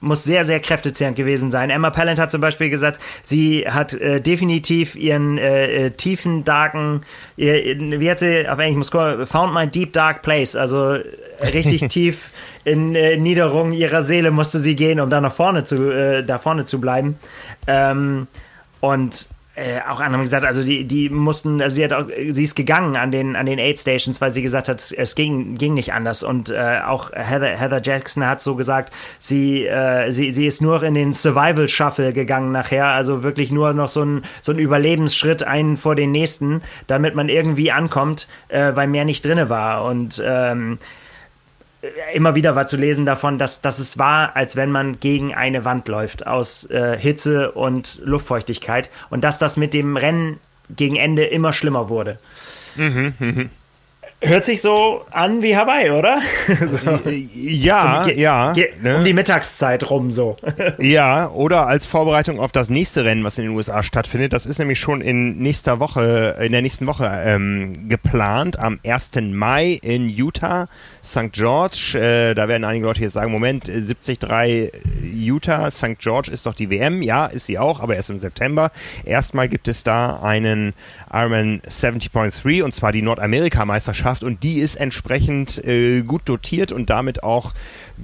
muss 0.00 0.24
sehr, 0.24 0.44
sehr 0.44 0.60
kräftezehrend 0.60 1.16
gewesen 1.16 1.50
sein. 1.50 1.70
Emma 1.70 1.90
Pallant 1.90 2.18
hat 2.18 2.30
zum 2.30 2.40
Beispiel 2.40 2.70
gesagt, 2.70 3.00
sie 3.22 3.66
hat 3.68 3.92
äh, 3.92 4.20
definitiv 4.20 4.96
ihren 4.96 5.38
äh, 5.38 5.86
äh 5.86 5.90
tiefen, 5.90 6.44
darken, 6.44 7.02
ihr, 7.36 7.78
wie 8.00 8.10
hat 8.10 8.18
sie 8.18 8.48
auf 8.48 8.58
Englisch, 8.58 8.90
muss 8.92 9.28
found 9.28 9.52
my 9.52 9.66
deep 9.66 9.92
dark 9.92 10.22
place, 10.22 10.56
also 10.56 10.96
richtig 11.42 11.88
tief 11.88 12.30
in 12.64 12.94
äh, 12.94 13.16
Niederung 13.16 13.72
ihrer 13.72 14.02
Seele 14.02 14.30
musste 14.30 14.58
sie 14.58 14.76
gehen, 14.76 15.00
um 15.00 15.10
da 15.10 15.20
nach 15.20 15.34
vorne 15.34 15.64
zu, 15.64 15.90
äh, 15.90 16.24
da 16.24 16.38
vorne 16.38 16.64
zu 16.64 16.80
bleiben. 16.80 17.18
Ähm, 17.66 18.26
und 18.80 19.28
äh, 19.56 19.80
auch 19.88 20.00
andere 20.00 20.22
gesagt, 20.22 20.44
also 20.44 20.62
die, 20.62 20.84
die 20.84 21.10
mussten, 21.10 21.60
also 21.60 21.74
sie 21.74 21.84
hat 21.84 21.92
auch, 21.92 22.06
sie 22.06 22.44
ist 22.44 22.54
gegangen 22.54 22.96
an 22.96 23.10
den, 23.10 23.34
an 23.34 23.46
den 23.46 23.58
Aid 23.58 23.78
Stations, 23.78 24.20
weil 24.20 24.30
sie 24.30 24.42
gesagt 24.42 24.68
hat, 24.68 24.94
es 24.96 25.14
ging, 25.14 25.56
ging 25.56 25.74
nicht 25.74 25.92
anders. 25.92 26.22
Und 26.22 26.50
äh, 26.50 26.78
auch 26.86 27.10
Heather, 27.12 27.56
Heather 27.58 27.80
Jackson 27.82 28.26
hat 28.26 28.40
so 28.40 28.54
gesagt, 28.54 28.92
sie, 29.18 29.66
äh, 29.66 30.12
sie, 30.12 30.32
sie 30.32 30.46
ist 30.46 30.62
nur 30.62 30.82
in 30.82 30.94
den 30.94 31.12
Survival 31.12 31.68
Shuffle 31.68 32.12
gegangen 32.12 32.52
nachher, 32.52 32.86
also 32.86 33.22
wirklich 33.22 33.50
nur 33.50 33.72
noch 33.72 33.88
so 33.88 34.02
ein, 34.02 34.22
so 34.40 34.52
ein 34.52 34.58
Überlebensschritt 34.58 35.42
einen 35.42 35.76
vor 35.76 35.96
den 35.96 36.12
nächsten, 36.12 36.62
damit 36.86 37.14
man 37.14 37.28
irgendwie 37.28 37.72
ankommt, 37.72 38.28
äh, 38.48 38.72
weil 38.74 38.86
mehr 38.86 39.04
nicht 39.04 39.24
drinne 39.24 39.50
war. 39.50 39.84
Und 39.84 40.22
ähm, 40.24 40.78
immer 42.12 42.34
wieder 42.34 42.56
war 42.56 42.66
zu 42.66 42.76
lesen 42.76 43.06
davon, 43.06 43.38
dass, 43.38 43.60
dass 43.60 43.78
es 43.78 43.98
war, 43.98 44.36
als 44.36 44.56
wenn 44.56 44.70
man 44.70 45.00
gegen 45.00 45.34
eine 45.34 45.64
Wand 45.64 45.88
läuft 45.88 46.26
aus 46.26 46.68
äh, 46.70 46.98
Hitze 46.98 47.52
und 47.52 48.00
Luftfeuchtigkeit 48.04 48.90
und 49.08 49.24
dass 49.24 49.38
das 49.38 49.56
mit 49.56 49.72
dem 49.72 49.96
Rennen 49.96 50.38
gegen 50.68 50.96
Ende 50.96 51.24
immer 51.24 51.52
schlimmer 51.52 51.88
wurde. 51.88 52.18
Mhm, 52.76 53.14
mh. 53.18 53.44
Hört 54.22 54.44
sich 54.44 54.60
so 54.60 55.06
an 55.10 55.42
wie 55.42 55.56
Hawaii, 55.56 55.90
oder? 55.92 56.20
so. 56.46 57.10
Ja, 57.34 58.04
Zum, 58.06 58.18
ja. 58.18 58.52
Ne? 58.52 58.96
Um 58.98 59.04
die 59.04 59.14
Mittagszeit 59.14 59.88
rum 59.88 60.12
so. 60.12 60.36
ja, 60.78 61.30
oder 61.30 61.66
als 61.66 61.86
Vorbereitung 61.86 62.38
auf 62.38 62.52
das 62.52 62.68
nächste 62.68 63.06
Rennen, 63.06 63.24
was 63.24 63.38
in 63.38 63.44
den 63.44 63.54
USA 63.54 63.82
stattfindet. 63.82 64.34
Das 64.34 64.44
ist 64.44 64.58
nämlich 64.58 64.78
schon 64.78 65.00
in 65.00 65.38
nächster 65.38 65.80
Woche, 65.80 66.36
in 66.38 66.52
der 66.52 66.60
nächsten 66.60 66.86
Woche 66.86 67.10
ähm, 67.24 67.88
geplant, 67.88 68.58
am 68.58 68.78
1. 68.84 69.12
Mai 69.32 69.78
in 69.80 70.10
Utah, 70.10 70.68
St. 71.02 71.32
George. 71.32 71.98
Äh, 71.98 72.34
da 72.34 72.46
werden 72.46 72.64
einige 72.64 72.84
Leute 72.84 73.00
jetzt 73.00 73.14
sagen, 73.14 73.32
Moment, 73.32 73.68
73 73.68 74.18
Utah, 75.14 75.70
St. 75.70 75.98
George 75.98 76.30
ist 76.30 76.44
doch 76.44 76.54
die 76.54 76.68
WM. 76.68 77.00
Ja, 77.00 77.24
ist 77.24 77.46
sie 77.46 77.58
auch, 77.58 77.80
aber 77.80 77.96
erst 77.96 78.10
im 78.10 78.18
September. 78.18 78.70
Erstmal 79.06 79.48
gibt 79.48 79.66
es 79.66 79.82
da 79.82 80.20
einen 80.20 80.74
Ironman 81.10 81.62
70.3 81.66 82.62
und 82.62 82.74
zwar 82.74 82.92
die 82.92 83.00
Nordamerika-Meisterschaft 83.00 84.09
und 84.22 84.42
die 84.42 84.58
ist 84.58 84.76
entsprechend 84.76 85.64
äh, 85.64 86.02
gut 86.02 86.22
dotiert 86.24 86.72
und 86.72 86.90
damit 86.90 87.22
auch 87.22 87.54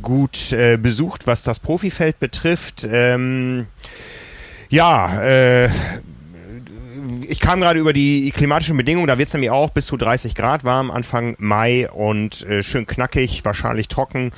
gut 0.02 0.52
äh, 0.52 0.76
besucht, 0.76 1.26
was 1.26 1.42
das 1.42 1.58
Profifeld 1.58 2.18
betrifft. 2.20 2.86
Ähm, 2.90 3.66
ja, 4.68 5.22
äh, 5.22 5.68
ich 7.28 7.40
kam 7.40 7.60
gerade 7.60 7.78
über 7.78 7.92
die 7.92 8.32
klimatischen 8.34 8.76
Bedingungen, 8.76 9.06
da 9.06 9.18
wird 9.18 9.28
es 9.28 9.34
nämlich 9.34 9.50
auch 9.50 9.70
bis 9.70 9.86
zu 9.86 9.96
30 9.96 10.34
Grad 10.34 10.64
warm 10.64 10.90
Anfang 10.90 11.36
Mai 11.38 11.90
und 11.90 12.44
äh, 12.46 12.62
schön 12.62 12.86
knackig, 12.86 13.44
wahrscheinlich 13.44 13.88
trocken. 13.88 14.32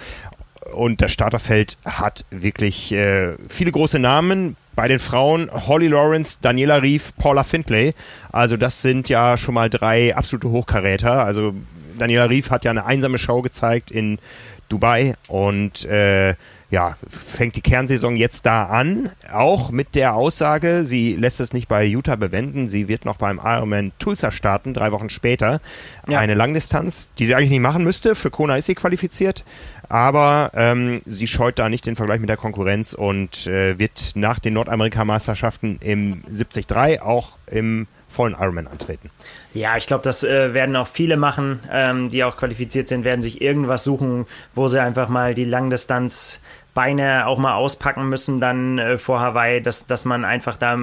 Und 0.72 1.00
das 1.00 1.12
Starterfeld 1.12 1.78
hat 1.84 2.24
wirklich 2.30 2.92
äh, 2.92 3.34
viele 3.48 3.72
große 3.72 3.98
Namen. 3.98 4.56
Bei 4.78 4.86
den 4.86 5.00
Frauen 5.00 5.50
Holly 5.52 5.88
Lawrence, 5.88 6.38
Daniela 6.40 6.76
Rief, 6.82 7.12
Paula 7.16 7.42
Findlay. 7.42 7.94
Also 8.30 8.56
das 8.56 8.80
sind 8.80 9.08
ja 9.08 9.36
schon 9.36 9.54
mal 9.54 9.68
drei 9.68 10.14
absolute 10.14 10.50
Hochkaräter. 10.50 11.24
Also 11.24 11.52
Daniela 11.98 12.30
Rief 12.30 12.50
hat 12.52 12.64
ja 12.64 12.70
eine 12.70 12.86
einsame 12.86 13.18
Show 13.18 13.42
gezeigt 13.42 13.90
in 13.90 14.20
Dubai 14.68 15.16
und 15.26 15.84
äh, 15.86 16.36
ja, 16.70 16.96
fängt 17.08 17.56
die 17.56 17.62
Kernsaison 17.62 18.14
jetzt 18.16 18.44
da 18.44 18.64
an, 18.64 19.10
auch 19.32 19.70
mit 19.70 19.94
der 19.94 20.14
Aussage, 20.14 20.84
sie 20.84 21.14
lässt 21.14 21.40
es 21.40 21.54
nicht 21.54 21.66
bei 21.66 21.84
Utah 21.84 22.16
bewenden, 22.16 22.68
sie 22.68 22.88
wird 22.88 23.06
noch 23.06 23.16
beim 23.16 23.40
Ironman 23.42 23.92
Tulsa 23.98 24.30
starten, 24.30 24.74
drei 24.74 24.92
Wochen 24.92 25.08
später. 25.08 25.60
Ja. 26.06 26.18
Eine 26.18 26.34
Langdistanz, 26.34 27.08
die 27.18 27.26
sie 27.26 27.34
eigentlich 27.34 27.50
nicht 27.50 27.60
machen 27.60 27.84
müsste, 27.84 28.14
für 28.14 28.30
Kona 28.30 28.56
ist 28.56 28.66
sie 28.66 28.74
qualifiziert, 28.74 29.44
aber 29.88 30.50
ähm, 30.54 31.00
sie 31.06 31.26
scheut 31.26 31.58
da 31.58 31.70
nicht 31.70 31.86
den 31.86 31.96
Vergleich 31.96 32.20
mit 32.20 32.28
der 32.28 32.36
Konkurrenz 32.36 32.92
und 32.92 33.46
äh, 33.46 33.78
wird 33.78 34.12
nach 34.14 34.38
den 34.38 34.52
Nordamerika-Meisterschaften 34.52 35.78
im 35.80 36.22
73 36.24 37.00
auch 37.00 37.38
im 37.46 37.86
vollen 38.08 38.34
Ironman 38.38 38.66
antreten. 38.66 39.10
Ja, 39.54 39.76
ich 39.76 39.86
glaube, 39.86 40.02
das 40.02 40.24
äh, 40.24 40.54
werden 40.54 40.76
auch 40.76 40.88
viele 40.88 41.16
machen, 41.16 41.60
ähm, 41.70 42.08
die 42.08 42.24
auch 42.24 42.36
qualifiziert 42.36 42.88
sind, 42.88 43.04
werden 43.04 43.22
sich 43.22 43.40
irgendwas 43.40 43.84
suchen, 43.84 44.26
wo 44.54 44.68
sie 44.68 44.80
einfach 44.80 45.08
mal 45.08 45.34
die 45.34 45.44
Langdistanz 45.44 46.40
Beine 46.78 47.26
auch 47.26 47.38
mal 47.38 47.54
auspacken 47.54 48.08
müssen 48.08 48.38
dann 48.38 48.78
äh, 48.78 48.98
vor 48.98 49.18
Hawaii, 49.18 49.60
dass, 49.60 49.86
dass 49.86 50.04
man 50.04 50.24
einfach 50.24 50.56
da, 50.56 50.78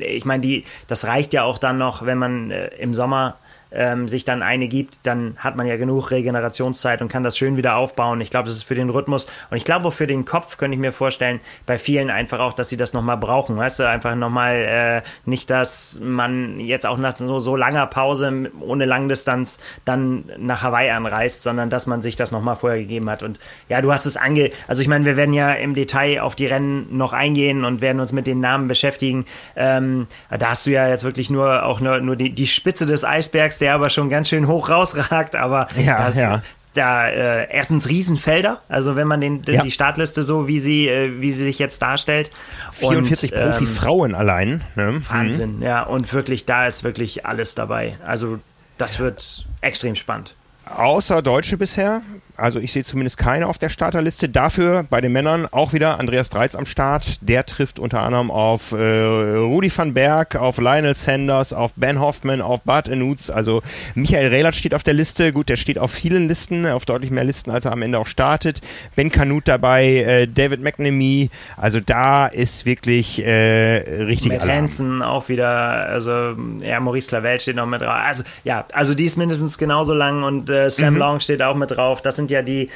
ich 0.00 0.26
meine, 0.26 0.42
die, 0.42 0.66
das 0.88 1.06
reicht 1.06 1.32
ja 1.32 1.44
auch 1.44 1.56
dann 1.56 1.78
noch, 1.78 2.04
wenn 2.04 2.18
man 2.18 2.50
äh, 2.50 2.66
im 2.76 2.92
Sommer 2.92 3.38
ähm, 3.74 4.08
sich 4.08 4.24
dann 4.24 4.42
eine 4.42 4.68
gibt, 4.68 5.00
dann 5.04 5.34
hat 5.36 5.56
man 5.56 5.66
ja 5.66 5.76
genug 5.76 6.10
Regenerationszeit 6.10 7.02
und 7.02 7.08
kann 7.08 7.22
das 7.22 7.36
schön 7.36 7.56
wieder 7.56 7.76
aufbauen. 7.76 8.20
Ich 8.20 8.30
glaube, 8.30 8.46
das 8.48 8.56
ist 8.56 8.64
für 8.64 8.74
den 8.74 8.90
Rhythmus 8.90 9.26
und 9.50 9.56
ich 9.56 9.64
glaube 9.64 9.88
auch 9.88 9.92
für 9.92 10.06
den 10.06 10.24
Kopf 10.24 10.56
könnte 10.56 10.74
ich 10.74 10.80
mir 10.80 10.92
vorstellen, 10.92 11.40
bei 11.66 11.78
vielen 11.78 12.10
einfach 12.10 12.40
auch, 12.40 12.52
dass 12.52 12.68
sie 12.68 12.76
das 12.76 12.92
nochmal 12.92 13.16
brauchen. 13.16 13.56
Weißt 13.56 13.80
du, 13.80 13.88
einfach 13.88 14.14
nochmal 14.14 14.54
äh, 14.56 15.02
nicht, 15.24 15.50
dass 15.50 16.00
man 16.02 16.60
jetzt 16.60 16.86
auch 16.86 16.98
nach 16.98 17.16
so, 17.16 17.38
so 17.38 17.56
langer 17.56 17.86
Pause 17.86 18.50
ohne 18.60 18.84
Langdistanz 18.84 19.58
dann 19.84 20.24
nach 20.38 20.62
Hawaii 20.62 20.90
anreist, 20.90 21.42
sondern 21.42 21.70
dass 21.70 21.86
man 21.86 22.02
sich 22.02 22.16
das 22.16 22.32
nochmal 22.32 22.56
vorher 22.56 22.78
gegeben 22.78 23.08
hat. 23.10 23.22
Und 23.22 23.40
ja, 23.68 23.80
du 23.80 23.92
hast 23.92 24.06
es 24.06 24.16
ange... 24.16 24.50
Also 24.68 24.82
ich 24.82 24.88
meine, 24.88 25.04
wir 25.04 25.16
werden 25.16 25.34
ja 25.34 25.52
im 25.52 25.74
Detail 25.74 26.20
auf 26.20 26.34
die 26.34 26.46
Rennen 26.46 26.96
noch 26.96 27.12
eingehen 27.12 27.64
und 27.64 27.80
werden 27.80 28.00
uns 28.00 28.12
mit 28.12 28.26
den 28.26 28.40
Namen 28.40 28.68
beschäftigen. 28.68 29.26
Ähm, 29.56 30.06
da 30.30 30.50
hast 30.50 30.66
du 30.66 30.70
ja 30.70 30.88
jetzt 30.88 31.04
wirklich 31.04 31.30
nur 31.30 31.64
auch 31.64 31.80
nur, 31.80 32.00
nur 32.00 32.16
die, 32.16 32.30
die 32.30 32.46
Spitze 32.46 32.86
des 32.86 33.04
Eisbergs, 33.04 33.58
der 33.62 33.74
aber 33.74 33.88
schon 33.88 34.10
ganz 34.10 34.28
schön 34.28 34.46
hoch 34.46 34.68
rausragt, 34.68 35.36
aber 35.36 35.68
ja, 35.76 35.96
das, 35.96 36.16
ja. 36.16 36.42
da 36.74 37.08
äh, 37.08 37.46
erstens 37.50 37.88
Riesenfelder, 37.88 38.60
also 38.68 38.96
wenn 38.96 39.06
man 39.06 39.20
den, 39.20 39.42
ja. 39.46 39.62
die 39.62 39.70
Startliste 39.70 40.24
so, 40.24 40.48
wie 40.48 40.58
sie, 40.58 40.88
äh, 40.88 41.20
wie 41.20 41.30
sie 41.32 41.44
sich 41.44 41.58
jetzt 41.58 41.80
darstellt. 41.80 42.30
44 42.72 43.32
Profi-Frauen 43.32 44.10
ähm, 44.10 44.16
allein. 44.16 44.60
Ne? 44.74 45.00
Wahnsinn, 45.08 45.56
mhm. 45.56 45.62
ja, 45.62 45.82
und 45.84 46.12
wirklich, 46.12 46.44
da 46.44 46.66
ist 46.66 46.84
wirklich 46.84 47.24
alles 47.24 47.54
dabei. 47.54 47.96
Also 48.04 48.40
das 48.78 48.98
wird 48.98 49.46
extrem 49.60 49.94
spannend. 49.94 50.34
Außer 50.64 51.22
Deutsche 51.22 51.56
bisher. 51.56 52.02
Also 52.36 52.58
ich 52.58 52.72
sehe 52.72 52.82
zumindest 52.82 53.18
keine 53.18 53.46
auf 53.46 53.58
der 53.58 53.68
Starterliste. 53.68 54.28
Dafür 54.28 54.84
bei 54.88 55.00
den 55.00 55.12
Männern 55.12 55.46
auch 55.50 55.74
wieder 55.74 56.00
Andreas 56.00 56.30
Dreiz 56.30 56.54
am 56.54 56.64
Start. 56.64 57.18
Der 57.20 57.44
trifft 57.44 57.78
unter 57.78 58.02
anderem 58.02 58.30
auf 58.30 58.72
äh, 58.72 59.36
Rudi 59.36 59.70
van 59.76 59.92
Berg, 59.92 60.36
auf 60.36 60.58
Lionel 60.58 60.94
Sanders, 60.94 61.52
auf 61.52 61.72
Ben 61.76 62.00
Hoffman, 62.00 62.40
auf 62.40 62.62
Bart 62.62 62.88
Enutz. 62.88 63.28
Also 63.28 63.62
Michael 63.94 64.28
Rehlert 64.28 64.54
steht 64.54 64.74
auf 64.74 64.82
der 64.82 64.94
Liste. 64.94 65.32
Gut, 65.32 65.50
der 65.50 65.56
steht 65.56 65.78
auf 65.78 65.92
vielen 65.92 66.26
Listen, 66.26 66.66
auf 66.66 66.86
deutlich 66.86 67.10
mehr 67.10 67.24
Listen, 67.24 67.50
als 67.50 67.66
er 67.66 67.72
am 67.72 67.82
Ende 67.82 67.98
auch 67.98 68.06
startet. 68.06 68.62
Ben 68.96 69.10
Kanut 69.10 69.46
dabei, 69.46 69.98
äh, 69.98 70.26
David 70.26 70.62
McNamee. 70.62 71.28
Also 71.58 71.80
da 71.80 72.26
ist 72.26 72.64
wirklich 72.64 73.24
äh, 73.24 74.04
richtig 74.04 74.32
Matt 74.32 74.48
Hansen 74.48 75.02
auch 75.02 75.28
wieder. 75.28 75.50
Also 75.50 76.34
ja, 76.60 76.80
Maurice 76.80 77.08
Clavel 77.08 77.38
steht 77.38 77.56
noch 77.56 77.66
mit 77.66 77.82
drauf. 77.82 77.94
Also 78.04 78.24
ja, 78.42 78.64
also 78.72 78.94
die 78.94 79.04
ist 79.04 79.18
mindestens 79.18 79.58
genauso 79.58 79.92
lang 79.92 80.22
und 80.22 80.48
äh, 80.52 80.70
Sam 80.70 80.94
mhm. 80.94 81.00
Long 81.00 81.20
steht 81.20 81.42
auch 81.42 81.56
mit 81.56 81.70
drauf. 81.70 82.02
Das 82.02 82.16
sind 82.16 82.30
ja 82.30 82.42
die, 82.42 82.70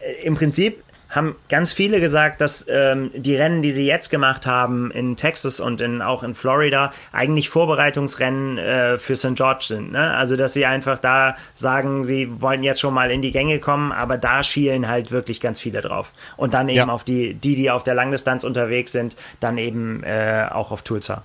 äh, 0.00 0.24
im 0.24 0.34
Prinzip 0.34 0.82
haben 1.12 1.36
ganz 1.50 1.74
viele 1.74 2.00
gesagt, 2.00 2.40
dass 2.40 2.64
ähm, 2.68 3.10
die 3.14 3.36
Rennen, 3.36 3.60
die 3.60 3.72
sie 3.72 3.84
jetzt 3.84 4.08
gemacht 4.08 4.46
haben 4.46 4.90
in 4.90 5.14
Texas 5.14 5.60
und 5.60 5.82
in, 5.82 6.00
auch 6.00 6.22
in 6.22 6.34
Florida, 6.34 6.90
eigentlich 7.12 7.50
Vorbereitungsrennen 7.50 8.56
äh, 8.56 8.98
für 8.98 9.14
St. 9.14 9.34
George 9.34 9.64
sind. 9.68 9.92
Ne? 9.92 10.14
Also, 10.14 10.36
dass 10.36 10.54
sie 10.54 10.64
einfach 10.64 10.98
da 10.98 11.36
sagen, 11.54 12.04
sie 12.04 12.40
wollen 12.40 12.62
jetzt 12.62 12.80
schon 12.80 12.94
mal 12.94 13.10
in 13.10 13.20
die 13.20 13.30
Gänge 13.30 13.58
kommen, 13.58 13.92
aber 13.92 14.16
da 14.16 14.42
schielen 14.42 14.88
halt 14.88 15.12
wirklich 15.12 15.40
ganz 15.40 15.60
viele 15.60 15.82
drauf. 15.82 16.12
Und 16.38 16.54
dann 16.54 16.70
eben 16.70 16.78
ja. 16.78 16.88
auf 16.88 17.04
die, 17.04 17.34
die, 17.34 17.56
die 17.56 17.70
auf 17.70 17.84
der 17.84 17.94
Langdistanz 17.94 18.42
unterwegs 18.42 18.92
sind, 18.92 19.14
dann 19.38 19.58
eben 19.58 20.02
äh, 20.04 20.46
auch 20.50 20.72
auf 20.72 20.80
Tulsa. 20.80 21.22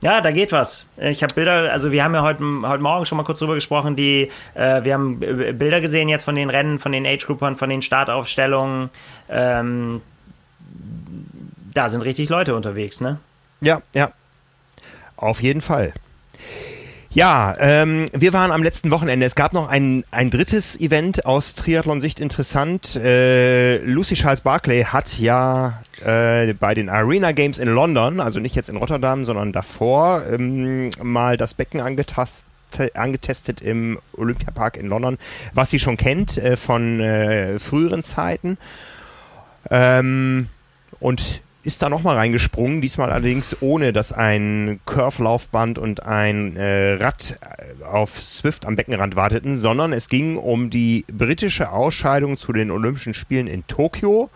Ja, 0.00 0.20
da 0.20 0.30
geht 0.30 0.52
was. 0.52 0.86
Ich 0.96 1.22
habe 1.22 1.34
Bilder, 1.34 1.72
also 1.72 1.90
wir 1.90 2.04
haben 2.04 2.14
ja 2.14 2.22
heute, 2.22 2.42
heute 2.62 2.82
Morgen 2.82 3.04
schon 3.04 3.18
mal 3.18 3.24
kurz 3.24 3.40
drüber 3.40 3.54
gesprochen, 3.54 3.96
die, 3.96 4.30
äh, 4.54 4.84
wir 4.84 4.94
haben 4.94 5.18
Bilder 5.18 5.80
gesehen 5.80 6.08
jetzt 6.08 6.24
von 6.24 6.36
den 6.36 6.50
Rennen, 6.50 6.78
von 6.78 6.92
den 6.92 7.04
Age-Groupern, 7.04 7.56
von 7.56 7.68
den 7.68 7.82
Startaufstellungen. 7.82 8.90
Ähm, 9.28 10.00
da 11.74 11.88
sind 11.88 12.02
richtig 12.02 12.28
Leute 12.28 12.54
unterwegs, 12.54 13.00
ne? 13.00 13.18
Ja, 13.60 13.82
ja. 13.92 14.12
Auf 15.16 15.42
jeden 15.42 15.62
Fall. 15.62 15.92
Ja, 17.10 17.56
ähm, 17.58 18.06
wir 18.12 18.34
waren 18.34 18.50
am 18.50 18.62
letzten 18.62 18.90
Wochenende. 18.90 19.24
Es 19.24 19.34
gab 19.34 19.54
noch 19.54 19.68
ein, 19.68 20.04
ein 20.10 20.28
drittes 20.28 20.78
Event 20.78 21.24
aus 21.24 21.54
Triathlon-Sicht 21.54 22.20
interessant. 22.20 22.96
Äh, 22.96 23.78
Lucy 23.78 24.14
Charles 24.14 24.42
Barclay 24.42 24.84
hat 24.84 25.18
ja 25.18 25.82
äh, 26.04 26.52
bei 26.52 26.74
den 26.74 26.90
Arena 26.90 27.32
Games 27.32 27.58
in 27.58 27.68
London, 27.68 28.20
also 28.20 28.40
nicht 28.40 28.54
jetzt 28.54 28.68
in 28.68 28.76
Rotterdam, 28.76 29.24
sondern 29.24 29.52
davor, 29.52 30.22
ähm, 30.30 30.90
mal 31.02 31.38
das 31.38 31.54
Becken 31.54 31.80
angetastet 31.80 32.44
angetestet 32.92 33.62
im 33.62 33.98
Olympiapark 34.12 34.76
in 34.76 34.88
London, 34.88 35.16
was 35.54 35.70
sie 35.70 35.78
schon 35.78 35.96
kennt 35.96 36.36
äh, 36.36 36.54
von 36.54 37.00
äh, 37.00 37.58
früheren 37.58 38.04
Zeiten. 38.04 38.58
Ähm, 39.70 40.48
und 41.00 41.40
ist 41.68 41.82
da 41.82 41.90
nochmal 41.90 42.16
reingesprungen, 42.16 42.80
diesmal 42.80 43.10
allerdings 43.10 43.54
ohne, 43.60 43.92
dass 43.92 44.14
ein 44.14 44.80
Curve-Laufband 44.86 45.78
und 45.78 46.02
ein 46.02 46.56
äh, 46.56 46.94
Rad 46.94 47.38
äh, 47.42 47.84
auf 47.84 48.22
Swift 48.22 48.64
am 48.64 48.74
Beckenrand 48.74 49.16
warteten, 49.16 49.58
sondern 49.58 49.92
es 49.92 50.08
ging 50.08 50.38
um 50.38 50.70
die 50.70 51.04
britische 51.12 51.70
Ausscheidung 51.70 52.38
zu 52.38 52.54
den 52.54 52.70
Olympischen 52.70 53.12
Spielen 53.12 53.46
in 53.46 53.66
Tokio. 53.66 54.30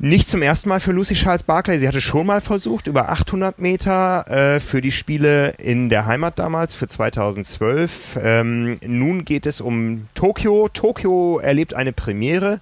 Nicht 0.00 0.28
zum 0.28 0.42
ersten 0.42 0.68
Mal 0.68 0.80
für 0.80 0.90
Lucy 0.90 1.14
Charles 1.14 1.44
Barclay. 1.44 1.78
Sie 1.78 1.86
hatte 1.86 2.00
schon 2.00 2.26
mal 2.26 2.40
versucht, 2.40 2.88
über 2.88 3.10
800 3.10 3.60
Meter 3.60 4.26
äh, 4.28 4.58
für 4.58 4.80
die 4.80 4.92
Spiele 4.92 5.50
in 5.58 5.88
der 5.88 6.06
Heimat 6.06 6.40
damals, 6.40 6.74
für 6.74 6.88
2012. 6.88 8.18
Ähm, 8.20 8.80
nun 8.84 9.24
geht 9.24 9.46
es 9.46 9.60
um 9.60 10.08
Tokio. 10.14 10.68
Tokio 10.68 11.38
erlebt 11.38 11.74
eine 11.74 11.92
Premiere, 11.92 12.60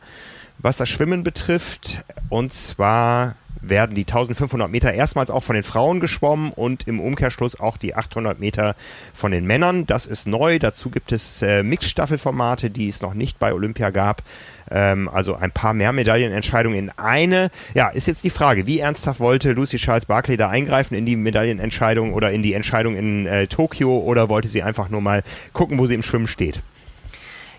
was 0.59 0.76
das 0.76 0.88
Schwimmen 0.88 1.22
betrifft. 1.22 2.04
Und 2.28 2.52
zwar 2.54 3.34
werden 3.68 3.96
die 3.96 4.02
1500 4.02 4.70
Meter 4.70 4.92
erstmals 4.92 5.30
auch 5.30 5.42
von 5.42 5.54
den 5.54 5.62
Frauen 5.62 6.00
geschwommen 6.00 6.52
und 6.52 6.86
im 6.86 7.00
Umkehrschluss 7.00 7.59
auch 7.59 7.76
die 7.76 7.94
800 7.94 8.38
Meter 8.38 8.76
von 9.14 9.32
den 9.32 9.46
Männern. 9.46 9.86
Das 9.86 10.07
ist 10.07 10.26
neu. 10.26 10.59
Dazu 10.59 10.90
gibt 10.90 11.12
es 11.12 11.42
äh, 11.42 11.62
Mixstaffelformate, 11.62 12.70
die 12.70 12.88
es 12.88 13.02
noch 13.02 13.14
nicht 13.14 13.38
bei 13.38 13.52
Olympia 13.52 13.90
gab. 13.90 14.22
Ähm, 14.70 15.09
also 15.09 15.34
ein 15.34 15.52
paar 15.52 15.74
mehr 15.74 15.92
Medaillenentscheidungen 15.92 16.78
in 16.78 16.90
eine. 16.90 17.50
Ja, 17.74 17.88
ist 17.88 18.07
jetzt 18.07 18.24
die 18.24 18.30
Frage, 18.30 18.66
wie 18.66 18.80
ernsthaft 18.80 19.20
wollte 19.20 19.52
Lucy 19.52 19.76
Charles 19.76 20.07
Barkley 20.07 20.36
da 20.36 20.48
eingreifen 20.48 20.96
in 20.96 21.07
die 21.07 21.16
Medaillenentscheidung 21.16 22.12
oder 22.14 22.32
in 22.32 22.42
die 22.42 22.54
Entscheidung 22.54 22.96
in 22.96 23.26
äh, 23.26 23.46
Tokio 23.46 23.98
oder 23.98 24.28
wollte 24.28 24.48
sie 24.48 24.62
einfach 24.62 24.88
nur 24.88 25.00
mal 25.00 25.22
gucken, 25.52 25.78
wo 25.78 25.86
sie 25.86 25.94
im 25.94 26.02
Schwimmen 26.02 26.28
steht? 26.28 26.62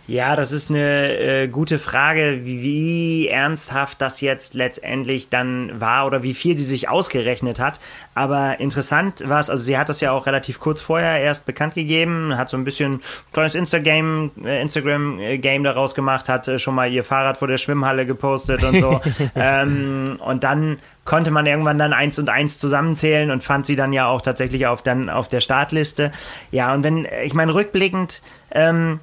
Ja, 0.07 0.37
das 0.37 0.53
ist 0.53 0.69
eine 0.69 1.17
äh, 1.17 1.47
gute 1.49 1.79
Frage, 1.79 2.39
wie, 2.43 2.61
wie 2.61 3.27
ernsthaft 3.27 3.99
das 3.99 4.21
jetzt 4.21 4.53
letztendlich 4.53 5.27
dann 5.29 5.81
war 5.81 6.05
oder 6.07 6.23
wie 6.23 6.33
viel 6.33 6.55
sie 6.55 6.63
sich 6.63 6.87
ausgerechnet 6.87 7.59
hat. 7.59 7.81
Aber 8.15 8.61
interessant 8.61 9.27
war 9.27 9.41
es, 9.41 9.49
also 9.49 9.65
sie 9.65 9.77
hat 9.77 9.89
das 9.89 9.99
ja 9.99 10.13
auch 10.13 10.25
relativ 10.25 10.61
kurz 10.61 10.79
vorher 10.79 11.19
erst 11.19 11.45
bekannt 11.45 11.75
gegeben, 11.75 12.37
hat 12.37 12.47
so 12.47 12.55
ein 12.55 12.63
bisschen 12.63 13.01
kleines 13.33 13.53
Instagram, 13.53 14.31
äh, 14.45 14.61
Instagram 14.61 15.19
Game 15.41 15.65
daraus 15.65 15.93
gemacht, 15.93 16.29
hat 16.29 16.47
äh, 16.47 16.57
schon 16.57 16.75
mal 16.75 16.89
ihr 16.89 17.03
Fahrrad 17.03 17.37
vor 17.37 17.49
der 17.49 17.57
Schwimmhalle 17.57 18.05
gepostet 18.05 18.63
und 18.63 18.79
so. 18.79 19.01
ähm, 19.35 20.21
und 20.25 20.45
dann 20.45 20.79
konnte 21.03 21.31
man 21.31 21.45
irgendwann 21.45 21.79
dann 21.79 21.91
eins 21.91 22.17
und 22.17 22.29
eins 22.29 22.59
zusammenzählen 22.59 23.29
und 23.29 23.43
fand 23.43 23.65
sie 23.65 23.75
dann 23.75 23.91
ja 23.91 24.07
auch 24.07 24.21
tatsächlich 24.21 24.67
auf 24.67 24.83
dann 24.83 25.09
auf 25.09 25.27
der 25.27 25.41
Startliste. 25.41 26.13
Ja, 26.51 26.73
und 26.73 26.83
wenn, 26.83 27.05
ich 27.25 27.33
meine, 27.33 27.53
rückblickend, 27.53 28.21
ähm, 28.51 29.01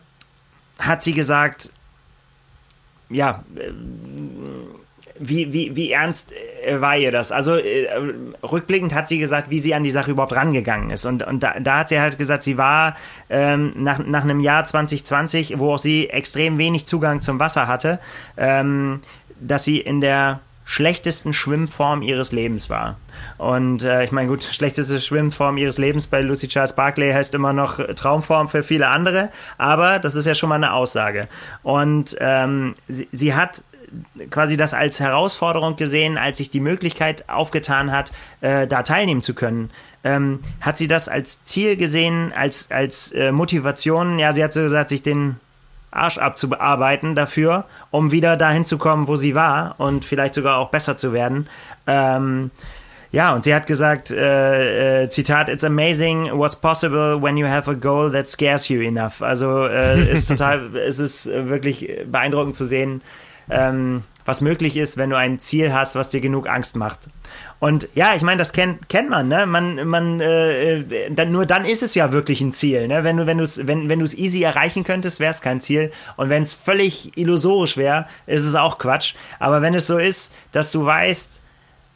hat 0.78 1.02
sie 1.02 1.12
gesagt, 1.12 1.70
ja, 3.10 3.44
äh, 3.56 3.70
wie, 5.18 5.52
wie, 5.52 5.76
wie 5.76 5.92
ernst 5.92 6.32
äh, 6.64 6.80
war 6.80 6.96
ihr 6.96 7.12
das? 7.12 7.30
Also 7.30 7.56
äh, 7.56 7.86
rückblickend 8.42 8.94
hat 8.94 9.08
sie 9.08 9.18
gesagt, 9.18 9.50
wie 9.50 9.60
sie 9.60 9.74
an 9.74 9.84
die 9.84 9.90
Sache 9.90 10.10
überhaupt 10.10 10.34
rangegangen 10.34 10.90
ist. 10.90 11.04
Und, 11.04 11.22
und 11.22 11.42
da, 11.42 11.58
da 11.60 11.78
hat 11.78 11.88
sie 11.88 12.00
halt 12.00 12.18
gesagt, 12.18 12.42
sie 12.42 12.58
war 12.58 12.96
ähm, 13.30 13.72
nach, 13.76 13.98
nach 13.98 14.24
einem 14.24 14.40
Jahr 14.40 14.64
2020, 14.64 15.58
wo 15.58 15.74
auch 15.74 15.78
sie 15.78 16.10
extrem 16.10 16.58
wenig 16.58 16.86
Zugang 16.86 17.20
zum 17.20 17.38
Wasser 17.38 17.68
hatte, 17.68 18.00
ähm, 18.36 19.00
dass 19.40 19.64
sie 19.64 19.78
in 19.80 20.00
der 20.00 20.40
schlechtesten 20.64 21.32
Schwimmform 21.32 22.02
ihres 22.02 22.32
Lebens 22.32 22.70
war. 22.70 22.96
Und 23.38 23.82
äh, 23.82 24.04
ich 24.04 24.12
meine, 24.12 24.28
gut, 24.28 24.42
schlechteste 24.52 25.00
Schwimmform 25.00 25.56
ihres 25.56 25.78
Lebens 25.78 26.06
bei 26.06 26.20
Lucy 26.20 26.48
Charles 26.48 26.74
Barclay 26.74 27.12
heißt 27.12 27.34
immer 27.34 27.52
noch 27.52 27.78
Traumform 27.94 28.48
für 28.48 28.62
viele 28.62 28.88
andere, 28.88 29.30
aber 29.58 29.98
das 29.98 30.14
ist 30.14 30.26
ja 30.26 30.34
schon 30.34 30.48
mal 30.48 30.56
eine 30.56 30.72
Aussage. 30.72 31.28
Und 31.62 32.16
ähm, 32.20 32.74
sie, 32.88 33.08
sie 33.12 33.34
hat 33.34 33.62
quasi 34.30 34.56
das 34.56 34.74
als 34.74 35.00
Herausforderung 35.00 35.76
gesehen, 35.76 36.18
als 36.18 36.38
sich 36.38 36.50
die 36.50 36.60
Möglichkeit 36.60 37.28
aufgetan 37.28 37.92
hat, 37.92 38.12
äh, 38.40 38.66
da 38.66 38.82
teilnehmen 38.82 39.22
zu 39.22 39.34
können. 39.34 39.70
Ähm, 40.02 40.40
hat 40.60 40.76
sie 40.76 40.88
das 40.88 41.08
als 41.08 41.44
Ziel 41.44 41.76
gesehen, 41.76 42.32
als, 42.34 42.70
als 42.70 43.12
äh, 43.12 43.32
Motivation? 43.32 44.18
Ja, 44.18 44.32
sie 44.32 44.44
hat 44.44 44.52
so 44.52 44.60
gesagt, 44.60 44.90
sich 44.90 45.02
den 45.02 45.36
Arsch 45.94 46.18
abzuarbeiten 46.18 47.14
dafür, 47.14 47.64
um 47.90 48.10
wieder 48.10 48.36
dahin 48.36 48.64
zu 48.64 48.78
kommen, 48.78 49.08
wo 49.08 49.16
sie 49.16 49.34
war 49.34 49.76
und 49.78 50.04
vielleicht 50.04 50.34
sogar 50.34 50.58
auch 50.58 50.70
besser 50.70 50.96
zu 50.96 51.12
werden. 51.12 51.48
Ähm, 51.86 52.50
ja, 53.12 53.32
und 53.32 53.44
sie 53.44 53.54
hat 53.54 53.68
gesagt, 53.68 54.10
äh, 54.10 55.04
äh, 55.04 55.08
Zitat, 55.08 55.48
It's 55.48 55.62
amazing 55.62 56.32
what's 56.32 56.56
possible 56.56 57.22
when 57.22 57.36
you 57.36 57.46
have 57.46 57.70
a 57.70 57.74
goal 57.74 58.10
that 58.10 58.28
scares 58.28 58.68
you 58.68 58.80
enough. 58.80 59.22
Also 59.22 59.66
äh, 59.66 60.10
ist 60.10 60.26
total, 60.28 60.74
es 60.76 60.98
ist 60.98 61.26
wirklich 61.26 61.88
beeindruckend 62.06 62.56
zu 62.56 62.64
sehen, 62.64 63.02
ähm, 63.50 64.02
was 64.24 64.40
möglich 64.40 64.76
ist, 64.76 64.96
wenn 64.96 65.10
du 65.10 65.16
ein 65.16 65.38
Ziel 65.38 65.72
hast, 65.72 65.94
was 65.94 66.10
dir 66.10 66.20
genug 66.20 66.48
Angst 66.48 66.76
macht. 66.76 67.00
Und 67.58 67.88
ja, 67.94 68.14
ich 68.14 68.22
meine, 68.22 68.38
das 68.38 68.52
kennt, 68.52 68.88
kennt 68.88 69.10
man, 69.10 69.28
ne? 69.28 69.46
Man, 69.46 69.86
man, 69.86 70.20
äh, 70.20 70.78
äh 70.80 71.10
dann, 71.10 71.30
nur 71.30 71.46
dann 71.46 71.64
ist 71.64 71.82
es 71.82 71.94
ja 71.94 72.12
wirklich 72.12 72.40
ein 72.40 72.52
Ziel, 72.52 72.88
ne? 72.88 73.04
Wenn 73.04 73.16
du, 73.16 73.26
wenn 73.26 73.38
du 73.38 73.44
es, 73.44 73.66
wenn, 73.66 73.88
wenn 73.88 73.98
du 73.98 74.04
es 74.04 74.14
easy 74.14 74.42
erreichen 74.42 74.84
könntest, 74.84 75.20
wäre 75.20 75.30
es 75.30 75.40
kein 75.40 75.60
Ziel. 75.60 75.92
Und 76.16 76.30
wenn 76.30 76.42
es 76.42 76.52
völlig 76.52 77.16
illusorisch 77.16 77.76
wäre, 77.76 78.06
ist 78.26 78.44
es 78.44 78.54
auch 78.54 78.78
Quatsch. 78.78 79.14
Aber 79.38 79.62
wenn 79.62 79.74
es 79.74 79.86
so 79.86 79.98
ist, 79.98 80.32
dass 80.52 80.72
du 80.72 80.84
weißt, 80.84 81.40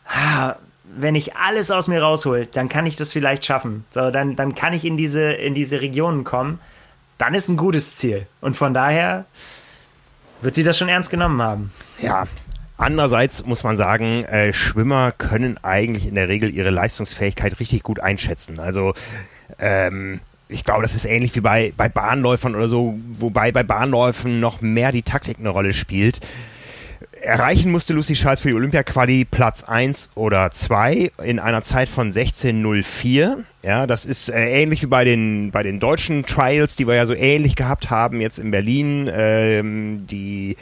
ah, 0.06 0.56
wenn 0.96 1.14
ich 1.14 1.36
alles 1.36 1.70
aus 1.70 1.88
mir 1.88 2.02
raushol, 2.02 2.46
dann 2.46 2.68
kann 2.68 2.86
ich 2.86 2.96
das 2.96 3.12
vielleicht 3.12 3.44
schaffen. 3.44 3.84
So, 3.90 4.10
dann, 4.10 4.36
dann 4.36 4.54
kann 4.54 4.72
ich 4.72 4.84
in 4.84 4.96
diese, 4.96 5.32
in 5.32 5.54
diese 5.54 5.80
Regionen 5.80 6.24
kommen. 6.24 6.60
Dann 7.18 7.34
ist 7.34 7.48
ein 7.48 7.56
gutes 7.56 7.94
Ziel. 7.96 8.26
Und 8.40 8.56
von 8.56 8.74
daher 8.74 9.26
wird 10.42 10.54
sie 10.54 10.64
das 10.64 10.78
schon 10.78 10.88
ernst 10.88 11.10
genommen 11.10 11.40
haben. 11.42 11.72
Ja, 12.00 12.26
Andererseits 12.80 13.44
muss 13.44 13.64
man 13.64 13.76
sagen, 13.76 14.24
äh, 14.26 14.52
Schwimmer 14.52 15.10
können 15.10 15.58
eigentlich 15.64 16.06
in 16.06 16.14
der 16.14 16.28
Regel 16.28 16.54
ihre 16.54 16.70
Leistungsfähigkeit 16.70 17.58
richtig 17.58 17.82
gut 17.82 17.98
einschätzen. 17.98 18.60
Also 18.60 18.94
ähm, 19.58 20.20
ich 20.48 20.62
glaube, 20.62 20.82
das 20.82 20.94
ist 20.94 21.04
ähnlich 21.04 21.34
wie 21.34 21.40
bei, 21.40 21.72
bei 21.76 21.88
Bahnläufern 21.88 22.54
oder 22.54 22.68
so, 22.68 22.96
wobei 23.14 23.50
bei 23.50 23.64
Bahnläufen 23.64 24.38
noch 24.38 24.60
mehr 24.60 24.92
die 24.92 25.02
Taktik 25.02 25.38
eine 25.40 25.48
Rolle 25.48 25.72
spielt. 25.72 26.20
Erreichen 27.22 27.70
musste 27.70 27.94
Lucy 27.94 28.14
Charles 28.14 28.40
für 28.40 28.48
die 28.48 28.54
Olympia-Quali 28.54 29.24
Platz 29.24 29.64
1 29.64 30.10
oder 30.14 30.50
2 30.50 31.10
in 31.24 31.38
einer 31.38 31.62
Zeit 31.62 31.88
von 31.88 32.12
16.04. 32.12 33.44
Ja, 33.62 33.86
das 33.86 34.06
ist 34.06 34.30
äh, 34.30 34.62
ähnlich 34.62 34.82
wie 34.82 34.86
bei 34.86 35.04
den, 35.04 35.50
bei 35.50 35.62
den 35.62 35.80
deutschen 35.80 36.26
Trials, 36.26 36.76
die 36.76 36.86
wir 36.86 36.94
ja 36.94 37.06
so 37.06 37.14
ähnlich 37.14 37.56
gehabt 37.56 37.90
haben 37.90 38.20
jetzt 38.20 38.38
in 38.38 38.50
Berlin. 38.50 39.10
Ähm, 39.12 40.06
die 40.06 40.56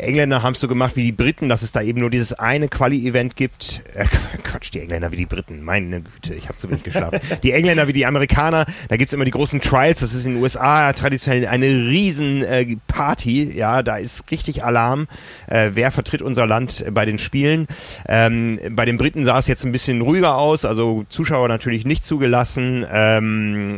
Engländer 0.00 0.42
haben 0.42 0.54
es 0.54 0.60
so 0.60 0.68
gemacht 0.68 0.96
wie 0.96 1.04
die 1.04 1.12
Briten, 1.12 1.48
dass 1.48 1.62
es 1.62 1.72
da 1.72 1.82
eben 1.82 2.00
nur 2.00 2.10
dieses 2.10 2.32
eine 2.32 2.68
Quali-Event 2.68 3.36
gibt. 3.36 3.82
Äh, 3.94 4.04
Quatsch, 4.42 4.72
die 4.72 4.80
Engländer 4.80 5.12
wie 5.12 5.16
die 5.16 5.26
Briten. 5.26 5.62
Meine 5.62 6.02
Güte, 6.02 6.34
ich 6.34 6.48
habe 6.48 6.56
zu 6.56 6.68
wenig 6.68 6.82
geschlafen. 6.82 7.20
die 7.42 7.52
Engländer 7.52 7.88
wie 7.88 7.92
die 7.92 8.06
Amerikaner, 8.06 8.66
da 8.88 8.96
gibt's 8.96 9.12
immer 9.12 9.24
die 9.24 9.30
großen 9.30 9.60
Trials. 9.60 10.00
Das 10.00 10.14
ist 10.14 10.24
in 10.24 10.34
den 10.34 10.42
USA 10.42 10.92
traditionell 10.92 11.46
eine 11.46 11.66
riesen 11.66 12.42
äh, 12.44 12.76
Party. 12.86 13.56
Ja, 13.56 13.82
da 13.82 13.96
ist 13.96 14.30
richtig 14.30 14.64
Alarm. 14.64 15.08
Äh, 15.46 15.70
wer 15.74 15.90
vertritt 15.90 16.22
unser 16.22 16.46
Land 16.46 16.84
bei 16.92 17.04
den 17.04 17.18
Spielen? 17.18 17.66
Ähm, 18.08 18.60
bei 18.70 18.84
den 18.84 18.98
Briten 18.98 19.24
sah 19.24 19.38
es 19.38 19.48
jetzt 19.48 19.64
ein 19.64 19.72
bisschen 19.72 20.00
ruhiger 20.00 20.36
aus. 20.36 20.64
Also 20.64 21.04
Zuschauer 21.08 21.48
natürlich 21.48 21.84
nicht 21.84 22.04
zugelassen. 22.04 22.86
Ähm, 22.90 23.76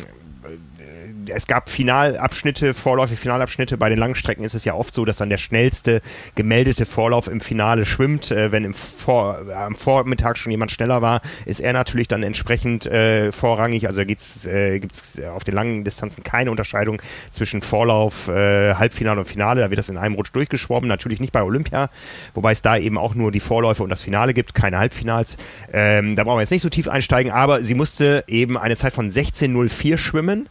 es 1.28 1.46
gab 1.46 1.68
Finalabschnitte, 1.68 2.74
Vorläufe, 2.74 3.16
Finalabschnitte. 3.16 3.76
Bei 3.76 3.88
den 3.88 3.98
Langstrecken 3.98 4.44
ist 4.44 4.54
es 4.54 4.64
ja 4.64 4.74
oft 4.74 4.94
so, 4.94 5.04
dass 5.04 5.18
dann 5.18 5.30
der 5.30 5.38
schnellste 5.38 6.00
gemeldete 6.34 6.86
Vorlauf 6.86 7.26
im 7.28 7.40
Finale 7.40 7.84
schwimmt. 7.84 8.30
Äh, 8.30 8.52
wenn 8.52 8.64
im 8.64 8.74
Vor 8.74 9.42
äh, 9.48 9.52
am 9.52 9.76
Vormittag 9.76 10.38
schon 10.38 10.50
jemand 10.50 10.70
schneller 10.70 11.02
war, 11.02 11.20
ist 11.44 11.60
er 11.60 11.72
natürlich 11.72 12.08
dann 12.08 12.22
entsprechend 12.22 12.86
äh, 12.86 13.32
vorrangig. 13.32 13.86
Also 13.86 14.04
gibt's 14.04 14.46
äh, 14.46 14.78
gibt's 14.78 15.20
auf 15.20 15.44
den 15.44 15.54
langen 15.54 15.84
Distanzen 15.84 16.22
keine 16.22 16.50
Unterscheidung 16.50 17.00
zwischen 17.30 17.62
Vorlauf, 17.62 18.28
äh, 18.28 18.74
Halbfinale 18.74 19.20
und 19.20 19.26
Finale. 19.26 19.60
Da 19.60 19.70
wird 19.70 19.78
das 19.78 19.88
in 19.88 19.96
einem 19.96 20.14
Rutsch 20.14 20.30
durchgeschwommen. 20.32 20.88
Natürlich 20.88 21.20
nicht 21.20 21.32
bei 21.32 21.42
Olympia, 21.42 21.90
wobei 22.34 22.52
es 22.52 22.62
da 22.62 22.76
eben 22.76 22.98
auch 22.98 23.14
nur 23.14 23.32
die 23.32 23.40
Vorläufe 23.40 23.82
und 23.82 23.90
das 23.90 24.02
Finale 24.02 24.34
gibt, 24.34 24.54
keine 24.54 24.78
Halbfinals. 24.78 25.36
Ähm, 25.72 26.16
da 26.16 26.24
brauchen 26.24 26.36
wir 26.36 26.42
jetzt 26.42 26.50
nicht 26.50 26.62
so 26.62 26.68
tief 26.68 26.88
einsteigen, 26.88 27.32
aber 27.32 27.64
sie 27.64 27.74
musste 27.74 28.24
eben 28.26 28.56
eine 28.56 28.76
Zeit 28.76 28.92
von 28.92 29.10
16.04 29.10 29.98
schwimmen 29.98 30.48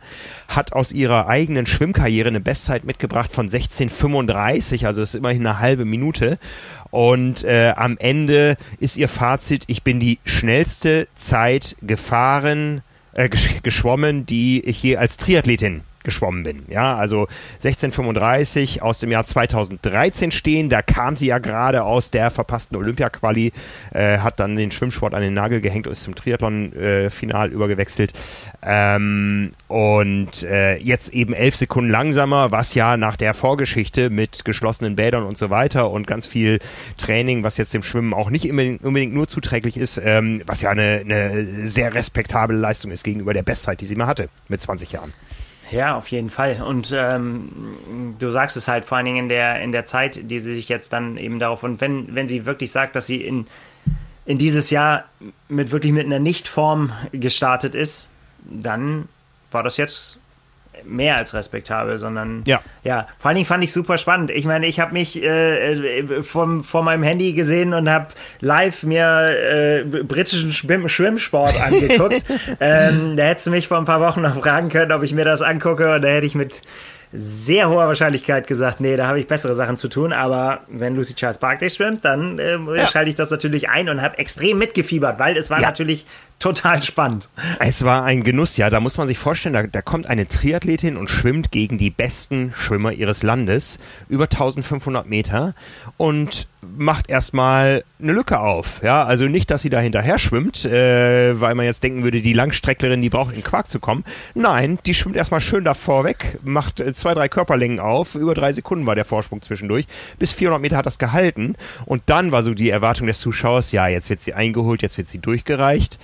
hat 0.49 0.73
aus 0.73 0.91
ihrer 0.91 1.27
eigenen 1.27 1.65
Schwimmkarriere 1.65 2.27
eine 2.27 2.41
Bestzeit 2.41 2.83
mitgebracht 2.83 3.31
von 3.31 3.49
16,35, 3.49 4.85
also 4.85 4.99
das 4.99 5.13
ist 5.13 5.15
immerhin 5.15 5.45
eine 5.47 5.59
halbe 5.59 5.85
Minute. 5.85 6.37
Und 6.91 7.43
äh, 7.43 7.73
am 7.75 7.97
Ende 7.97 8.57
ist 8.79 8.97
ihr 8.97 9.07
Fazit, 9.07 9.65
ich 9.67 9.83
bin 9.83 9.99
die 9.99 10.17
schnellste 10.25 11.07
Zeit 11.15 11.75
gefahren, 11.83 12.81
äh, 13.13 13.29
geschwommen, 13.29 14.25
die 14.25 14.65
ich 14.65 14.81
je 14.81 14.97
als 14.97 15.17
Triathletin 15.17 15.81
geschwommen 16.03 16.43
bin. 16.43 16.63
Ja, 16.69 16.95
also 16.95 17.27
1635 17.55 18.81
aus 18.81 18.99
dem 18.99 19.11
Jahr 19.11 19.25
2013 19.25 20.31
stehen. 20.31 20.69
Da 20.69 20.81
kam 20.81 21.15
sie 21.15 21.27
ja 21.27 21.39
gerade 21.39 21.83
aus 21.83 22.09
der 22.09 22.31
verpassten 22.31 22.77
Olympia-Quali, 22.77 23.51
äh, 23.93 24.19
hat 24.19 24.39
dann 24.39 24.55
den 24.55 24.71
Schwimmsport 24.71 25.13
an 25.13 25.21
den 25.21 25.33
Nagel 25.33 25.61
gehängt 25.61 25.87
und 25.87 25.93
ist 25.93 26.03
zum 26.03 26.15
Triathlon-Final 26.15 27.49
äh, 27.49 27.53
übergewechselt. 27.53 28.13
Ähm, 28.61 29.51
und 29.67 30.43
äh, 30.43 30.77
jetzt 30.77 31.13
eben 31.13 31.33
elf 31.33 31.55
Sekunden 31.55 31.89
langsamer, 31.89 32.51
was 32.51 32.73
ja 32.75 32.97
nach 32.97 33.17
der 33.17 33.33
Vorgeschichte 33.33 34.09
mit 34.09 34.45
geschlossenen 34.45 34.95
Bädern 34.95 35.23
und 35.23 35.37
so 35.37 35.49
weiter 35.49 35.91
und 35.91 36.07
ganz 36.07 36.27
viel 36.27 36.59
Training, 36.97 37.43
was 37.43 37.57
jetzt 37.57 37.73
dem 37.73 37.83
Schwimmen 37.83 38.13
auch 38.13 38.29
nicht 38.29 38.49
unbedingt, 38.49 39.13
nur 39.13 39.27
zuträglich 39.27 39.77
ist, 39.77 40.01
ähm, 40.03 40.41
was 40.45 40.61
ja 40.61 40.69
eine, 40.69 41.01
eine 41.03 41.67
sehr 41.67 41.93
respektable 41.93 42.55
Leistung 42.55 42.91
ist 42.91 43.03
gegenüber 43.03 43.33
der 43.33 43.43
Bestzeit, 43.43 43.81
die 43.81 43.85
sie 43.85 43.95
mal 43.95 44.07
hatte 44.07 44.29
mit 44.47 44.61
20 44.61 44.91
Jahren. 44.91 45.13
Ja, 45.71 45.97
auf 45.97 46.07
jeden 46.09 46.29
Fall. 46.29 46.61
Und 46.61 46.93
ähm, 46.95 48.15
du 48.17 48.29
sagst 48.31 48.57
es 48.57 48.67
halt 48.67 48.85
vor 48.85 48.97
allen 48.97 49.05
Dingen 49.05 49.25
in 49.25 49.29
der, 49.29 49.61
in 49.61 49.71
der 49.71 49.85
Zeit, 49.85 50.29
die 50.29 50.39
sie 50.39 50.53
sich 50.53 50.69
jetzt 50.69 50.93
dann 50.93 51.17
eben 51.17 51.39
darauf, 51.39 51.63
und 51.63 51.81
wenn, 51.81 52.13
wenn 52.15 52.27
sie 52.27 52.45
wirklich 52.45 52.71
sagt, 52.71 52.95
dass 52.95 53.05
sie 53.05 53.23
in, 53.23 53.47
in 54.25 54.37
dieses 54.37 54.69
Jahr 54.69 55.05
mit 55.47 55.71
wirklich 55.71 55.91
mit 55.91 56.05
einer 56.05 56.19
Nichtform 56.19 56.91
gestartet 57.11 57.75
ist, 57.75 58.09
dann 58.43 59.07
war 59.51 59.63
das 59.63 59.77
jetzt 59.77 60.18
mehr 60.85 61.17
als 61.17 61.33
respektabel, 61.33 61.97
sondern 61.97 62.43
ja, 62.45 62.61
ja 62.83 63.07
vor 63.17 63.29
allen 63.29 63.35
Dingen 63.35 63.47
fand 63.47 63.63
ich 63.63 63.73
super 63.73 63.97
spannend. 63.97 64.31
Ich 64.31 64.45
meine, 64.45 64.67
ich 64.67 64.79
habe 64.79 64.93
mich 64.93 65.21
äh, 65.23 66.23
vom, 66.23 66.63
vor 66.63 66.83
meinem 66.83 67.03
Handy 67.03 67.33
gesehen 67.33 67.73
und 67.73 67.89
habe 67.89 68.07
live 68.39 68.83
mir 68.83 69.35
äh, 69.37 69.83
britischen 69.83 70.53
Schwimm 70.53 70.87
Schwimmsport 70.87 71.61
angeguckt. 71.65 72.25
ähm, 72.59 73.15
da 73.15 73.23
hättest 73.23 73.47
du 73.47 73.51
mich 73.51 73.67
vor 73.67 73.77
ein 73.77 73.85
paar 73.85 74.01
Wochen 74.01 74.21
noch 74.21 74.39
fragen 74.39 74.69
können, 74.69 74.91
ob 74.91 75.03
ich 75.03 75.13
mir 75.13 75.25
das 75.25 75.41
angucke 75.41 75.95
und 75.95 76.01
da 76.01 76.07
hätte 76.07 76.25
ich 76.25 76.35
mit 76.35 76.61
sehr 77.11 77.69
hoher 77.69 77.87
Wahrscheinlichkeit 77.87 78.45
gesagt, 78.45 78.79
nee, 78.81 78.95
da 78.95 79.07
habe 79.07 79.19
ich 79.19 79.27
bessere 79.27 79.55
Sachen 79.55 79.77
zu 79.77 79.87
tun. 79.87 80.13
Aber 80.13 80.61
wenn 80.67 80.95
Lucy 80.95 81.15
Charles 81.15 81.39
Barkley 81.39 81.69
schwimmt, 81.69 82.05
dann 82.05 82.37
äh, 82.37 82.57
ja. 82.75 82.87
schalte 82.87 83.09
ich 83.09 83.15
das 83.15 83.31
natürlich 83.31 83.69
ein 83.69 83.89
und 83.89 84.01
habe 84.01 84.19
extrem 84.19 84.59
mitgefiebert, 84.59 85.17
weil 85.17 85.35
es 85.35 85.49
war 85.49 85.59
ja. 85.59 85.67
natürlich 85.67 86.05
total 86.39 86.81
spannend. 86.81 87.29
Es 87.59 87.83
war 87.83 88.03
ein 88.05 88.23
Genuss, 88.23 88.57
ja. 88.57 88.69
Da 88.69 88.79
muss 88.79 88.97
man 88.97 89.07
sich 89.07 89.17
vorstellen, 89.17 89.53
da, 89.53 89.63
da, 89.63 89.81
kommt 89.81 90.07
eine 90.07 90.27
Triathletin 90.27 90.97
und 90.97 91.09
schwimmt 91.09 91.51
gegen 91.51 91.77
die 91.77 91.89
besten 91.89 92.53
Schwimmer 92.55 92.93
ihres 92.93 93.23
Landes 93.23 93.77
über 94.07 94.23
1500 94.23 95.07
Meter 95.07 95.53
und 95.97 96.47
macht 96.77 97.09
erstmal 97.09 97.83
eine 98.01 98.13
Lücke 98.13 98.39
auf. 98.39 98.81
Ja, 98.83 99.03
also 99.03 99.25
nicht, 99.25 99.51
dass 99.51 99.61
sie 99.61 99.69
da 99.69 99.79
hinterher 99.79 100.19
schwimmt, 100.19 100.65
äh, 100.65 101.39
weil 101.39 101.55
man 101.55 101.65
jetzt 101.65 101.83
denken 101.83 102.03
würde, 102.03 102.21
die 102.21 102.33
Langstrecklerin, 102.33 103.01
die 103.01 103.09
braucht 103.09 103.35
in 103.35 103.43
Quark 103.43 103.69
zu 103.69 103.79
kommen. 103.79 104.03
Nein, 104.33 104.79
die 104.85 104.93
schwimmt 104.93 105.15
erstmal 105.15 105.41
schön 105.41 105.63
davor 105.63 106.03
weg, 106.03 106.39
macht 106.43 106.79
äh, 106.79 106.93
zwei, 106.93 107.13
drei 107.13 107.27
Körperlängen 107.27 107.79
auf. 107.79 108.15
Über 108.15 108.33
drei 108.33 108.53
Sekunden 108.53 108.85
war 108.85 108.95
der 108.95 109.05
Vorsprung 109.05 109.41
zwischendurch. 109.41 109.85
Bis 110.17 110.31
400 110.31 110.61
Meter 110.61 110.77
hat 110.77 110.85
das 110.85 110.99
gehalten. 110.99 111.55
Und 111.85 112.03
dann 112.05 112.31
war 112.31 112.43
so 112.43 112.53
die 112.53 112.69
Erwartung 112.69 113.07
des 113.07 113.19
Zuschauers, 113.19 113.71
ja, 113.71 113.87
jetzt 113.87 114.09
wird 114.09 114.21
sie 114.21 114.33
eingeholt, 114.33 114.81
jetzt 114.81 114.97
wird 114.97 115.09
sie 115.09 115.19
durchgereicht. 115.19 115.99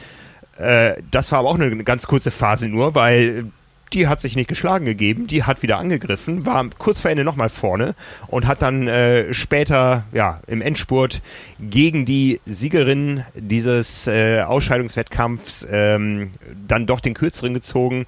Äh, 0.57 1.01
das 1.11 1.31
war 1.31 1.39
aber 1.39 1.49
auch 1.49 1.59
eine 1.59 1.83
ganz 1.83 2.07
kurze 2.07 2.31
Phase 2.31 2.67
nur, 2.67 2.95
weil 2.95 3.45
die 3.93 4.07
hat 4.07 4.19
sich 4.19 4.35
nicht 4.35 4.47
geschlagen 4.47 4.85
gegeben, 4.85 5.27
die 5.27 5.43
hat 5.43 5.61
wieder 5.63 5.77
angegriffen, 5.77 6.45
war 6.45 6.65
kurz 6.77 7.01
vor 7.01 7.11
Ende 7.11 7.23
nochmal 7.23 7.49
vorne 7.49 7.95
und 8.27 8.47
hat 8.47 8.61
dann 8.61 8.87
äh, 8.87 9.33
später 9.33 10.03
ja, 10.11 10.41
im 10.47 10.61
Endspurt 10.61 11.21
gegen 11.59 12.05
die 12.05 12.41
Siegerin 12.45 13.23
dieses 13.35 14.07
äh, 14.07 14.41
Ausscheidungswettkampfs 14.41 15.67
ähm, 15.71 16.33
dann 16.67 16.87
doch 16.87 16.99
den 16.99 17.13
kürzeren 17.13 17.53
gezogen. 17.53 18.05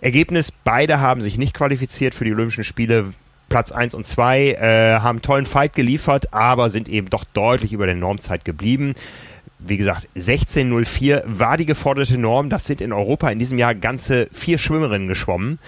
Ergebnis, 0.00 0.52
beide 0.52 1.00
haben 1.00 1.22
sich 1.22 1.38
nicht 1.38 1.54
qualifiziert 1.54 2.14
für 2.14 2.24
die 2.24 2.32
Olympischen 2.32 2.64
Spiele. 2.64 3.12
Platz 3.48 3.72
1 3.72 3.94
und 3.94 4.06
2 4.06 4.50
äh, 4.50 5.00
haben 5.00 5.22
tollen 5.22 5.46
Fight 5.46 5.72
geliefert, 5.72 6.34
aber 6.34 6.68
sind 6.68 6.86
eben 6.86 7.08
doch 7.08 7.24
deutlich 7.24 7.72
über 7.72 7.86
der 7.86 7.94
Normzeit 7.94 8.44
geblieben 8.44 8.94
wie 9.58 9.76
gesagt, 9.76 10.08
16.04 10.16 11.22
war 11.26 11.56
die 11.56 11.66
geforderte 11.66 12.18
Norm. 12.18 12.50
Das 12.50 12.66
sind 12.66 12.80
in 12.80 12.92
Europa 12.92 13.30
in 13.30 13.38
diesem 13.38 13.58
Jahr 13.58 13.74
ganze 13.74 14.28
vier 14.32 14.58
Schwimmerinnen 14.58 15.08
geschwommen. 15.08 15.58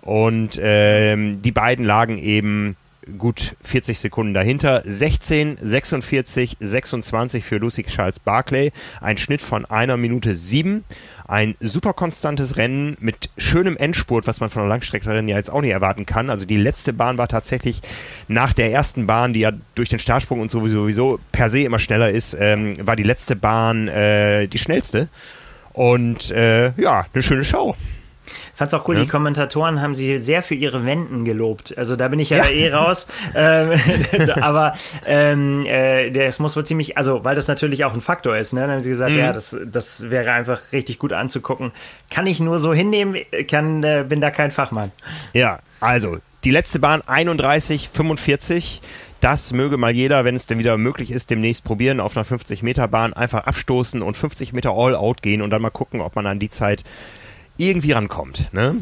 Und 0.00 0.58
ähm, 0.62 1.42
die 1.42 1.52
beiden 1.52 1.84
lagen 1.84 2.18
eben 2.18 2.76
gut 3.18 3.56
40 3.62 3.98
Sekunden 3.98 4.34
dahinter. 4.34 4.82
16, 4.84 5.58
46, 5.60 6.56
26 6.60 7.44
für 7.44 7.58
Lucy 7.58 7.82
Charles 7.84 8.18
Barclay. 8.18 8.72
Ein 9.00 9.18
Schnitt 9.18 9.42
von 9.42 9.64
einer 9.64 9.96
Minute 9.96 10.36
sieben. 10.36 10.84
Ein 11.26 11.54
super 11.60 11.92
konstantes 11.92 12.56
Rennen 12.56 12.96
mit 13.00 13.30
schönem 13.38 13.76
Endspurt, 13.76 14.26
was 14.26 14.40
man 14.40 14.50
von 14.50 14.62
einer 14.62 14.68
Langstrecklerin 14.68 15.28
ja 15.28 15.36
jetzt 15.36 15.50
auch 15.50 15.60
nicht 15.60 15.70
erwarten 15.70 16.04
kann. 16.04 16.30
Also 16.30 16.44
die 16.44 16.56
letzte 16.56 16.92
Bahn 16.92 17.18
war 17.18 17.28
tatsächlich 17.28 17.80
nach 18.28 18.52
der 18.52 18.72
ersten 18.72 19.06
Bahn, 19.06 19.32
die 19.32 19.40
ja 19.40 19.52
durch 19.74 19.88
den 19.88 19.98
Startsprung 19.98 20.40
und 20.40 20.50
sowieso 20.50 21.18
per 21.30 21.48
se 21.48 21.60
immer 21.60 21.78
schneller 21.78 22.10
ist, 22.10 22.36
ähm, 22.38 22.76
war 22.86 22.96
die 22.96 23.02
letzte 23.02 23.36
Bahn 23.36 23.88
äh, 23.88 24.46
die 24.48 24.58
schnellste. 24.58 25.08
Und 25.72 26.30
äh, 26.30 26.72
ja, 26.80 27.06
eine 27.12 27.22
schöne 27.22 27.44
Show. 27.44 27.76
Fand's 28.54 28.74
auch 28.74 28.86
cool, 28.86 28.96
ja. 28.96 29.02
die 29.02 29.08
Kommentatoren 29.08 29.80
haben 29.80 29.94
sie 29.94 30.18
sehr 30.18 30.42
für 30.42 30.54
ihre 30.54 30.84
Wenden 30.84 31.24
gelobt. 31.24 31.76
Also 31.78 31.96
da 31.96 32.08
bin 32.08 32.20
ich 32.20 32.30
ja, 32.30 32.44
ja. 32.44 32.50
eh 32.50 32.72
raus. 32.72 33.06
ähm, 33.34 33.72
aber 34.40 34.74
ähm, 35.06 35.64
äh, 35.66 36.10
das 36.10 36.38
muss 36.38 36.54
wohl 36.54 36.64
ziemlich, 36.64 36.98
also 36.98 37.24
weil 37.24 37.34
das 37.34 37.48
natürlich 37.48 37.84
auch 37.84 37.94
ein 37.94 38.00
Faktor 38.00 38.36
ist, 38.36 38.52
ne? 38.52 38.60
Dann 38.60 38.70
haben 38.72 38.80
sie 38.80 38.90
gesagt, 38.90 39.12
mhm. 39.12 39.18
ja, 39.18 39.32
das, 39.32 39.58
das 39.64 40.10
wäre 40.10 40.32
einfach 40.32 40.60
richtig 40.72 40.98
gut 40.98 41.12
anzugucken. 41.12 41.72
Kann 42.10 42.26
ich 42.26 42.40
nur 42.40 42.58
so 42.58 42.74
hinnehmen, 42.74 43.16
kann, 43.48 43.82
äh, 43.82 44.04
bin 44.06 44.20
da 44.20 44.30
kein 44.30 44.50
Fachmann. 44.50 44.92
Ja, 45.32 45.60
also 45.80 46.18
die 46.44 46.50
letzte 46.50 46.78
Bahn 46.78 47.02
31, 47.02 47.88
45 47.88 48.82
das 49.22 49.52
möge 49.52 49.76
mal 49.76 49.92
jeder, 49.92 50.24
wenn 50.24 50.34
es 50.34 50.46
denn 50.46 50.58
wieder 50.58 50.76
möglich 50.76 51.12
ist, 51.12 51.30
demnächst 51.30 51.62
probieren, 51.62 52.00
auf 52.00 52.16
einer 52.16 52.26
50-Meter-Bahn 52.26 53.12
einfach 53.12 53.44
abstoßen 53.44 54.02
und 54.02 54.16
50 54.16 54.52
Meter 54.52 54.72
All-Out 54.72 55.22
gehen 55.22 55.42
und 55.42 55.50
dann 55.50 55.62
mal 55.62 55.70
gucken, 55.70 56.00
ob 56.00 56.16
man 56.16 56.26
an 56.26 56.40
die 56.40 56.50
Zeit 56.50 56.82
irgendwie 57.56 57.92
rankommt. 57.92 58.52
Ne? 58.52 58.76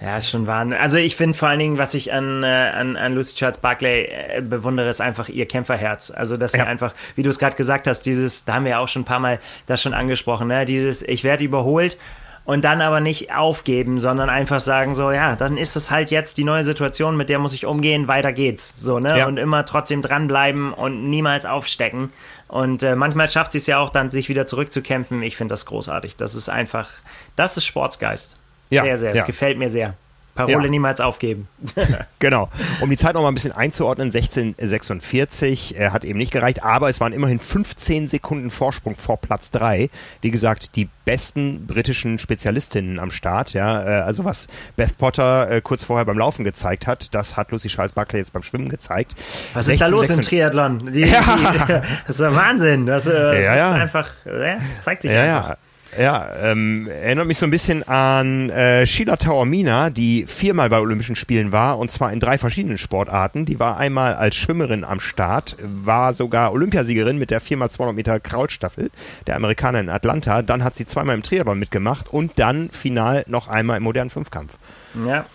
Ja, 0.00 0.18
ist 0.18 0.30
schon 0.30 0.46
wahr. 0.46 0.66
Also 0.78 0.98
ich 0.98 1.16
finde 1.16 1.38
vor 1.38 1.48
allen 1.48 1.58
Dingen, 1.58 1.78
was 1.78 1.94
ich 1.94 2.12
an, 2.12 2.42
äh, 2.42 2.46
an, 2.46 2.96
an 2.96 3.14
Lucy 3.14 3.36
Charles 3.36 3.58
Barclay 3.58 4.04
äh, 4.04 4.42
bewundere, 4.42 4.88
ist 4.88 5.00
einfach 5.00 5.28
ihr 5.28 5.46
Kämpferherz. 5.46 6.10
Also 6.10 6.36
dass 6.36 6.52
ja. 6.52 6.60
er 6.60 6.66
einfach, 6.66 6.94
wie 7.14 7.22
du 7.22 7.30
es 7.30 7.38
gerade 7.38 7.56
gesagt 7.56 7.86
hast, 7.86 8.02
dieses, 8.02 8.44
da 8.44 8.54
haben 8.54 8.64
wir 8.64 8.72
ja 8.72 8.78
auch 8.78 8.88
schon 8.88 9.02
ein 9.02 9.06
paar 9.06 9.20
Mal 9.20 9.38
das 9.66 9.80
schon 9.82 9.94
angesprochen, 9.94 10.48
ne? 10.48 10.64
dieses, 10.64 11.02
ich 11.02 11.24
werde 11.24 11.44
überholt 11.44 11.98
und 12.46 12.64
dann 12.64 12.80
aber 12.80 13.00
nicht 13.00 13.34
aufgeben, 13.34 14.00
sondern 14.00 14.30
einfach 14.30 14.60
sagen 14.60 14.94
so, 14.94 15.10
ja, 15.10 15.34
dann 15.36 15.56
ist 15.56 15.76
es 15.76 15.90
halt 15.90 16.10
jetzt 16.10 16.38
die 16.38 16.44
neue 16.44 16.64
Situation, 16.64 17.16
mit 17.16 17.28
der 17.28 17.38
muss 17.38 17.52
ich 17.52 17.66
umgehen, 17.66 18.06
weiter 18.06 18.32
geht's, 18.32 18.80
so, 18.80 19.00
ne? 19.00 19.18
Ja. 19.18 19.26
Und 19.26 19.36
immer 19.36 19.64
trotzdem 19.64 20.00
dranbleiben 20.00 20.72
und 20.72 21.10
niemals 21.10 21.44
aufstecken. 21.44 22.12
Und 22.48 22.82
äh, 22.82 22.94
manchmal 22.94 23.28
schafft 23.28 23.52
sie 23.52 23.58
es 23.58 23.66
ja 23.66 23.78
auch 23.78 23.90
dann, 23.90 24.10
sich 24.10 24.28
wieder 24.28 24.46
zurückzukämpfen. 24.46 25.22
Ich 25.22 25.36
finde 25.36 25.52
das 25.52 25.66
großartig. 25.66 26.16
Das 26.16 26.34
ist 26.34 26.48
einfach, 26.48 26.88
das 27.34 27.56
ist 27.56 27.64
Sportsgeist. 27.64 28.36
Ja, 28.70 28.84
sehr, 28.84 28.98
sehr. 28.98 29.10
Es 29.10 29.16
ja. 29.16 29.24
gefällt 29.24 29.58
mir 29.58 29.70
sehr. 29.70 29.94
Parole 30.36 30.64
ja. 30.64 30.70
niemals 30.70 31.00
aufgeben. 31.00 31.48
genau. 32.18 32.48
Um 32.80 32.90
die 32.90 32.96
Zeit 32.96 33.14
noch 33.14 33.22
mal 33.22 33.28
ein 33.28 33.34
bisschen 33.34 33.52
einzuordnen, 33.52 34.08
1646 34.08 35.78
äh, 35.78 35.90
hat 35.90 36.04
eben 36.04 36.18
nicht 36.18 36.30
gereicht, 36.30 36.62
aber 36.62 36.88
es 36.88 37.00
waren 37.00 37.12
immerhin 37.12 37.40
15 37.40 38.06
Sekunden 38.06 38.50
Vorsprung 38.50 38.94
vor 38.94 39.16
Platz 39.16 39.50
3. 39.50 39.88
Wie 40.20 40.30
gesagt, 40.30 40.76
die 40.76 40.88
besten 41.04 41.66
britischen 41.66 42.18
Spezialistinnen 42.18 42.98
am 42.98 43.10
Start. 43.10 43.54
Ja, 43.54 43.82
äh, 43.82 44.02
also 44.02 44.24
was 44.24 44.48
Beth 44.76 44.98
Potter 44.98 45.50
äh, 45.50 45.60
kurz 45.60 45.82
vorher 45.82 46.04
beim 46.04 46.18
Laufen 46.18 46.44
gezeigt 46.44 46.86
hat, 46.86 47.14
das 47.14 47.36
hat 47.36 47.50
Lucy 47.50 47.68
Charles 47.68 47.92
Buckley 47.92 48.18
jetzt 48.18 48.32
beim 48.32 48.42
Schwimmen 48.42 48.68
gezeigt. 48.68 49.14
Was 49.54 49.66
16, 49.66 49.72
ist 49.74 49.80
da 49.80 49.86
los 49.86 50.06
16, 50.06 50.18
im 50.18 50.28
Triathlon? 50.28 50.92
Die, 50.92 51.00
ja. 51.00 51.20
die, 51.22 51.88
das 52.06 52.20
ist 52.20 52.36
Wahnsinn. 52.36 52.86
Das, 52.86 53.06
äh, 53.06 53.12
das 53.12 53.44
ja, 53.44 53.54
ist 53.54 53.72
einfach, 53.72 54.12
äh, 54.26 54.58
zeigt 54.80 55.02
sich 55.02 55.10
einfach. 55.10 55.56
Ja. 55.98 56.28
Ähm, 56.42 56.88
erinnert 56.88 57.26
mich 57.26 57.38
so 57.38 57.46
ein 57.46 57.50
bisschen 57.50 57.86
an 57.88 58.50
äh, 58.50 58.86
Sheila 58.86 59.16
Taormina, 59.16 59.90
die 59.90 60.26
viermal 60.26 60.68
bei 60.68 60.78
Olympischen 60.78 61.16
Spielen 61.16 61.52
war 61.52 61.78
und 61.78 61.90
zwar 61.90 62.12
in 62.12 62.20
drei 62.20 62.38
verschiedenen 62.38 62.78
Sportarten. 62.78 63.46
Die 63.46 63.58
war 63.58 63.78
einmal 63.78 64.14
als 64.14 64.36
Schwimmerin 64.36 64.84
am 64.84 65.00
Start, 65.00 65.56
war 65.62 66.14
sogar 66.14 66.52
Olympiasiegerin 66.52 67.18
mit 67.18 67.30
der 67.30 67.40
4x200 67.40 67.92
Meter 67.92 68.20
Kraulstaffel, 68.20 68.90
der 69.26 69.36
Amerikaner 69.36 69.80
in 69.80 69.88
Atlanta. 69.88 70.42
Dann 70.42 70.64
hat 70.64 70.74
sie 70.74 70.86
zweimal 70.86 71.14
im 71.14 71.22
Triathlon 71.22 71.58
mitgemacht 71.58 72.08
und 72.08 72.32
dann 72.36 72.70
final 72.70 73.24
noch 73.26 73.48
einmal 73.48 73.78
im 73.78 73.82
modernen 73.82 74.10
Fünfkampf. 74.10 74.52
Ja, 75.06 75.26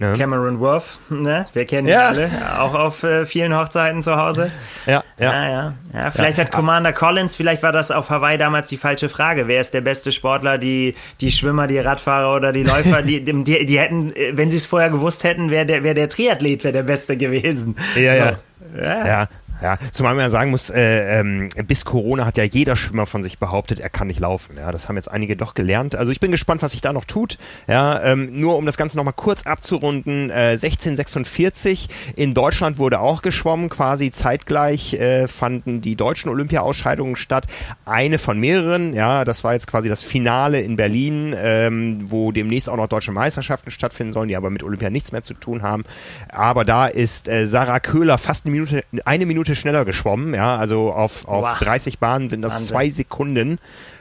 ja. 0.00 0.16
Cameron 0.16 0.58
Worth, 0.60 0.98
ne? 1.10 1.46
Wir 1.52 1.66
kennen 1.66 1.86
ihn 1.86 1.92
ja. 1.92 2.08
alle, 2.08 2.30
auch 2.58 2.74
auf 2.74 3.02
äh, 3.02 3.26
vielen 3.26 3.54
Hochzeiten 3.54 4.02
zu 4.02 4.16
Hause. 4.16 4.50
Ja, 4.86 5.04
ja. 5.20 5.32
ja, 5.32 5.48
ja. 5.48 5.74
ja 5.92 6.10
vielleicht 6.10 6.38
hat 6.38 6.50
Commander 6.50 6.92
Collins, 6.94 7.36
vielleicht 7.36 7.62
war 7.62 7.72
das 7.72 7.90
auf 7.90 8.08
Hawaii 8.08 8.38
damals 8.38 8.70
die 8.70 8.78
falsche 8.78 9.10
Frage. 9.10 9.46
Wer 9.46 9.60
ist 9.60 9.74
der 9.74 9.82
beste 9.82 10.10
Sportler? 10.10 10.56
Die, 10.56 10.94
die 11.20 11.30
Schwimmer, 11.30 11.66
die 11.66 11.78
Radfahrer 11.78 12.34
oder 12.34 12.52
die 12.52 12.62
Läufer? 12.62 13.02
die, 13.10 13.22
die, 13.22 13.66
die 13.66 13.78
hätten, 13.78 14.14
wenn 14.32 14.50
sie 14.50 14.56
es 14.56 14.66
vorher 14.66 14.88
gewusst 14.88 15.22
hätten, 15.22 15.50
wäre 15.50 15.66
der, 15.66 15.84
wär 15.84 15.94
der 15.94 16.08
Triathlet 16.08 16.64
wäre 16.64 16.72
der 16.72 16.82
Beste 16.82 17.18
gewesen. 17.18 17.76
Ja, 17.94 18.14
so. 18.14 18.20
ja. 18.20 18.36
Ja. 18.76 19.06
ja. 19.06 19.28
Ja, 19.62 19.78
zumal 19.92 20.14
man 20.14 20.24
ja 20.24 20.30
sagen 20.30 20.50
muss, 20.50 20.70
äh, 20.70 21.20
ähm, 21.20 21.48
bis 21.66 21.84
Corona 21.84 22.24
hat 22.24 22.38
ja 22.38 22.44
jeder 22.44 22.76
Schwimmer 22.76 23.06
von 23.06 23.22
sich 23.22 23.38
behauptet, 23.38 23.80
er 23.80 23.90
kann 23.90 24.06
nicht 24.06 24.20
laufen. 24.20 24.56
Ja, 24.56 24.72
das 24.72 24.88
haben 24.88 24.96
jetzt 24.96 25.10
einige 25.10 25.36
doch 25.36 25.54
gelernt. 25.54 25.94
Also 25.94 26.12
ich 26.12 26.20
bin 26.20 26.30
gespannt, 26.30 26.62
was 26.62 26.72
sich 26.72 26.80
da 26.80 26.92
noch 26.92 27.04
tut. 27.04 27.38
Ja, 27.68 28.02
ähm, 28.02 28.40
nur 28.40 28.56
um 28.56 28.66
das 28.66 28.76
Ganze 28.76 28.96
nochmal 28.96 29.14
kurz 29.14 29.44
abzurunden, 29.44 30.30
äh, 30.30 30.52
1646 30.52 31.88
in 32.16 32.34
Deutschland 32.34 32.78
wurde 32.78 33.00
auch 33.00 33.22
geschwommen, 33.22 33.68
quasi 33.68 34.10
zeitgleich 34.10 34.94
äh, 34.94 35.28
fanden 35.28 35.80
die 35.80 35.96
deutschen 35.96 36.30
Olympia-Ausscheidungen 36.30 37.16
statt. 37.16 37.46
Eine 37.84 38.18
von 38.18 38.38
mehreren, 38.38 38.94
ja, 38.94 39.24
das 39.24 39.44
war 39.44 39.52
jetzt 39.52 39.66
quasi 39.66 39.88
das 39.88 40.02
Finale 40.02 40.60
in 40.60 40.76
Berlin, 40.76 41.34
ähm, 41.36 42.10
wo 42.10 42.32
demnächst 42.32 42.68
auch 42.68 42.76
noch 42.76 42.88
deutsche 42.88 43.12
Meisterschaften 43.12 43.70
stattfinden 43.70 44.12
sollen, 44.12 44.28
die 44.28 44.36
aber 44.36 44.50
mit 44.50 44.62
Olympia 44.62 44.90
nichts 44.90 45.12
mehr 45.12 45.22
zu 45.22 45.34
tun 45.34 45.62
haben. 45.62 45.84
Aber 46.28 46.64
da 46.64 46.86
ist 46.86 47.28
äh, 47.28 47.46
Sarah 47.46 47.80
Köhler 47.80 48.18
fast 48.18 48.46
eine 48.46 48.52
Minute, 48.52 48.84
eine 49.04 49.26
Minute 49.26 49.49
Minute 49.50 49.60
schneller 49.60 49.84
geschwommen, 49.84 50.34
ja, 50.34 50.56
also 50.56 50.92
auf, 50.92 51.26
auf 51.26 51.58
30 51.58 51.98
Bahnen 51.98 52.28
sind 52.28 52.42
das 52.42 52.54
Wahnsinn. 52.54 52.68
zwei 52.68 52.90
Sekunden 52.90 53.58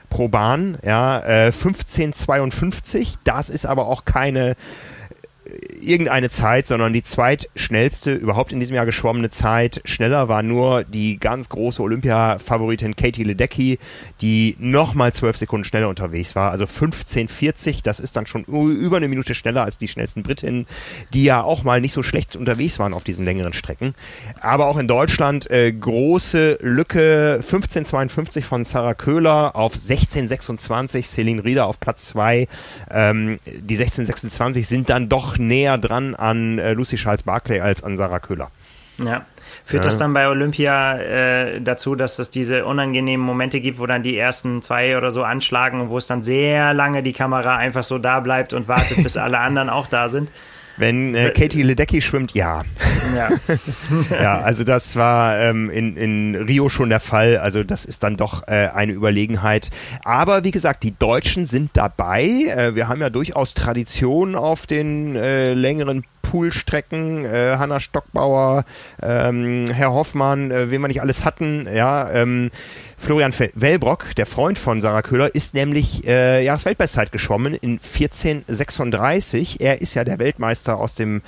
pro 0.10 0.28
Bahn, 0.28 0.78
ja, 0.84 1.20
äh, 1.20 1.52
15,52, 1.52 3.16
das 3.24 3.50
ist 3.50 3.66
aber 3.66 3.88
auch 3.88 4.06
keine 4.06 4.56
irgendeine 5.82 6.30
Zeit, 6.30 6.68
sondern 6.68 6.94
die 6.94 7.04
zweitschnellste 7.04 8.14
überhaupt 8.14 8.52
in 8.52 8.60
diesem 8.60 8.76
Jahr 8.76 8.86
geschwommene 8.86 9.30
Zeit. 9.30 9.82
Schneller 9.86 10.28
war 10.28 10.44
nur 10.44 10.84
die 10.84 11.18
ganz 11.18 11.50
große 11.50 11.82
Olympia-Favoritin 11.82 12.96
Katie 12.96 13.24
Ledecky, 13.24 13.80
die 14.22 14.56
nochmal 14.60 15.14
zwölf 15.14 15.38
Sekunden 15.38 15.64
schneller 15.64 15.90
unterwegs 15.90 16.36
war. 16.36 16.52
Also 16.52 16.66
15,40, 16.66 17.80
das 17.84 18.00
ist 18.00 18.16
dann 18.16 18.28
schon 18.28 18.44
über 18.44 18.98
eine 18.98 19.08
Minute 19.08 19.34
schneller 19.34 19.64
als 19.64 19.78
die 19.78 19.88
schnellsten 19.88 20.24
Britinnen, 20.24 20.68
die 21.14 21.24
ja 21.24 21.42
auch 21.42 21.64
mal 21.64 21.82
nicht 21.82 21.94
so 21.94 22.04
schlecht 22.04 22.36
unterwegs 22.36 22.80
waren 22.80 22.94
auf 22.94 23.04
diesen 23.04 23.26
längeren 23.26 23.54
Strecken. 23.54 23.96
Aber 24.42 24.68
auch 24.68 24.78
in 24.78 24.88
Deutschland 24.88 25.50
äh, 25.50 25.72
große 25.72 26.60
Lücke, 26.62 27.42
15,52 27.44 28.42
von 28.44 28.66
Sarah 28.66 28.94
Köhler 28.94 29.56
auf 29.56 29.76
16,26, 29.76 31.04
Celine 31.04 31.44
Rieder 31.44 31.66
auf 31.66 31.80
Platz 31.80 32.08
2. 32.10 32.48
Ähm, 32.92 33.40
die 33.62 33.78
16,26 33.78 34.66
sind 34.66 34.90
dann 34.90 35.10
doch 35.10 35.39
näher 35.40 35.78
dran 35.78 36.16
an 36.16 36.60
äh, 36.60 36.74
Lucy 36.74 36.98
Charles 36.98 37.24
Barclay 37.24 37.60
als 37.62 37.84
an 37.84 37.98
Sarah 37.98 38.20
Köhler. 38.20 38.52
Ja. 39.04 39.26
Führt 39.66 39.84
ja. 39.84 39.90
das 39.90 39.98
dann 39.98 40.14
bei 40.14 40.28
Olympia 40.28 40.98
äh, 40.98 41.62
dazu, 41.62 41.96
dass 41.96 42.18
es 42.18 42.30
diese 42.30 42.66
unangenehmen 42.66 43.26
Momente 43.26 43.62
gibt, 43.62 43.80
wo 43.80 43.86
dann 43.86 44.04
die 44.04 44.18
ersten 44.18 44.62
zwei 44.62 44.98
oder 44.98 45.12
so 45.12 45.24
anschlagen 45.24 45.80
und 45.82 45.90
wo 45.90 45.98
es 45.98 46.08
dann 46.08 46.24
sehr 46.24 46.74
lange 46.74 47.04
die 47.04 47.14
Kamera 47.14 47.56
einfach 47.56 47.84
so 47.84 48.00
da 48.00 48.20
bleibt 48.20 48.54
und 48.54 48.68
wartet, 48.68 49.04
bis 49.04 49.16
alle 49.16 49.40
anderen 49.42 49.70
auch 49.70 49.88
da 49.88 50.10
sind? 50.10 50.32
Wenn 50.80 51.14
äh, 51.14 51.32
Katie 51.32 51.62
Ledecky 51.62 52.02
schwimmt, 52.02 52.34
ja. 52.34 52.64
Ja. 53.14 53.30
ja, 54.22 54.42
also 54.42 54.64
das 54.64 54.96
war 54.96 55.38
ähm, 55.38 55.70
in, 55.70 55.98
in 55.98 56.36
Rio 56.36 56.70
schon 56.70 56.88
der 56.88 57.02
Fall. 57.02 57.38
Also 57.38 57.64
das 57.64 57.84
ist 57.84 58.04
dann 58.04 58.16
doch 58.16 58.48
äh, 58.48 58.70
eine 58.74 58.94
Überlegenheit. 58.94 59.72
Aber 60.06 60.46
wie 60.46 60.52
gesagt, 60.52 60.84
die 60.84 60.98
Deutschen 60.98 61.46
sind 61.46 61.72
dabei. 61.74 62.24
Äh, 62.24 62.76
wir 62.76 62.88
haben 62.88 63.02
ja 63.02 63.10
durchaus 63.10 63.54
Tradition 63.54 64.36
auf 64.36 64.68
den 64.68 65.18
äh, 65.18 65.54
längeren 65.54 66.04
Poolstrecken, 66.22 67.26
äh, 67.26 67.56
Hanna 67.58 67.80
Stockbauer, 67.80 68.66
ähm, 69.02 69.66
Herr 69.72 69.94
Hoffmann, 69.94 70.52
äh, 70.52 70.72
wen 70.72 70.82
wir 70.82 70.88
nicht 70.88 71.02
alles 71.02 71.26
hatten, 71.26 71.68
ja, 71.74 72.12
ähm, 72.12 72.52
Florian 72.98 73.34
Wellbrock, 73.54 74.14
der 74.16 74.26
Freund 74.26 74.58
von 74.58 74.82
Sarah 74.82 75.02
Köhler, 75.02 75.34
ist 75.34 75.54
nämlich 75.54 76.06
äh, 76.06 76.44
Jahresweltbestzeit 76.44 77.14
geschwommen 77.14 77.54
in 77.54 77.80
1436. 77.80 79.62
Er 79.62 79.82
ist 79.82 79.94
ja 79.94 80.04
der 80.04 80.20
Weltmeister 80.20 80.78
aus 80.78 80.96
dem 80.96 81.22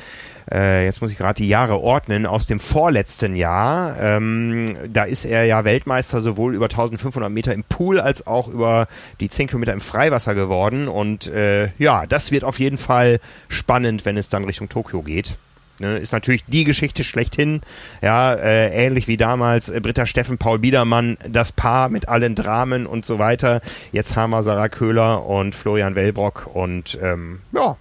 äh, 0.52 0.86
jetzt 0.86 1.02
muss 1.02 1.12
ich 1.12 1.18
gerade 1.18 1.42
die 1.42 1.48
Jahre 1.48 1.80
ordnen, 1.80 2.26
aus 2.26 2.46
dem 2.46 2.60
vorletzten 2.60 3.36
Jahr. 3.36 3.96
Ähm, 4.00 4.76
da 4.92 5.04
ist 5.04 5.26
er 5.26 5.46
ja 5.46 5.64
Weltmeister 5.64 6.22
sowohl 6.22 6.54
über 6.54 6.66
1500 6.66 7.32
Meter 7.32 7.54
im 7.54 7.64
Pool 7.64 8.00
als 8.00 8.28
auch 8.28 8.48
über 8.48 8.88
die 9.20 9.30
10 9.30 9.48
Kilometer 9.48 9.74
im 9.74 9.82
Freiwasser 9.82 10.36
geworden. 10.36 10.88
Und 10.88 11.28
äh, 11.28 11.70
ja, 11.78 12.06
das 12.06 12.32
wird 12.32 12.44
auf 12.44 12.60
jeden 12.60 12.78
Fall 12.78 13.20
spannend, 13.48 14.06
wenn 14.06 14.18
es 14.18 14.30
dann 14.30 14.44
Richtung 14.44 14.70
Tokio 14.70 15.02
geht. 15.02 15.36
Ne, 15.80 15.98
ist 15.98 16.12
natürlich 16.12 16.44
die 16.46 16.64
Geschichte 16.64 17.04
schlechthin. 17.04 17.62
Ja, 18.04 18.36
äh, 18.36 18.70
ähnlich 18.70 19.08
wie 19.08 19.18
damals 19.18 19.70
äh, 19.70 19.80
Britta 19.80 20.06
Steffen, 20.06 20.38
Paul 20.38 20.60
Biedermann, 20.60 21.18
das 21.28 21.52
Paar 21.52 21.90
mit 21.90 22.08
allen 22.08 22.36
Dramen 22.36 22.86
und 22.86 23.04
so 23.04 23.18
weiter. 23.18 23.62
Jetzt 23.92 24.16
haben 24.16 24.30
wir 24.30 24.44
Sarah 24.44 24.70
Köhler 24.70 25.26
und 25.26 25.56
Florian 25.56 25.96
Wellbrock 25.96 26.52
und 26.54 27.00
ähm, 27.02 27.40
ja, 27.52 27.78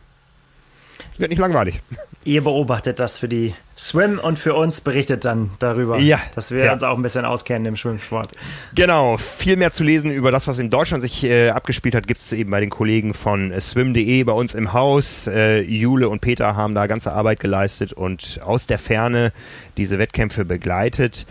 wird 1.20 1.30
nicht 1.30 1.38
langweilig. 1.38 1.80
Ihr 2.24 2.42
beobachtet 2.42 2.98
das 2.98 3.18
für 3.18 3.28
die 3.28 3.54
Swim 3.76 4.18
und 4.18 4.38
für 4.38 4.54
uns 4.54 4.80
berichtet 4.80 5.24
dann 5.24 5.50
darüber, 5.58 5.98
ja, 5.98 6.20
dass 6.34 6.50
wir 6.50 6.64
ja. 6.64 6.72
uns 6.72 6.82
auch 6.82 6.96
ein 6.96 7.02
bisschen 7.02 7.24
auskennen 7.24 7.66
im 7.66 7.76
Schwimmsport. 7.76 8.32
Genau, 8.74 9.16
viel 9.16 9.56
mehr 9.56 9.72
zu 9.72 9.84
lesen 9.84 10.10
über 10.10 10.30
das, 10.30 10.46
was 10.46 10.58
in 10.58 10.68
Deutschland 10.68 11.02
sich 11.02 11.24
äh, 11.24 11.48
abgespielt 11.50 11.94
hat, 11.94 12.06
gibt 12.06 12.20
es 12.20 12.32
eben 12.32 12.50
bei 12.50 12.60
den 12.60 12.70
Kollegen 12.70 13.14
von 13.14 13.52
swim.de 13.58 14.22
bei 14.24 14.32
uns 14.32 14.54
im 14.54 14.72
Haus. 14.72 15.28
Äh, 15.28 15.60
Jule 15.60 16.08
und 16.08 16.20
Peter 16.20 16.56
haben 16.56 16.74
da 16.74 16.86
ganze 16.86 17.12
Arbeit 17.12 17.40
geleistet 17.40 17.92
und 17.92 18.40
aus 18.44 18.66
der 18.66 18.78
Ferne 18.78 19.32
diese 19.76 19.98
Wettkämpfe 19.98 20.44
begleitet. 20.44 21.26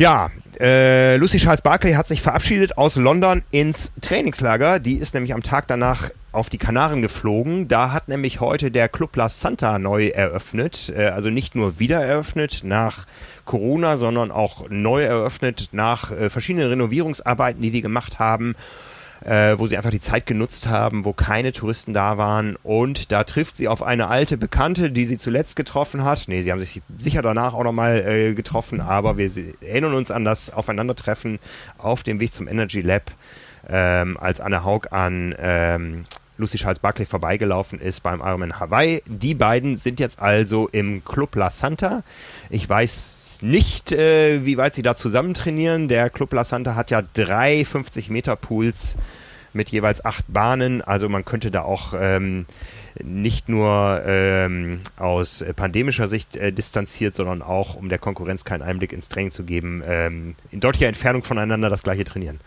Ja, 0.00 0.30
äh, 0.58 1.16
Lucy 1.16 1.36
Charles 1.36 1.60
Barclay 1.60 1.92
hat 1.92 2.08
sich 2.08 2.22
verabschiedet 2.22 2.78
aus 2.78 2.96
London 2.96 3.42
ins 3.50 3.92
Trainingslager. 4.00 4.78
Die 4.78 4.94
ist 4.94 5.12
nämlich 5.12 5.34
am 5.34 5.42
Tag 5.42 5.66
danach 5.66 6.08
auf 6.32 6.48
die 6.48 6.58
Kanaren 6.58 7.02
geflogen. 7.02 7.68
Da 7.68 7.92
hat 7.92 8.08
nämlich 8.08 8.40
heute 8.40 8.70
der 8.70 8.88
Club 8.88 9.16
La 9.16 9.28
Santa 9.28 9.78
neu 9.78 10.08
eröffnet. 10.08 10.92
Äh, 10.96 11.08
also 11.08 11.30
nicht 11.30 11.54
nur 11.54 11.78
wieder 11.78 12.04
eröffnet 12.04 12.60
nach 12.62 13.06
Corona, 13.44 13.96
sondern 13.96 14.30
auch 14.30 14.68
neu 14.68 15.02
eröffnet 15.02 15.70
nach 15.72 16.12
äh, 16.12 16.30
verschiedenen 16.30 16.68
Renovierungsarbeiten, 16.68 17.62
die 17.62 17.70
die 17.70 17.82
gemacht 17.82 18.18
haben 18.18 18.54
äh, 19.24 19.58
wo 19.58 19.66
sie 19.66 19.76
einfach 19.76 19.90
die 19.90 20.00
Zeit 20.00 20.24
genutzt 20.24 20.66
haben, 20.68 21.04
wo 21.04 21.12
keine 21.12 21.52
Touristen 21.52 21.92
da 21.92 22.16
waren. 22.16 22.56
Und 22.62 23.12
da 23.12 23.24
trifft 23.24 23.54
sie 23.54 23.68
auf 23.68 23.82
eine 23.82 24.08
alte 24.08 24.38
Bekannte, 24.38 24.90
die 24.90 25.04
sie 25.04 25.18
zuletzt 25.18 25.56
getroffen 25.56 26.04
hat. 26.04 26.24
Nee, 26.26 26.40
sie 26.40 26.50
haben 26.50 26.58
sich 26.58 26.80
sicher 26.96 27.20
danach 27.20 27.52
auch 27.52 27.64
nochmal 27.64 28.34
getroffen, 28.34 28.80
aber 28.80 29.18
wir 29.18 29.30
erinnern 29.60 29.92
uns 29.92 30.10
an 30.10 30.24
das 30.24 30.50
Aufeinandertreffen 30.50 31.38
auf 31.76 32.02
dem 32.02 32.18
Weg 32.18 32.32
zum 32.32 32.48
Energy 32.48 32.80
Lab, 32.80 33.10
ähm, 33.68 34.16
als 34.18 34.40
Anne 34.40 34.64
Haug 34.64 34.88
an 34.90 35.34
ähm, 35.38 36.04
Lucy 36.40 36.58
Charles 36.58 36.78
Barclay 36.78 37.06
vorbeigelaufen 37.06 37.78
ist 37.78 38.00
beim 38.00 38.20
Ironman 38.20 38.58
Hawaii. 38.58 39.02
Die 39.06 39.34
beiden 39.34 39.76
sind 39.76 40.00
jetzt 40.00 40.18
also 40.18 40.68
im 40.68 41.04
Club 41.04 41.36
La 41.36 41.50
Santa. 41.50 42.02
Ich 42.48 42.68
weiß 42.68 43.40
nicht, 43.42 43.92
äh, 43.92 44.44
wie 44.44 44.56
weit 44.56 44.74
sie 44.74 44.82
da 44.82 44.96
zusammen 44.96 45.34
trainieren. 45.34 45.88
Der 45.88 46.10
Club 46.10 46.32
La 46.32 46.44
Santa 46.44 46.74
hat 46.74 46.90
ja 46.90 47.02
drei 47.02 47.64
50 47.64 48.10
Meter 48.10 48.36
Pools 48.36 48.96
mit 49.52 49.70
jeweils 49.70 50.04
acht 50.04 50.24
Bahnen. 50.28 50.82
Also 50.82 51.08
man 51.08 51.24
könnte 51.24 51.50
da 51.50 51.62
auch 51.62 51.94
ähm, 51.98 52.46
nicht 53.02 53.48
nur 53.48 54.02
ähm, 54.04 54.80
aus 54.96 55.44
pandemischer 55.56 56.08
Sicht 56.08 56.36
äh, 56.36 56.52
distanziert, 56.52 57.16
sondern 57.16 57.42
auch, 57.42 57.74
um 57.74 57.88
der 57.88 57.98
Konkurrenz 57.98 58.44
keinen 58.44 58.62
Einblick 58.62 58.92
ins 58.92 59.08
Training 59.08 59.30
zu 59.30 59.44
geben, 59.44 59.82
ähm, 59.86 60.34
in 60.50 60.60
deutlicher 60.60 60.88
Entfernung 60.88 61.22
voneinander 61.22 61.70
das 61.70 61.82
gleiche 61.82 62.04
trainieren. 62.04 62.40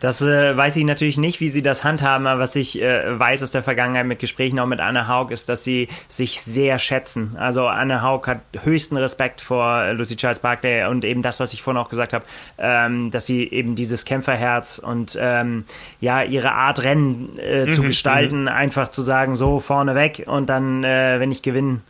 Das 0.00 0.20
äh, 0.20 0.56
weiß 0.56 0.76
ich 0.76 0.84
natürlich 0.84 1.16
nicht, 1.16 1.40
wie 1.40 1.48
sie 1.48 1.62
das 1.62 1.84
handhaben, 1.84 2.26
aber 2.26 2.40
was 2.40 2.56
ich 2.56 2.80
äh, 2.80 3.18
weiß 3.18 3.42
aus 3.42 3.52
der 3.52 3.62
Vergangenheit 3.62 4.06
mit 4.06 4.18
Gesprächen 4.18 4.58
auch 4.58 4.66
mit 4.66 4.80
Anne 4.80 5.08
Haug 5.08 5.30
ist, 5.30 5.48
dass 5.48 5.62
sie 5.62 5.88
sich 6.08 6.40
sehr 6.40 6.78
schätzen. 6.78 7.36
Also 7.36 7.66
Anne 7.66 8.02
Haug 8.02 8.26
hat 8.26 8.40
höchsten 8.62 8.96
Respekt 8.96 9.40
vor 9.40 9.92
Lucy 9.92 10.16
Charles 10.16 10.40
Barclay 10.40 10.86
und 10.86 11.04
eben 11.04 11.22
das, 11.22 11.38
was 11.38 11.52
ich 11.52 11.62
vorhin 11.62 11.80
auch 11.80 11.88
gesagt 11.88 12.12
habe, 12.12 12.24
ähm, 12.58 13.10
dass 13.10 13.26
sie 13.26 13.48
eben 13.48 13.74
dieses 13.74 14.04
Kämpferherz 14.04 14.78
und 14.78 15.16
ähm, 15.20 15.64
ja 16.00 16.22
ihre 16.22 16.52
Art 16.52 16.82
Rennen 16.82 17.38
äh, 17.38 17.66
mhm, 17.66 17.72
zu 17.72 17.82
gestalten, 17.82 18.42
mhm. 18.42 18.48
einfach 18.48 18.88
zu 18.88 19.02
sagen, 19.02 19.36
so 19.36 19.60
vorne 19.60 19.94
weg 19.94 20.24
und 20.26 20.48
dann, 20.48 20.82
äh, 20.82 21.20
wenn 21.20 21.30
ich 21.30 21.42
gewinne, 21.42 21.80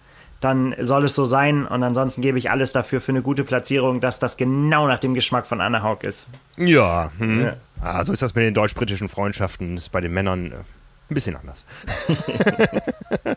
dann 0.45 0.75
soll 0.81 1.05
es 1.05 1.15
so 1.15 1.25
sein. 1.25 1.67
Und 1.67 1.83
ansonsten 1.83 2.21
gebe 2.23 2.39
ich 2.39 2.51
alles 2.51 2.73
dafür 2.73 3.01
für 3.01 3.13
eine 3.13 3.23
gute 3.23 3.45
Platzierung, 3.45 4.01
dass 4.01 4.19
das 4.19 4.37
genau 4.37 4.87
nach 4.87 4.99
dem 4.99 5.15
Geschmack 5.15 5.47
von 5.47 5.61
Anna 5.61 5.83
Haug 5.83 5.99
ist. 6.03 6.29
Ja, 6.57 7.11
hm. 7.19 7.43
ja. 7.43 7.57
Ah, 7.81 8.05
so 8.05 8.13
ist 8.13 8.23
das 8.23 8.35
mit 8.35 8.45
den 8.45 8.55
deutsch-britischen 8.55 9.09
Freundschaften. 9.09 9.75
Das 9.75 9.85
ist 9.85 9.91
bei 9.91 10.01
den 10.01 10.13
Männern 10.13 10.53
äh, 10.53 10.55
ein 10.55 11.15
bisschen 11.15 11.37
anders. 11.37 11.65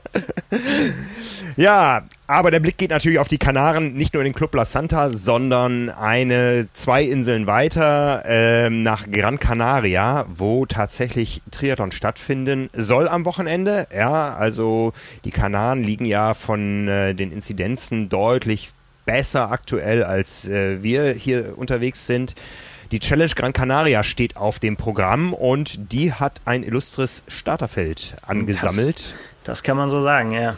ja, 1.55 2.03
aber 2.27 2.49
der 2.49 2.59
Blick 2.59 2.77
geht 2.77 2.89
natürlich 2.89 3.19
auf 3.19 3.27
die 3.27 3.37
Kanaren, 3.37 3.93
nicht 3.93 4.13
nur 4.13 4.23
in 4.23 4.25
den 4.25 4.33
Club 4.33 4.55
La 4.55 4.65
Santa, 4.65 5.11
sondern 5.11 5.89
eine, 5.89 6.67
zwei 6.73 7.03
Inseln 7.03 7.45
weiter 7.45 8.23
ähm, 8.25 8.81
nach 8.81 9.05
Gran 9.09 9.37
Canaria, 9.37 10.25
wo 10.33 10.65
tatsächlich 10.65 11.43
Triathlon 11.51 11.91
stattfinden 11.91 12.69
soll 12.73 13.07
am 13.07 13.25
Wochenende. 13.25 13.87
Ja, 13.95 14.33
also 14.33 14.93
die 15.23 15.31
Kanaren 15.31 15.83
liegen 15.83 16.05
ja 16.05 16.33
von 16.33 16.87
äh, 16.87 17.13
den 17.13 17.31
Inzidenzen 17.31 18.09
deutlich 18.09 18.71
besser 19.05 19.51
aktuell, 19.51 20.03
als 20.03 20.47
äh, 20.49 20.81
wir 20.81 21.13
hier 21.13 21.57
unterwegs 21.57 22.07
sind. 22.07 22.35
Die 22.91 22.99
Challenge 22.99 23.31
Gran 23.35 23.53
Canaria 23.53 24.03
steht 24.03 24.37
auf 24.37 24.59
dem 24.59 24.77
Programm 24.77 25.33
und 25.33 25.91
die 25.91 26.13
hat 26.13 26.41
ein 26.45 26.63
illustres 26.63 27.23
Starterfeld 27.27 28.15
angesammelt. 28.25 28.95
Das, 28.95 29.15
das 29.45 29.63
kann 29.63 29.77
man 29.77 29.89
so 29.89 30.01
sagen, 30.01 30.31
ja. 30.31 30.55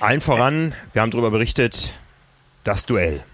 Allen 0.00 0.20
voran, 0.20 0.74
wir 0.92 1.02
haben 1.02 1.10
darüber 1.10 1.30
berichtet, 1.30 1.94
das 2.64 2.86
Duell. 2.86 3.24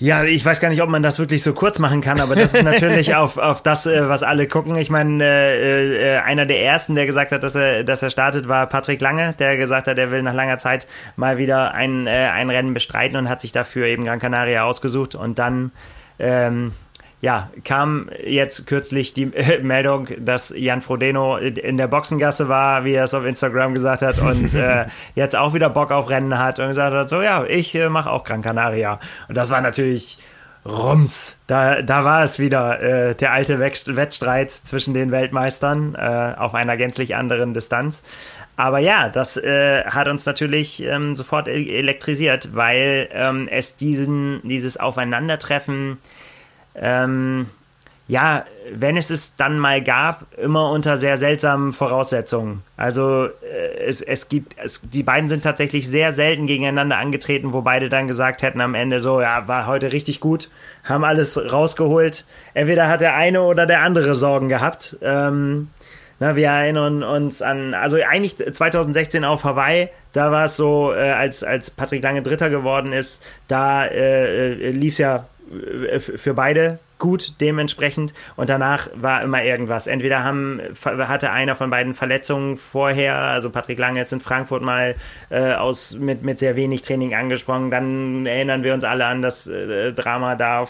Ja, 0.00 0.22
ich 0.22 0.44
weiß 0.44 0.60
gar 0.60 0.68
nicht, 0.68 0.80
ob 0.80 0.88
man 0.88 1.02
das 1.02 1.18
wirklich 1.18 1.42
so 1.42 1.52
kurz 1.52 1.80
machen 1.80 2.00
kann, 2.00 2.20
aber 2.20 2.36
das 2.36 2.54
ist 2.54 2.62
natürlich 2.62 3.14
auf, 3.16 3.36
auf 3.36 3.62
das, 3.62 3.84
äh, 3.86 4.08
was 4.08 4.22
alle 4.22 4.46
gucken. 4.46 4.76
Ich 4.76 4.90
meine, 4.90 5.24
äh, 5.24 6.14
äh, 6.14 6.18
einer 6.18 6.46
der 6.46 6.62
ersten, 6.62 6.94
der 6.94 7.04
gesagt 7.04 7.32
hat, 7.32 7.42
dass 7.42 7.56
er, 7.56 7.82
dass 7.82 8.02
er 8.02 8.10
startet, 8.10 8.46
war 8.46 8.68
Patrick 8.68 9.00
Lange, 9.00 9.32
der 9.32 9.56
gesagt 9.56 9.88
hat, 9.88 9.98
er 9.98 10.12
will 10.12 10.22
nach 10.22 10.34
langer 10.34 10.58
Zeit 10.58 10.86
mal 11.16 11.36
wieder 11.38 11.74
ein, 11.74 12.06
äh, 12.06 12.28
ein 12.32 12.48
Rennen 12.48 12.74
bestreiten 12.74 13.16
und 13.16 13.28
hat 13.28 13.40
sich 13.40 13.50
dafür 13.50 13.86
eben 13.86 14.04
Gran 14.04 14.20
Canaria 14.20 14.62
ausgesucht 14.62 15.16
und 15.16 15.40
dann 15.40 15.72
ähm, 16.20 16.72
ja, 17.20 17.50
kam 17.64 18.10
jetzt 18.24 18.66
kürzlich 18.66 19.12
die 19.12 19.24
äh, 19.34 19.58
Meldung, 19.62 20.08
dass 20.18 20.52
Jan 20.56 20.80
Frodeno 20.80 21.36
in 21.36 21.76
der 21.76 21.88
Boxengasse 21.88 22.48
war, 22.48 22.84
wie 22.84 22.92
er 22.92 23.04
es 23.04 23.14
auf 23.14 23.24
Instagram 23.24 23.74
gesagt 23.74 24.02
hat, 24.02 24.20
und 24.20 24.54
äh, 24.54 24.86
jetzt 25.14 25.36
auch 25.36 25.54
wieder 25.54 25.70
Bock 25.70 25.90
auf 25.90 26.10
Rennen 26.10 26.38
hat 26.38 26.58
und 26.58 26.68
gesagt 26.68 26.94
hat, 26.94 27.08
so 27.08 27.22
ja, 27.22 27.44
ich 27.44 27.74
äh, 27.74 27.88
mache 27.88 28.10
auch 28.10 28.24
Gran 28.24 28.42
Canaria. 28.42 29.00
Und 29.28 29.36
das 29.36 29.50
war 29.50 29.60
natürlich 29.60 30.18
Rums, 30.64 31.36
da, 31.46 31.82
da 31.82 32.04
war 32.04 32.24
es 32.24 32.38
wieder 32.38 32.80
äh, 32.82 33.14
der 33.14 33.32
alte 33.32 33.58
Wettstreit 33.58 34.50
zwischen 34.50 34.92
den 34.92 35.10
Weltmeistern 35.10 35.94
äh, 35.94 36.34
auf 36.36 36.54
einer 36.54 36.76
gänzlich 36.76 37.16
anderen 37.16 37.54
Distanz. 37.54 38.02
Aber 38.56 38.80
ja, 38.80 39.08
das 39.08 39.36
äh, 39.36 39.84
hat 39.84 40.08
uns 40.08 40.26
natürlich 40.26 40.82
ähm, 40.82 41.14
sofort 41.14 41.48
e-, 41.48 41.78
elektrisiert, 41.78 42.54
weil 42.54 43.08
ähm, 43.12 43.48
es 43.48 43.76
diesen, 43.76 44.40
dieses 44.42 44.76
Aufeinandertreffen 44.78 45.98
ähm, 46.74 47.46
ja, 48.08 48.46
wenn 48.72 48.96
es 48.96 49.10
es 49.10 49.36
dann 49.36 49.58
mal 49.58 49.82
gab, 49.82 50.26
immer 50.38 50.70
unter 50.70 50.96
sehr 50.96 51.18
seltsamen 51.18 51.74
Voraussetzungen. 51.74 52.62
Also 52.78 53.26
äh, 53.26 53.84
es, 53.86 54.00
es 54.00 54.30
gibt, 54.30 54.56
es, 54.62 54.80
die 54.82 55.02
beiden 55.02 55.28
sind 55.28 55.44
tatsächlich 55.44 55.88
sehr 55.88 56.14
selten 56.14 56.46
gegeneinander 56.46 56.96
angetreten, 56.96 57.52
wo 57.52 57.60
beide 57.60 57.90
dann 57.90 58.08
gesagt 58.08 58.40
hätten 58.40 58.62
am 58.62 58.74
Ende 58.74 59.00
so, 59.00 59.20
ja, 59.20 59.46
war 59.46 59.66
heute 59.66 59.92
richtig 59.92 60.20
gut, 60.20 60.48
haben 60.84 61.04
alles 61.04 61.38
rausgeholt. 61.52 62.24
Entweder 62.54 62.88
hat 62.88 63.02
der 63.02 63.14
eine 63.14 63.42
oder 63.42 63.66
der 63.66 63.82
andere 63.82 64.14
Sorgen 64.14 64.48
gehabt. 64.48 64.96
Ähm, 65.02 65.68
na, 66.18 66.34
wir 66.34 66.48
erinnern 66.48 67.02
uns 67.02 67.42
an, 67.42 67.74
also 67.74 67.96
eigentlich 67.96 68.36
2016 68.38 69.24
auf 69.24 69.44
Hawaii, 69.44 69.88
da 70.14 70.32
war 70.32 70.46
es 70.46 70.56
so, 70.56 70.94
äh, 70.94 71.10
als, 71.10 71.44
als 71.44 71.70
Patrick 71.70 72.02
Lange 72.02 72.22
Dritter 72.22 72.48
geworden 72.48 72.92
ist, 72.94 73.22
da 73.48 73.84
äh, 73.84 74.52
äh 74.52 74.70
lief 74.70 74.94
es 74.94 74.98
ja 74.98 75.26
für 75.98 76.34
beide 76.34 76.78
gut 76.98 77.34
dementsprechend 77.40 78.12
und 78.36 78.50
danach 78.50 78.88
war 78.94 79.22
immer 79.22 79.42
irgendwas. 79.42 79.86
Entweder 79.86 80.24
haben, 80.24 80.60
hatte 80.84 81.30
einer 81.30 81.54
von 81.56 81.70
beiden 81.70 81.94
Verletzungen 81.94 82.56
vorher, 82.56 83.16
also 83.16 83.50
Patrick 83.50 83.78
Lange 83.78 84.00
ist 84.00 84.12
in 84.12 84.20
Frankfurt 84.20 84.62
mal 84.62 84.96
äh, 85.30 85.54
aus, 85.54 85.94
mit, 85.94 86.22
mit 86.22 86.38
sehr 86.38 86.56
wenig 86.56 86.82
Training 86.82 87.14
angesprungen, 87.14 87.70
dann 87.70 88.26
erinnern 88.26 88.64
wir 88.64 88.74
uns 88.74 88.84
alle 88.84 89.06
an 89.06 89.22
das 89.22 89.46
äh, 89.46 89.92
Drama 89.92 90.34
da 90.34 90.68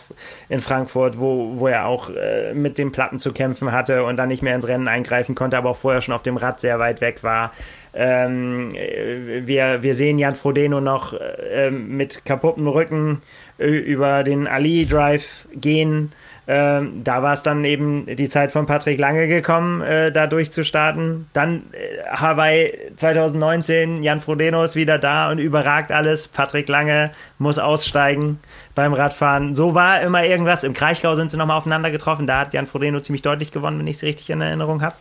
in 0.48 0.60
Frankfurt, 0.60 1.18
wo, 1.18 1.58
wo 1.58 1.68
er 1.68 1.86
auch 1.86 2.10
äh, 2.10 2.52
mit 2.54 2.78
den 2.78 2.92
Platten 2.92 3.18
zu 3.18 3.32
kämpfen 3.32 3.72
hatte 3.72 4.04
und 4.04 4.16
dann 4.16 4.28
nicht 4.28 4.42
mehr 4.42 4.54
ins 4.54 4.68
Rennen 4.68 4.88
eingreifen 4.88 5.34
konnte, 5.34 5.56
aber 5.56 5.70
auch 5.70 5.76
vorher 5.76 6.02
schon 6.02 6.14
auf 6.14 6.22
dem 6.22 6.36
Rad 6.36 6.60
sehr 6.60 6.78
weit 6.78 7.00
weg 7.00 7.22
war. 7.22 7.52
Ähm, 7.94 8.70
wir, 8.70 9.82
wir 9.82 9.94
sehen 9.94 10.18
Jan 10.18 10.34
Frodeno 10.34 10.80
noch 10.80 11.14
äh, 11.14 11.70
mit 11.70 12.24
kaputtem 12.26 12.68
Rücken 12.68 13.22
über 13.58 14.22
den 14.22 14.46
Ali 14.46 14.86
Drive 14.86 15.46
gehen. 15.52 16.12
Ähm, 16.50 17.04
da 17.04 17.22
war 17.22 17.34
es 17.34 17.42
dann 17.42 17.62
eben 17.66 18.06
die 18.06 18.30
Zeit 18.30 18.52
von 18.52 18.64
Patrick 18.64 18.98
Lange 18.98 19.28
gekommen, 19.28 19.82
äh, 19.82 20.10
da 20.10 20.26
durchzustarten. 20.26 21.28
Dann 21.34 21.64
äh, 21.72 22.08
Hawaii 22.10 22.72
2019, 22.96 24.02
Jan 24.02 24.20
Frodeno 24.20 24.64
ist 24.64 24.74
wieder 24.74 24.96
da 24.96 25.30
und 25.30 25.38
überragt 25.38 25.92
alles. 25.92 26.26
Patrick 26.26 26.66
Lange 26.68 27.10
muss 27.38 27.58
aussteigen 27.58 28.38
beim 28.74 28.94
Radfahren. 28.94 29.56
So 29.56 29.74
war 29.74 30.00
immer 30.00 30.24
irgendwas. 30.24 30.64
Im 30.64 30.72
Kraichgau 30.72 31.14
sind 31.14 31.30
sie 31.30 31.36
nochmal 31.36 31.58
aufeinander 31.58 31.90
getroffen. 31.90 32.26
Da 32.26 32.40
hat 32.40 32.54
Jan 32.54 32.66
Frodeno 32.66 33.00
ziemlich 33.00 33.22
deutlich 33.22 33.52
gewonnen, 33.52 33.80
wenn 33.80 33.86
ich 33.86 33.96
es 33.96 34.02
richtig 34.02 34.30
in 34.30 34.40
Erinnerung 34.40 34.80
habe. 34.80 34.96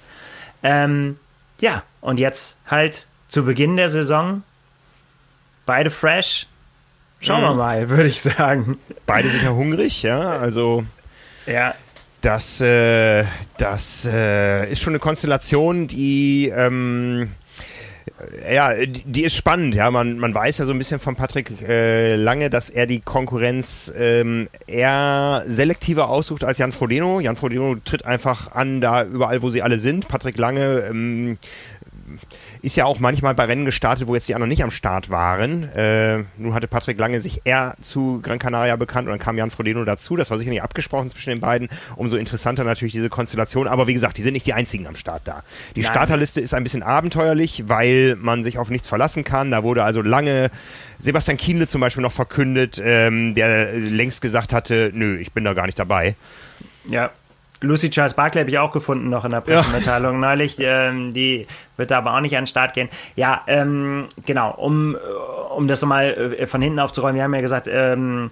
Ähm, 0.64 1.18
ja, 1.62 1.84
und 2.01 2.20
jetzt 2.20 2.58
halt 2.68 3.08
zu 3.30 3.45
Beginn 3.45 3.78
der 3.78 3.89
Saison 3.89 4.43
beide 5.66 5.91
fresh, 5.91 6.47
Schauen 7.20 7.41
wir 7.41 7.51
mhm. 7.51 7.57
mal, 7.57 7.89
würde 7.89 8.07
ich 8.07 8.22
sagen. 8.22 8.78
Beide 9.05 9.28
sind 9.28 9.43
ja 9.43 9.51
hungrig, 9.51 10.03
ja. 10.03 10.38
Also. 10.38 10.86
Ja. 11.45 11.74
Das, 12.22 12.61
äh, 12.61 13.26
das 13.57 14.07
äh, 14.11 14.72
ist 14.72 14.82
schon 14.82 14.91
eine 14.91 14.99
Konstellation, 14.99 15.88
die. 15.88 16.51
Ähm, 16.53 17.30
ja, 18.51 18.74
die 18.74 19.24
ist 19.24 19.36
spannend, 19.36 19.76
ja. 19.76 19.91
Man, 19.91 20.18
man 20.18 20.34
weiß 20.34 20.57
ja 20.57 20.65
so 20.65 20.72
ein 20.72 20.78
bisschen 20.78 20.99
von 20.99 21.15
Patrick 21.15 21.61
äh, 21.61 22.15
Lange, 22.15 22.49
dass 22.49 22.70
er 22.70 22.88
die 22.88 22.99
Konkurrenz 22.99 23.93
ähm, 23.95 24.47
eher 24.65 25.43
selektiver 25.45 26.09
aussucht 26.09 26.43
als 26.43 26.57
Jan 26.57 26.72
Frodeno. 26.72 27.20
Jan 27.20 27.36
Frodeno 27.36 27.76
tritt 27.76 28.05
einfach 28.05 28.53
an, 28.53 28.82
da 28.82 29.03
überall, 29.03 29.41
wo 29.41 29.51
sie 29.51 29.61
alle 29.61 29.80
sind. 29.80 30.07
Patrick 30.07 30.38
Lange 30.38 30.88
ähm, 30.89 31.38
ist 32.62 32.76
ja 32.76 32.86
auch 32.86 32.99
manchmal 32.99 33.34
bei 33.36 33.45
Rennen 33.45 33.66
gestartet, 33.66 34.08
wo 34.08 34.16
jetzt 34.16 34.28
die 34.28 34.36
anderen 34.36 34.49
nicht 34.49 34.64
am 34.64 34.72
Start 34.72 35.10
waren. 35.10 35.64
Äh, 35.76 36.24
nun 36.38 36.53
hatte 36.53 36.68
Patrick 36.68 36.97
Lange 36.97 37.22
sich 37.22 37.41
eher 37.43 37.76
zu 37.82 38.20
Gran 38.22 38.39
Canaria 38.39 38.76
bekannt 38.76 39.08
und 39.08 39.12
dann 39.12 39.20
kam 39.20 39.38
Jan 39.38 39.51
Frodeno 39.51 39.84
dazu. 39.86 40.16
Das 40.16 40.32
war 40.32 40.38
sicher 40.38 40.49
nicht 40.49 40.64
abgesprochen 40.64 41.10
zwischen 41.10 41.30
den 41.30 41.39
beiden. 41.39 41.70
Umso 41.95 42.18
interessanter 42.18 42.64
natürlich 42.64 42.93
diese 42.93 43.10
Konstellation. 43.10 43.68
Aber 43.68 43.88
wie 43.88 43.93
gesagt, 43.93 44.18
die 44.18 44.22
sind 44.22 44.34
nicht 44.34 44.45
die 44.45 44.53
einzigen 44.53 44.88
am 44.88 44.95
Start 44.95 45.28
da. 45.28 45.43
Die 45.76 45.82
Nein. 45.82 45.91
Starterliste 45.91 46.41
ist 46.41 46.53
ein 46.53 46.64
bisschen 46.64 46.84
abenteuerlich, 46.84 47.64
weil 47.68 48.16
man 48.20 48.43
sich 48.43 48.58
auf 48.58 48.70
nichts 48.70 48.88
verlassen 48.88 49.24
kann. 49.24 49.51
Da 49.51 49.64
wurde 49.64 49.84
also 49.84 50.01
lange 50.01 50.49
Sebastian 50.99 51.38
Kienle 51.38 51.68
zum 51.68 51.82
Beispiel 51.82 52.01
noch 52.01 52.12
verkündet, 52.12 52.82
ähm, 52.84 53.36
der 53.36 53.74
längst 53.74 54.22
gesagt 54.22 54.53
hatte, 54.53 54.91
nö, 54.93 55.18
ich 55.18 55.32
bin 55.32 55.43
da 55.43 55.53
gar 55.53 55.66
nicht 55.66 55.78
dabei. 55.78 56.16
Ja, 56.89 57.12
Lucy 57.62 57.89
Charles 57.89 58.14
Barkley 58.14 58.41
habe 58.41 58.49
ich 58.49 58.60
auch 58.60 58.72
gefunden 58.72 59.10
noch 59.10 59.26
in 59.26 59.32
der 59.32 59.41
Pressemitteilung 59.41 60.22
ja. 60.22 60.30
neulich. 60.30 60.58
Ähm, 60.70 61.14
die 61.14 61.47
wird 61.78 61.91
da 61.91 61.99
aber 61.99 62.16
auch 62.16 62.20
nicht 62.20 62.36
an 62.36 62.43
den 62.43 62.47
Start 62.47 62.74
gehen. 62.74 62.89
Ja, 63.16 63.41
ähm, 63.47 64.08
genau, 64.26 64.51
um, 64.51 64.97
um 65.55 65.68
das 65.68 65.82
mal 65.84 66.36
äh, 66.38 66.45
von 66.47 66.62
hinten 66.62 66.80
aufzuräumen, 66.80 67.16
wir 67.16 67.24
haben 67.24 67.34
ja 67.34 67.41
gesagt, 67.41 67.70
ähm, 67.72 68.32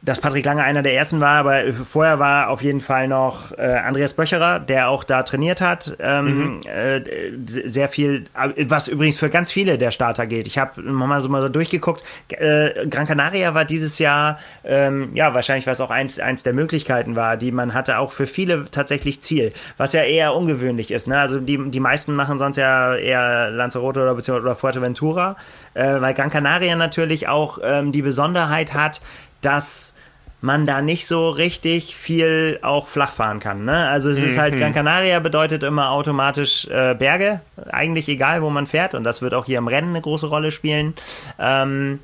dass 0.00 0.20
Patrick 0.20 0.44
Lange 0.44 0.62
einer 0.62 0.82
der 0.82 0.94
ersten 0.94 1.20
war, 1.20 1.38
aber 1.38 1.72
vorher 1.72 2.20
war 2.20 2.50
auf 2.50 2.62
jeden 2.62 2.80
Fall 2.80 3.08
noch 3.08 3.56
äh, 3.58 3.62
Andreas 3.62 4.14
Böcherer, 4.14 4.60
der 4.60 4.90
auch 4.90 5.02
da 5.02 5.24
trainiert 5.24 5.60
hat. 5.60 5.96
Ähm, 5.98 6.58
mhm. 6.58 6.60
äh, 6.66 7.02
sehr 7.44 7.88
viel, 7.88 8.26
was 8.34 8.86
übrigens 8.86 9.18
für 9.18 9.28
ganz 9.28 9.50
viele 9.50 9.76
der 9.76 9.90
Starter 9.90 10.26
gilt. 10.26 10.46
Ich 10.46 10.56
habe 10.56 10.80
mal 10.82 11.20
so 11.20 11.28
mal 11.28 11.42
so 11.42 11.48
durchgeguckt. 11.48 12.04
Äh, 12.28 12.86
Gran 12.88 13.06
Canaria 13.08 13.54
war 13.54 13.64
dieses 13.64 13.98
Jahr, 13.98 14.38
ähm, 14.64 15.10
ja, 15.14 15.34
wahrscheinlich 15.34 15.66
was 15.66 15.80
auch 15.80 15.90
eins, 15.90 16.20
eins 16.20 16.44
der 16.44 16.52
Möglichkeiten 16.52 17.16
war, 17.16 17.36
die 17.36 17.50
man 17.50 17.74
hatte, 17.74 17.98
auch 17.98 18.12
für 18.12 18.28
viele 18.28 18.66
tatsächlich 18.70 19.22
Ziel, 19.22 19.52
was 19.78 19.92
ja 19.92 20.02
eher 20.02 20.34
ungewöhnlich 20.34 20.92
ist. 20.92 21.08
Ne? 21.08 21.18
Also 21.18 21.40
die, 21.40 21.70
die 21.70 21.80
meisten 21.80 22.14
machen 22.14 22.38
sonst 22.38 22.56
ja 22.56 22.94
eher 22.94 23.50
Lanzarote 23.50 24.00
oder, 24.00 24.12
oder 24.12 24.54
Fuerteventura, 24.54 25.36
äh, 25.74 26.00
weil 26.00 26.14
Gran 26.14 26.30
Canaria 26.30 26.76
natürlich 26.76 27.26
auch 27.26 27.58
ähm, 27.64 27.90
die 27.90 28.02
Besonderheit 28.02 28.74
hat, 28.74 29.00
dass 29.40 29.94
man 30.40 30.66
da 30.66 30.82
nicht 30.82 31.06
so 31.06 31.30
richtig 31.30 31.96
viel 31.96 32.60
auch 32.62 32.86
flach 32.86 33.12
fahren 33.12 33.40
kann. 33.40 33.64
Ne? 33.64 33.88
Also 33.88 34.08
es 34.08 34.22
ist 34.22 34.38
halt, 34.38 34.54
mhm. 34.54 34.60
Gran 34.60 34.74
Canaria 34.74 35.18
bedeutet 35.18 35.64
immer 35.64 35.90
automatisch 35.90 36.66
äh, 36.68 36.94
Berge, 36.94 37.40
eigentlich 37.70 38.08
egal, 38.08 38.42
wo 38.42 38.50
man 38.50 38.68
fährt. 38.68 38.94
Und 38.94 39.02
das 39.02 39.20
wird 39.20 39.34
auch 39.34 39.46
hier 39.46 39.58
im 39.58 39.66
Rennen 39.66 39.90
eine 39.90 40.00
große 40.00 40.26
Rolle 40.26 40.52
spielen. 40.52 40.94
Ähm, 41.40 41.98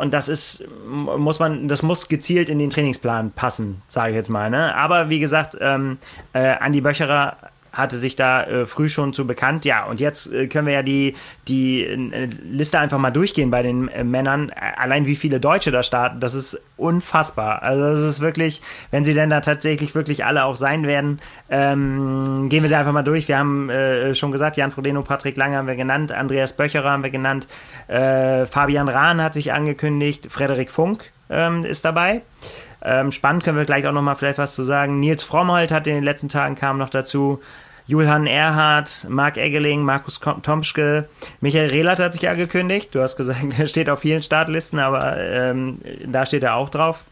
und 0.00 0.12
das 0.12 0.28
ist, 0.28 0.64
muss 0.86 1.38
man, 1.38 1.68
das 1.68 1.82
muss 1.82 2.08
gezielt 2.08 2.48
in 2.48 2.58
den 2.58 2.68
Trainingsplan 2.68 3.30
passen, 3.30 3.80
sage 3.88 4.10
ich 4.10 4.16
jetzt 4.16 4.28
mal. 4.28 4.50
Ne? 4.50 4.74
Aber 4.74 5.08
wie 5.08 5.20
gesagt, 5.20 5.56
ähm, 5.60 5.98
äh, 6.32 6.56
Andi 6.58 6.80
Böcherer 6.80 7.36
hatte 7.78 7.96
sich 7.96 8.16
da 8.16 8.42
äh, 8.42 8.66
früh 8.66 8.88
schon 8.88 9.12
zu 9.12 9.26
bekannt. 9.26 9.64
Ja, 9.64 9.84
und 9.84 10.00
jetzt 10.00 10.30
äh, 10.32 10.48
können 10.48 10.66
wir 10.66 10.74
ja 10.74 10.82
die, 10.82 11.14
die 11.46 11.84
äh, 11.84 12.28
Liste 12.42 12.78
einfach 12.78 12.98
mal 12.98 13.10
durchgehen 13.10 13.50
bei 13.50 13.62
den 13.62 13.88
äh, 13.88 14.04
Männern. 14.04 14.50
Allein 14.50 15.06
wie 15.06 15.16
viele 15.16 15.40
Deutsche 15.40 15.70
da 15.70 15.82
starten, 15.82 16.20
das 16.20 16.34
ist 16.34 16.60
unfassbar. 16.76 17.62
Also 17.62 17.82
das 17.82 18.00
ist 18.00 18.20
wirklich, 18.20 18.60
wenn 18.90 19.04
sie 19.04 19.14
denn 19.14 19.30
da 19.30 19.40
tatsächlich 19.40 19.94
wirklich 19.94 20.24
alle 20.24 20.44
auch 20.44 20.56
sein 20.56 20.86
werden, 20.86 21.20
ähm, 21.50 22.48
gehen 22.48 22.62
wir 22.62 22.68
sie 22.68 22.76
einfach 22.76 22.92
mal 22.92 23.02
durch. 23.04 23.28
Wir 23.28 23.38
haben 23.38 23.70
äh, 23.70 24.14
schon 24.14 24.32
gesagt, 24.32 24.56
Jan 24.56 24.72
Frodeno, 24.72 25.02
Patrick 25.02 25.36
Lange 25.36 25.56
haben 25.56 25.68
wir 25.68 25.76
genannt, 25.76 26.10
Andreas 26.10 26.52
Böcherer 26.54 26.90
haben 26.90 27.04
wir 27.04 27.10
genannt, 27.10 27.46
äh, 27.86 28.44
Fabian 28.46 28.88
Rahn 28.88 29.22
hat 29.22 29.34
sich 29.34 29.52
angekündigt, 29.52 30.26
Frederik 30.30 30.70
Funk 30.70 31.12
ähm, 31.30 31.64
ist 31.64 31.84
dabei. 31.84 32.22
Ähm, 32.82 33.10
spannend 33.10 33.44
können 33.44 33.58
wir 33.58 33.64
gleich 33.64 33.86
auch 33.86 33.92
noch 33.92 34.02
mal 34.02 34.14
vielleicht 34.14 34.38
was 34.38 34.54
zu 34.54 34.62
sagen. 34.62 35.00
Nils 35.00 35.22
Frommholt 35.22 35.72
hat 35.72 35.86
in 35.86 35.94
den 35.94 36.04
letzten 36.04 36.28
Tagen 36.28 36.54
kam 36.54 36.78
noch 36.78 36.90
dazu. 36.90 37.40
Julhan 37.88 38.26
Erhardt, 38.26 39.06
Marc 39.08 39.38
Eggeling, 39.38 39.82
Markus 39.82 40.20
Tomschke, 40.20 41.08
Michael 41.40 41.70
Rehlert 41.70 41.98
hat 41.98 42.12
sich 42.12 42.28
angekündigt. 42.28 42.94
Du 42.94 43.00
hast 43.00 43.16
gesagt, 43.16 43.40
er 43.58 43.66
steht 43.66 43.88
auf 43.88 44.00
vielen 44.00 44.22
Startlisten, 44.22 44.78
aber 44.78 45.16
ähm, 45.16 45.78
da 46.06 46.26
steht 46.26 46.42
er 46.42 46.54
auch 46.54 46.68
drauf. 46.68 47.02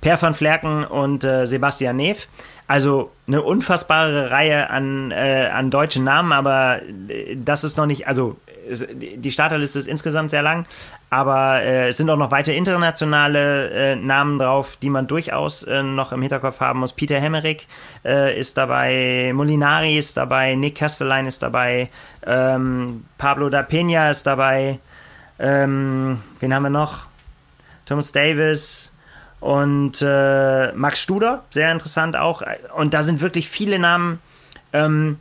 Per 0.00 0.20
van 0.20 0.34
Flerken 0.34 0.84
und 0.84 1.24
äh, 1.24 1.46
Sebastian 1.46 1.96
Neff. 1.96 2.26
Also 2.66 3.12
eine 3.28 3.42
unfassbare 3.42 4.30
Reihe 4.30 4.70
an, 4.70 5.10
äh, 5.10 5.50
an 5.52 5.70
deutschen 5.70 6.04
Namen, 6.04 6.32
aber 6.32 6.80
äh, 7.08 7.36
das 7.36 7.62
ist 7.62 7.76
noch 7.76 7.86
nicht, 7.86 8.08
also 8.08 8.38
die 8.68 9.30
Starterliste 9.30 9.78
ist 9.78 9.88
insgesamt 9.88 10.30
sehr 10.30 10.42
lang, 10.42 10.66
aber 11.10 11.62
äh, 11.62 11.88
es 11.88 11.96
sind 11.96 12.10
auch 12.10 12.16
noch 12.16 12.30
weitere 12.30 12.56
internationale 12.56 13.70
äh, 13.70 13.96
Namen 13.96 14.38
drauf, 14.38 14.76
die 14.80 14.90
man 14.90 15.06
durchaus 15.06 15.62
äh, 15.62 15.82
noch 15.82 16.12
im 16.12 16.22
Hinterkopf 16.22 16.60
haben 16.60 16.80
muss. 16.80 16.92
Peter 16.92 17.20
Hemmerich 17.20 17.66
äh, 18.04 18.38
ist 18.38 18.56
dabei, 18.56 19.32
Molinari 19.34 19.98
ist 19.98 20.16
dabei, 20.16 20.54
Nick 20.54 20.76
Castelline 20.76 21.28
ist 21.28 21.42
dabei, 21.42 21.88
ähm, 22.26 23.04
Pablo 23.18 23.48
da 23.50 23.60
Peña 23.60 24.10
ist 24.10 24.26
dabei, 24.26 24.78
ähm, 25.38 26.20
wen 26.40 26.54
haben 26.54 26.62
wir 26.62 26.70
noch? 26.70 27.04
Thomas 27.84 28.10
Davis, 28.10 28.92
und 29.40 30.02
äh, 30.02 30.72
Max 30.72 31.00
Studer, 31.00 31.44
sehr 31.50 31.70
interessant 31.70 32.16
auch. 32.16 32.42
Und 32.76 32.94
da 32.94 33.02
sind 33.02 33.20
wirklich 33.20 33.48
viele 33.48 33.78
Namen, 33.78 34.20
ähm, 34.72 35.18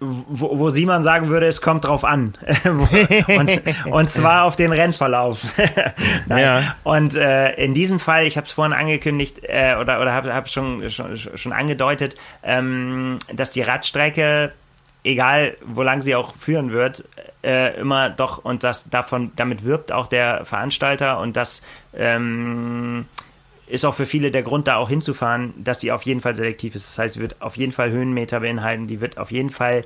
wo, 0.00 0.58
wo 0.58 0.70
Simon 0.70 1.02
sagen 1.02 1.28
würde, 1.28 1.46
es 1.46 1.60
kommt 1.60 1.84
drauf 1.84 2.04
an. 2.04 2.34
und, 3.28 3.62
und 3.90 4.10
zwar 4.10 4.44
auf 4.44 4.56
den 4.56 4.72
Rennverlauf. 4.72 5.40
ja. 6.28 6.76
Und 6.84 7.16
äh, 7.16 7.54
in 7.54 7.74
diesem 7.74 7.98
Fall, 7.98 8.26
ich 8.26 8.36
habe 8.36 8.46
es 8.46 8.52
vorhin 8.52 8.72
angekündigt 8.72 9.40
äh, 9.42 9.76
oder, 9.80 10.00
oder 10.00 10.14
habe 10.14 10.30
es 10.44 10.52
schon, 10.52 10.88
schon, 10.90 11.16
schon 11.16 11.52
angedeutet, 11.52 12.16
ähm, 12.44 13.18
dass 13.32 13.50
die 13.50 13.62
Radstrecke, 13.62 14.52
egal 15.02 15.56
wo 15.64 15.82
lang 15.82 16.02
sie 16.02 16.14
auch 16.14 16.36
führen 16.36 16.72
wird, 16.72 17.04
äh, 17.42 17.78
immer 17.80 18.08
doch 18.10 18.38
und 18.44 18.64
das 18.64 18.90
davon 18.90 19.32
damit 19.36 19.64
wirbt 19.64 19.92
auch 19.92 20.06
der 20.06 20.44
Veranstalter 20.44 21.18
und 21.20 21.36
das 21.36 21.62
ähm, 21.94 23.06
ist 23.68 23.84
auch 23.84 23.94
für 23.94 24.06
viele 24.06 24.30
der 24.30 24.42
Grund, 24.42 24.68
da 24.68 24.76
auch 24.76 24.88
hinzufahren, 24.88 25.52
dass 25.56 25.78
die 25.78 25.92
auf 25.92 26.02
jeden 26.02 26.20
Fall 26.20 26.34
selektiv 26.34 26.74
ist. 26.74 26.88
Das 26.88 26.98
heißt, 26.98 27.14
sie 27.14 27.20
wird 27.20 27.36
auf 27.40 27.56
jeden 27.56 27.72
Fall 27.72 27.90
Höhenmeter 27.90 28.40
beinhalten, 28.40 28.86
die 28.86 29.00
wird 29.00 29.18
auf 29.18 29.30
jeden 29.30 29.50
Fall 29.50 29.84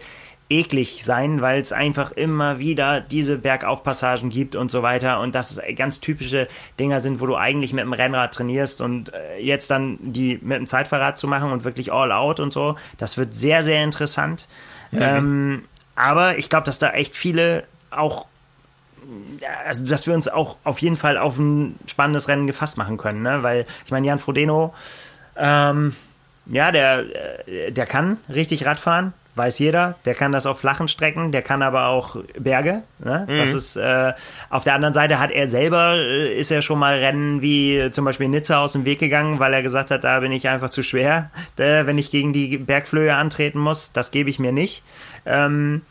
eklig 0.53 1.03
sein, 1.03 1.41
weil 1.41 1.61
es 1.61 1.73
einfach 1.73 2.13
immer 2.13 2.59
wieder 2.59 3.01
diese 3.01 3.39
Bergaufpassagen 3.39 4.29
gibt 4.29 4.55
und 4.55 4.71
so 4.71 4.83
weiter 4.83 5.21
und 5.21 5.35
das 5.35 5.61
ganz 5.77 6.01
typische 6.01 6.47
Dinger 6.79 7.01
sind, 7.01 7.21
wo 7.21 7.27
du 7.27 7.37
eigentlich 7.37 7.73
mit 7.73 7.83
dem 7.85 7.93
Rennrad 7.95 8.35
trainierst 8.35 8.83
und 8.83 9.15
äh, 9.15 9.39
jetzt 9.39 9.71
dann 9.71 9.99
die 10.01 10.39
mit 10.43 10.59
dem 10.59 10.67
Zeitverrat 10.67 11.17
zu 11.17 11.27
machen 11.27 11.53
und 11.53 11.65
wirklich 11.65 11.91
all 11.91 12.13
out 12.13 12.39
und 12.39 12.53
so, 12.53 12.77
das 12.99 13.17
wird 13.17 13.35
sehr, 13.35 13.65
sehr 13.65 13.83
interessant. 13.83 14.47
Mhm. 14.91 14.99
Ähm, 15.01 15.65
aber 15.95 16.37
ich 16.39 16.51
glaube, 16.51 16.67
dass 16.67 16.79
da 16.79 16.91
echt 16.91 17.17
viele 17.17 17.65
auch 17.91 18.27
also 19.67 19.87
dass 19.87 20.07
wir 20.07 20.15
uns 20.15 20.29
auch 20.29 20.57
auf 20.65 20.81
jeden 20.81 20.97
Fall 20.97 21.19
auf 21.19 21.39
ein 21.39 21.79
spannendes 21.87 22.29
Rennen 22.29 22.47
gefasst 22.47 22.77
machen 22.79 22.97
können, 22.97 23.23
ne? 23.23 23.43
Weil 23.43 23.67
ich 23.85 23.91
meine, 23.91 24.07
Jan 24.07 24.19
Frodeno, 24.19 24.75
ähm, 25.37 25.95
ja, 26.47 26.73
der, 26.73 27.47
äh, 27.47 27.73
der 27.73 27.87
kann 27.87 28.19
richtig 28.29 28.67
Radfahren, 28.67 29.13
weiß 29.35 29.59
jeder. 29.59 29.97
Der 30.05 30.15
kann 30.15 30.33
das 30.33 30.47
auf 30.47 30.61
flachen 30.61 30.89
Strecken, 30.89 31.33
der 31.33 31.43
kann 31.43 31.63
aber 31.63 31.87
auch 31.87 32.17
Berge. 32.39 32.83
Ne? 32.99 33.27
Mhm. 33.29 33.39
Das 33.39 33.55
ist 33.55 33.77
äh, 33.77 34.13
auf 34.51 34.65
der 34.65 34.75
anderen 34.75 34.95
Seite 34.95 35.19
hat 35.19 35.31
er 35.31 35.47
selber 35.47 35.95
äh, 35.97 36.35
ist 36.35 36.51
er 36.51 36.63
schon 36.63 36.79
mal 36.79 36.97
Rennen 36.97 37.41
wie 37.41 37.91
zum 37.93 38.05
Beispiel 38.05 38.29
Nizza 38.29 38.63
aus 38.63 38.73
dem 38.73 38.85
Weg 38.85 38.99
gegangen, 38.99 39.39
weil 39.39 39.55
er 39.55 39.63
gesagt 39.63 39.91
hat, 39.91 40.05
da 40.05 40.21
bin 40.21 40.33
ich 40.33 40.49
einfach 40.49 40.71
zu 40.71 40.83
schwer, 40.83 41.31
äh, 41.57 41.87
wenn 41.87 41.99
ich 41.99 42.11
gegen 42.11 42.33
die 42.33 42.59
Bergflöhe 42.59 43.15
antreten 43.15 43.59
muss. 43.59 43.93
Das 43.93 44.11
gebe 44.11 44.31
ich 44.31 44.39
mir 44.39 44.53
nicht. 44.53 44.83
Ähm, 45.25 45.83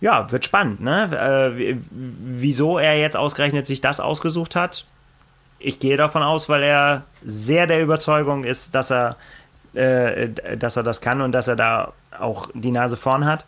ja, 0.00 0.30
wird 0.32 0.44
spannend, 0.44 0.80
ne? 0.80 1.54
Äh, 1.56 1.76
wieso 1.90 2.78
er 2.78 2.98
jetzt 2.98 3.16
ausgerechnet 3.16 3.66
sich 3.66 3.80
das 3.80 4.00
ausgesucht 4.00 4.56
hat? 4.56 4.84
Ich 5.58 5.78
gehe 5.78 5.96
davon 5.96 6.22
aus, 6.22 6.48
weil 6.48 6.62
er 6.62 7.02
sehr 7.24 7.66
der 7.66 7.82
Überzeugung 7.82 8.44
ist, 8.44 8.74
dass 8.74 8.90
er, 8.90 9.16
äh, 9.74 10.30
dass 10.56 10.76
er 10.76 10.82
das 10.82 11.02
kann 11.02 11.20
und 11.20 11.32
dass 11.32 11.48
er 11.48 11.56
da 11.56 11.92
auch 12.18 12.48
die 12.54 12.70
Nase 12.70 12.96
vorn 12.96 13.26
hat. 13.26 13.44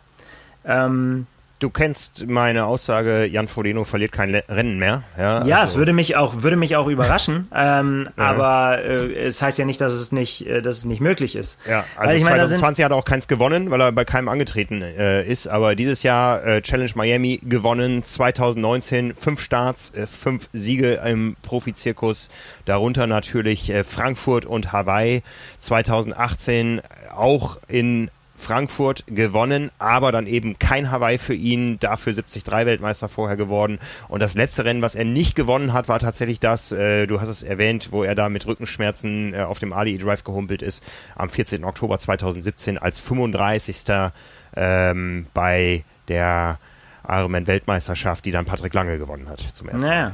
Ähm, 0.63 1.25
du 1.63 1.69
kennst 1.69 2.27
meine 2.27 2.65
Aussage, 2.65 3.25
Jan 3.25 3.47
Frodeno 3.47 3.85
verliert 3.85 4.11
kein 4.11 4.35
Rennen 4.35 4.77
mehr. 4.77 5.03
Ja, 5.17 5.45
ja 5.45 5.59
also. 5.61 5.73
es 5.73 5.77
würde 5.77 5.93
mich 5.93 6.17
auch, 6.17 6.43
würde 6.43 6.57
mich 6.57 6.75
auch 6.75 6.87
überraschen. 6.87 7.47
ähm, 7.55 8.09
ja. 8.17 8.23
Aber 8.23 8.83
äh, 8.83 9.27
es 9.27 9.41
heißt 9.41 9.57
ja 9.57 9.65
nicht, 9.65 9.79
dass 9.79 9.93
es 9.93 10.11
nicht, 10.11 10.45
äh, 10.45 10.61
dass 10.61 10.79
es 10.79 10.85
nicht 10.85 10.99
möglich 10.99 11.35
ist. 11.35 11.59
Ja, 11.67 11.85
also 11.95 12.15
ich 12.15 12.23
2020 12.23 12.61
meine, 12.61 12.85
hat 12.85 12.91
er 12.91 12.97
auch 12.97 13.05
keins 13.05 13.29
gewonnen, 13.29 13.71
weil 13.71 13.79
er 13.79 13.91
bei 13.93 14.03
keinem 14.03 14.27
angetreten 14.27 14.81
äh, 14.81 15.23
ist. 15.23 15.47
Aber 15.47 15.75
dieses 15.75 16.03
Jahr 16.03 16.45
äh, 16.45 16.61
Challenge 16.61 16.91
Miami 16.95 17.39
gewonnen, 17.43 18.03
2019 18.03 19.15
fünf 19.15 19.39
Starts, 19.39 19.93
äh, 19.95 20.05
fünf 20.05 20.49
Siege 20.51 21.01
im 21.05 21.37
Profizirkus, 21.43 22.29
darunter 22.65 23.07
natürlich 23.07 23.71
Frankfurt 23.83 24.45
und 24.45 24.73
Hawaii. 24.73 25.21
2018 25.59 26.81
auch 27.15 27.57
in 27.67 28.09
Frankfurt 28.43 29.03
gewonnen, 29.07 29.71
aber 29.79 30.11
dann 30.11 30.27
eben 30.27 30.59
kein 30.59 30.91
Hawaii 30.91 31.17
für 31.17 31.33
ihn, 31.33 31.79
dafür 31.79 32.13
73 32.13 32.45
Weltmeister 32.45 33.09
vorher 33.09 33.37
geworden. 33.37 33.79
Und 34.09 34.19
das 34.19 34.35
letzte 34.35 34.65
Rennen, 34.65 34.81
was 34.81 34.95
er 34.95 35.05
nicht 35.05 35.35
gewonnen 35.35 35.73
hat, 35.73 35.87
war 35.87 35.99
tatsächlich 35.99 36.39
das, 36.39 36.71
äh, 36.71 37.07
du 37.07 37.21
hast 37.21 37.29
es 37.29 37.43
erwähnt, 37.43 37.89
wo 37.91 38.03
er 38.03 38.15
da 38.15 38.29
mit 38.29 38.45
Rückenschmerzen 38.45 39.33
äh, 39.33 39.39
auf 39.39 39.59
dem 39.59 39.73
Ali 39.73 39.97
Drive 39.97 40.23
gehumpelt 40.23 40.61
ist, 40.61 40.83
am 41.15 41.29
14. 41.29 41.63
Oktober 41.63 41.97
2017 41.97 42.77
als 42.77 42.99
35. 42.99 44.11
Ähm, 44.55 45.25
bei 45.33 45.83
der 46.09 46.59
Ironman 47.07 47.47
Weltmeisterschaft, 47.47 48.25
die 48.25 48.31
dann 48.31 48.45
Patrick 48.45 48.73
Lange 48.73 48.97
gewonnen 48.97 49.27
hat 49.29 49.39
zum 49.39 49.69
ersten. 49.69 49.87
Mal. 49.87 50.13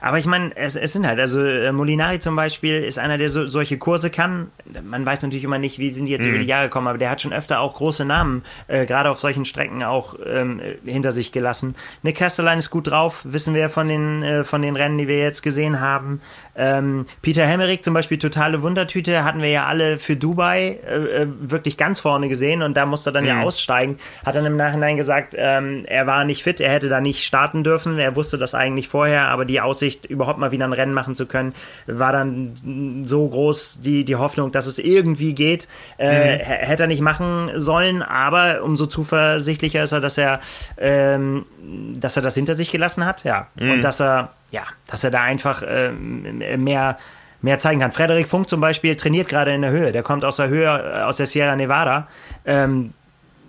Aber 0.00 0.18
ich 0.18 0.26
meine, 0.26 0.56
es, 0.56 0.76
es 0.76 0.92
sind 0.92 1.06
halt, 1.06 1.18
also 1.20 1.42
äh, 1.44 1.72
Molinari 1.72 2.20
zum 2.20 2.36
Beispiel 2.36 2.82
ist 2.82 2.98
einer, 2.98 3.18
der 3.18 3.30
so, 3.30 3.46
solche 3.46 3.78
Kurse 3.78 4.10
kann. 4.10 4.50
Man 4.82 5.04
weiß 5.04 5.22
natürlich 5.22 5.44
immer 5.44 5.58
nicht, 5.58 5.78
wie 5.78 5.90
sind 5.90 6.06
die 6.06 6.12
jetzt 6.12 6.24
mhm. 6.24 6.30
über 6.30 6.38
die 6.38 6.46
Jahre 6.46 6.64
gekommen, 6.66 6.88
aber 6.88 6.98
der 6.98 7.10
hat 7.10 7.20
schon 7.20 7.32
öfter 7.32 7.60
auch 7.60 7.74
große 7.74 8.04
Namen, 8.04 8.44
äh, 8.68 8.86
gerade 8.86 9.10
auf 9.10 9.20
solchen 9.20 9.44
Strecken 9.44 9.82
auch 9.82 10.16
ähm, 10.24 10.60
hinter 10.84 11.12
sich 11.12 11.32
gelassen. 11.32 11.74
Nick 12.02 12.16
Castelline 12.16 12.58
ist 12.58 12.70
gut 12.70 12.90
drauf, 12.90 13.20
wissen 13.24 13.54
wir 13.54 13.70
von 13.70 13.88
den, 13.88 14.22
äh, 14.22 14.44
von 14.44 14.62
den 14.62 14.76
Rennen, 14.76 14.98
die 14.98 15.08
wir 15.08 15.18
jetzt 15.18 15.42
gesehen 15.42 15.80
haben. 15.80 16.20
Ähm, 16.54 17.06
Peter 17.22 17.46
Hemmerich 17.46 17.82
zum 17.82 17.94
Beispiel, 17.94 18.18
totale 18.18 18.62
Wundertüte, 18.62 19.24
hatten 19.24 19.40
wir 19.40 19.48
ja 19.48 19.66
alle 19.66 19.98
für 19.98 20.16
Dubai 20.16 20.78
äh, 20.86 21.22
äh 21.22 21.26
wirklich 21.40 21.76
ganz 21.76 22.00
vorne 22.00 22.28
gesehen 22.28 22.62
und 22.62 22.76
da 22.76 22.84
musste 22.84 23.10
er 23.10 23.12
dann 23.14 23.24
mhm. 23.24 23.30
ja 23.30 23.42
aussteigen. 23.42 23.98
Hat 24.24 24.36
dann 24.36 24.44
im 24.44 24.56
Nachhinein 24.56 24.96
gesagt, 24.96 25.34
ähm, 25.36 25.84
er 25.86 26.06
war 26.06 26.24
nicht 26.24 26.42
fit, 26.42 26.60
er 26.60 26.70
hätte 26.72 26.88
da 26.88 27.00
nicht 27.00 27.24
starten 27.24 27.64
dürfen. 27.64 27.98
Er 27.98 28.16
wusste 28.16 28.36
das 28.36 28.54
eigentlich 28.54 28.88
vorher, 28.88 29.28
aber 29.28 29.44
die 29.44 29.60
Aussicht, 29.60 30.04
überhaupt 30.06 30.38
mal 30.38 30.52
wieder 30.52 30.66
ein 30.66 30.72
Rennen 30.72 30.92
machen 30.92 31.14
zu 31.14 31.26
können, 31.26 31.54
war 31.86 32.12
dann 32.12 33.04
so 33.06 33.28
groß, 33.28 33.80
die, 33.80 34.04
die 34.04 34.16
Hoffnung, 34.16 34.52
dass 34.52 34.66
es 34.66 34.78
irgendwie 34.78 35.34
geht. 35.34 35.68
Äh, 35.98 36.36
mhm. 36.36 36.40
Hätte 36.40 36.84
er 36.84 36.86
nicht 36.86 37.00
machen 37.00 37.50
sollen, 37.54 38.02
aber 38.02 38.62
umso 38.62 38.86
zuversichtlicher 38.86 39.82
ist 39.82 39.92
er, 39.92 40.00
dass 40.00 40.18
er, 40.18 40.40
ähm, 40.76 41.46
dass 41.96 42.16
er 42.16 42.22
das 42.22 42.34
hinter 42.34 42.54
sich 42.54 42.70
gelassen 42.70 43.06
hat, 43.06 43.24
ja. 43.24 43.46
Mhm. 43.54 43.70
Und 43.70 43.82
dass 43.82 44.00
er 44.00 44.30
ja, 44.52 44.62
dass 44.86 45.02
er 45.02 45.10
da 45.10 45.22
einfach 45.22 45.62
äh, 45.62 45.90
mehr, 45.90 46.98
mehr 47.40 47.58
zeigen 47.58 47.80
kann. 47.80 47.90
Frederik 47.90 48.28
Funk 48.28 48.48
zum 48.48 48.60
Beispiel 48.60 48.94
trainiert 48.94 49.28
gerade 49.28 49.52
in 49.52 49.62
der 49.62 49.72
Höhe. 49.72 49.90
Der 49.90 50.02
kommt 50.04 50.24
aus 50.24 50.36
der 50.36 50.48
Höhe, 50.48 50.66
äh, 50.66 51.02
aus 51.02 51.16
der 51.16 51.26
Sierra 51.26 51.56
Nevada. 51.56 52.06
Ähm, 52.44 52.92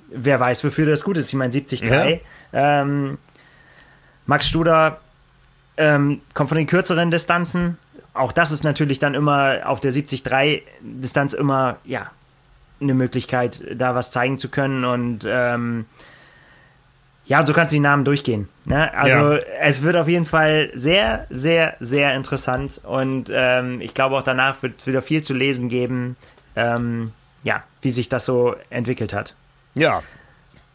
wer 0.10 0.40
weiß, 0.40 0.64
wofür 0.64 0.88
das 0.88 1.04
gut 1.04 1.18
ist. 1.18 1.28
Ich 1.28 1.36
meine, 1.36 1.52
73. 1.52 1.82
Ja. 1.82 2.08
Ähm, 2.54 3.18
Max 4.26 4.48
Studer 4.48 5.02
ähm, 5.76 6.22
kommt 6.34 6.50
von 6.50 6.58
den 6.58 6.68
kürzeren 6.68 7.12
Distanzen. 7.12 7.78
Auch 8.14 8.32
das 8.32 8.52
ist 8.52 8.64
natürlich 8.64 9.00
dann 9.00 9.14
immer 9.14 9.62
auf 9.66 9.82
der 9.82 9.92
73-Distanz 9.92 11.34
immer, 11.34 11.78
ja, 11.84 12.12
eine 12.80 12.94
Möglichkeit, 12.94 13.64
da 13.76 13.94
was 13.96 14.12
zeigen 14.12 14.38
zu 14.38 14.48
können. 14.50 14.86
Und 14.86 15.26
ja, 17.26 17.46
so 17.46 17.54
kannst 17.54 17.72
du 17.72 17.76
die 17.76 17.82
Namen 17.82 18.04
durchgehen. 18.04 18.50
Ne? 18.66 18.94
Also 18.94 19.34
ja. 19.34 19.40
es 19.62 19.82
wird 19.82 19.96
auf 19.96 20.08
jeden 20.08 20.26
Fall 20.26 20.72
sehr, 20.74 21.26
sehr, 21.30 21.76
sehr 21.80 22.16
interessant 22.16 22.82
und 22.84 23.32
ähm, 23.34 23.80
ich 23.82 23.94
glaube 23.94 24.18
auch 24.18 24.24
danach 24.24 24.62
wird 24.62 24.82
es 24.82 24.88
wieder 24.88 25.02
viel 25.02 25.24
zu 25.24 25.34
lesen 25.34 25.70
geben, 25.70 26.18
ähm, 26.56 27.12
ja, 27.44 27.64
wie 27.82 27.92
sich 27.92 28.10
das 28.10 28.26
so 28.26 28.56
entwickelt 28.70 29.14
hat. 29.14 29.36
Ja, 29.76 30.04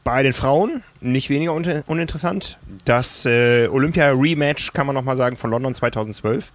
bei 0.05 0.22
den 0.22 0.32
Frauen 0.32 0.82
nicht 1.01 1.28
weniger 1.28 1.53
un 1.53 1.82
uninteressant. 1.86 2.57
Das 2.84 3.26
äh, 3.26 3.68
Olympia-Rematch 3.68 4.72
kann 4.72 4.86
man 4.86 4.94
nochmal 4.94 5.16
sagen 5.16 5.36
von 5.36 5.51
London 5.51 5.74
2012. 5.74 6.51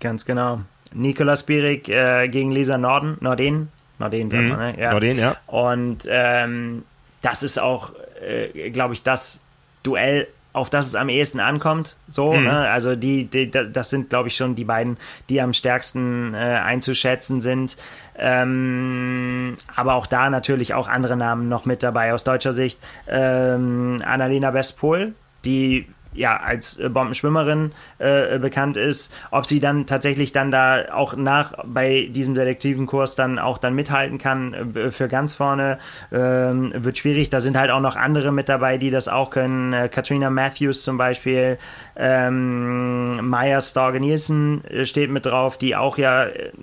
Ganz 0.00 0.24
genau. 0.24 0.60
Nicola 0.92 1.36
Spirik 1.36 1.88
äh, 1.88 2.28
gegen 2.28 2.50
Lisa 2.50 2.78
Norden, 2.78 3.18
Norden, 3.20 3.70
Norden, 3.98 4.28
mhm. 4.28 4.48
man, 4.48 4.58
ne? 4.58 4.80
ja. 4.80 4.90
Norden, 4.90 5.18
ja. 5.18 5.36
Und 5.46 6.04
ähm, 6.08 6.84
das 7.20 7.42
ist 7.42 7.58
auch 7.58 7.92
äh, 8.20 8.70
glaube 8.70 8.94
ich, 8.94 9.02
das 9.02 9.40
Duell, 9.82 10.28
auf 10.52 10.68
das 10.68 10.88
es 10.88 10.94
am 10.94 11.08
ehesten 11.08 11.40
ankommt. 11.40 11.96
So, 12.10 12.32
mhm. 12.32 12.44
ne? 12.44 12.70
Also 12.70 12.96
die, 12.96 13.24
die, 13.24 13.50
das 13.50 13.90
sind, 13.90 14.10
glaube 14.10 14.28
ich, 14.28 14.36
schon 14.36 14.54
die 14.54 14.64
beiden, 14.64 14.98
die 15.28 15.40
am 15.40 15.52
stärksten 15.52 16.34
äh, 16.34 16.36
einzuschätzen 16.36 17.40
sind. 17.40 17.76
Ähm, 18.18 19.56
aber 19.74 19.94
auch 19.94 20.06
da 20.06 20.28
natürlich 20.28 20.74
auch 20.74 20.88
andere 20.88 21.16
Namen 21.16 21.48
noch 21.48 21.64
mit 21.64 21.82
dabei 21.82 22.12
aus 22.12 22.24
deutscher 22.24 22.52
Sicht. 22.52 22.78
Ähm, 23.08 24.02
Annalena 24.04 24.52
Westpol, 24.52 25.14
die 25.44 25.86
ja 26.12 26.36
als 26.36 26.78
äh, 26.78 26.88
Bombenschwimmerin 26.88 27.72
äh, 27.98 28.38
bekannt 28.38 28.76
ist, 28.76 29.12
ob 29.30 29.46
sie 29.46 29.60
dann 29.60 29.86
tatsächlich 29.86 30.32
dann 30.32 30.50
da 30.50 30.92
auch 30.92 31.16
nach 31.16 31.54
bei 31.64 32.08
diesem 32.10 32.34
selektiven 32.34 32.86
Kurs 32.86 33.14
dann 33.14 33.38
auch 33.38 33.58
dann 33.58 33.74
mithalten 33.74 34.18
kann 34.18 34.74
äh, 34.74 34.90
für 34.90 35.08
ganz 35.08 35.34
vorne 35.34 35.78
ähm, 36.12 36.72
wird 36.74 36.98
schwierig. 36.98 37.30
Da 37.30 37.40
sind 37.40 37.56
halt 37.56 37.70
auch 37.70 37.80
noch 37.80 37.96
andere 37.96 38.32
mit 38.32 38.48
dabei, 38.48 38.78
die 38.78 38.90
das 38.90 39.08
auch 39.08 39.30
können. 39.30 39.72
Äh, 39.72 39.88
Katrina 39.88 40.30
Matthews 40.30 40.82
zum 40.82 40.98
Beispiel, 40.98 41.58
ähm, 41.96 43.28
Maya 43.28 43.60
Storge 43.60 44.00
Nielsen 44.00 44.64
äh, 44.64 44.84
steht 44.84 45.10
mit 45.10 45.26
drauf, 45.26 45.58
die 45.58 45.76
auch 45.76 45.98
ja 45.98 46.24
äh, 46.24 46.56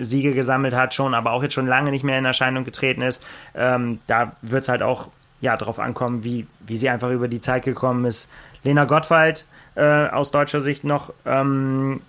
Siege 0.00 0.34
gesammelt 0.34 0.74
hat 0.74 0.94
schon, 0.94 1.14
aber 1.14 1.32
auch 1.32 1.42
jetzt 1.42 1.54
schon 1.54 1.66
lange 1.66 1.90
nicht 1.90 2.04
mehr 2.04 2.18
in 2.18 2.24
Erscheinung 2.24 2.64
getreten 2.64 3.02
ist. 3.02 3.22
Ähm, 3.54 3.98
da 4.06 4.32
wird 4.42 4.62
es 4.62 4.68
halt 4.68 4.82
auch 4.82 5.08
ja 5.40 5.56
drauf 5.56 5.78
ankommen, 5.78 6.24
wie 6.24 6.46
wie 6.66 6.76
sie 6.76 6.88
einfach 6.88 7.10
über 7.10 7.28
die 7.28 7.40
Zeit 7.40 7.64
gekommen 7.64 8.04
ist 8.04 8.28
Lena 8.64 8.84
Gottwald 8.84 9.44
äh, 9.74 10.08
aus 10.08 10.30
deutscher 10.30 10.60
Sicht 10.60 10.84
noch. 10.84 11.12
Ähm, 11.24 12.00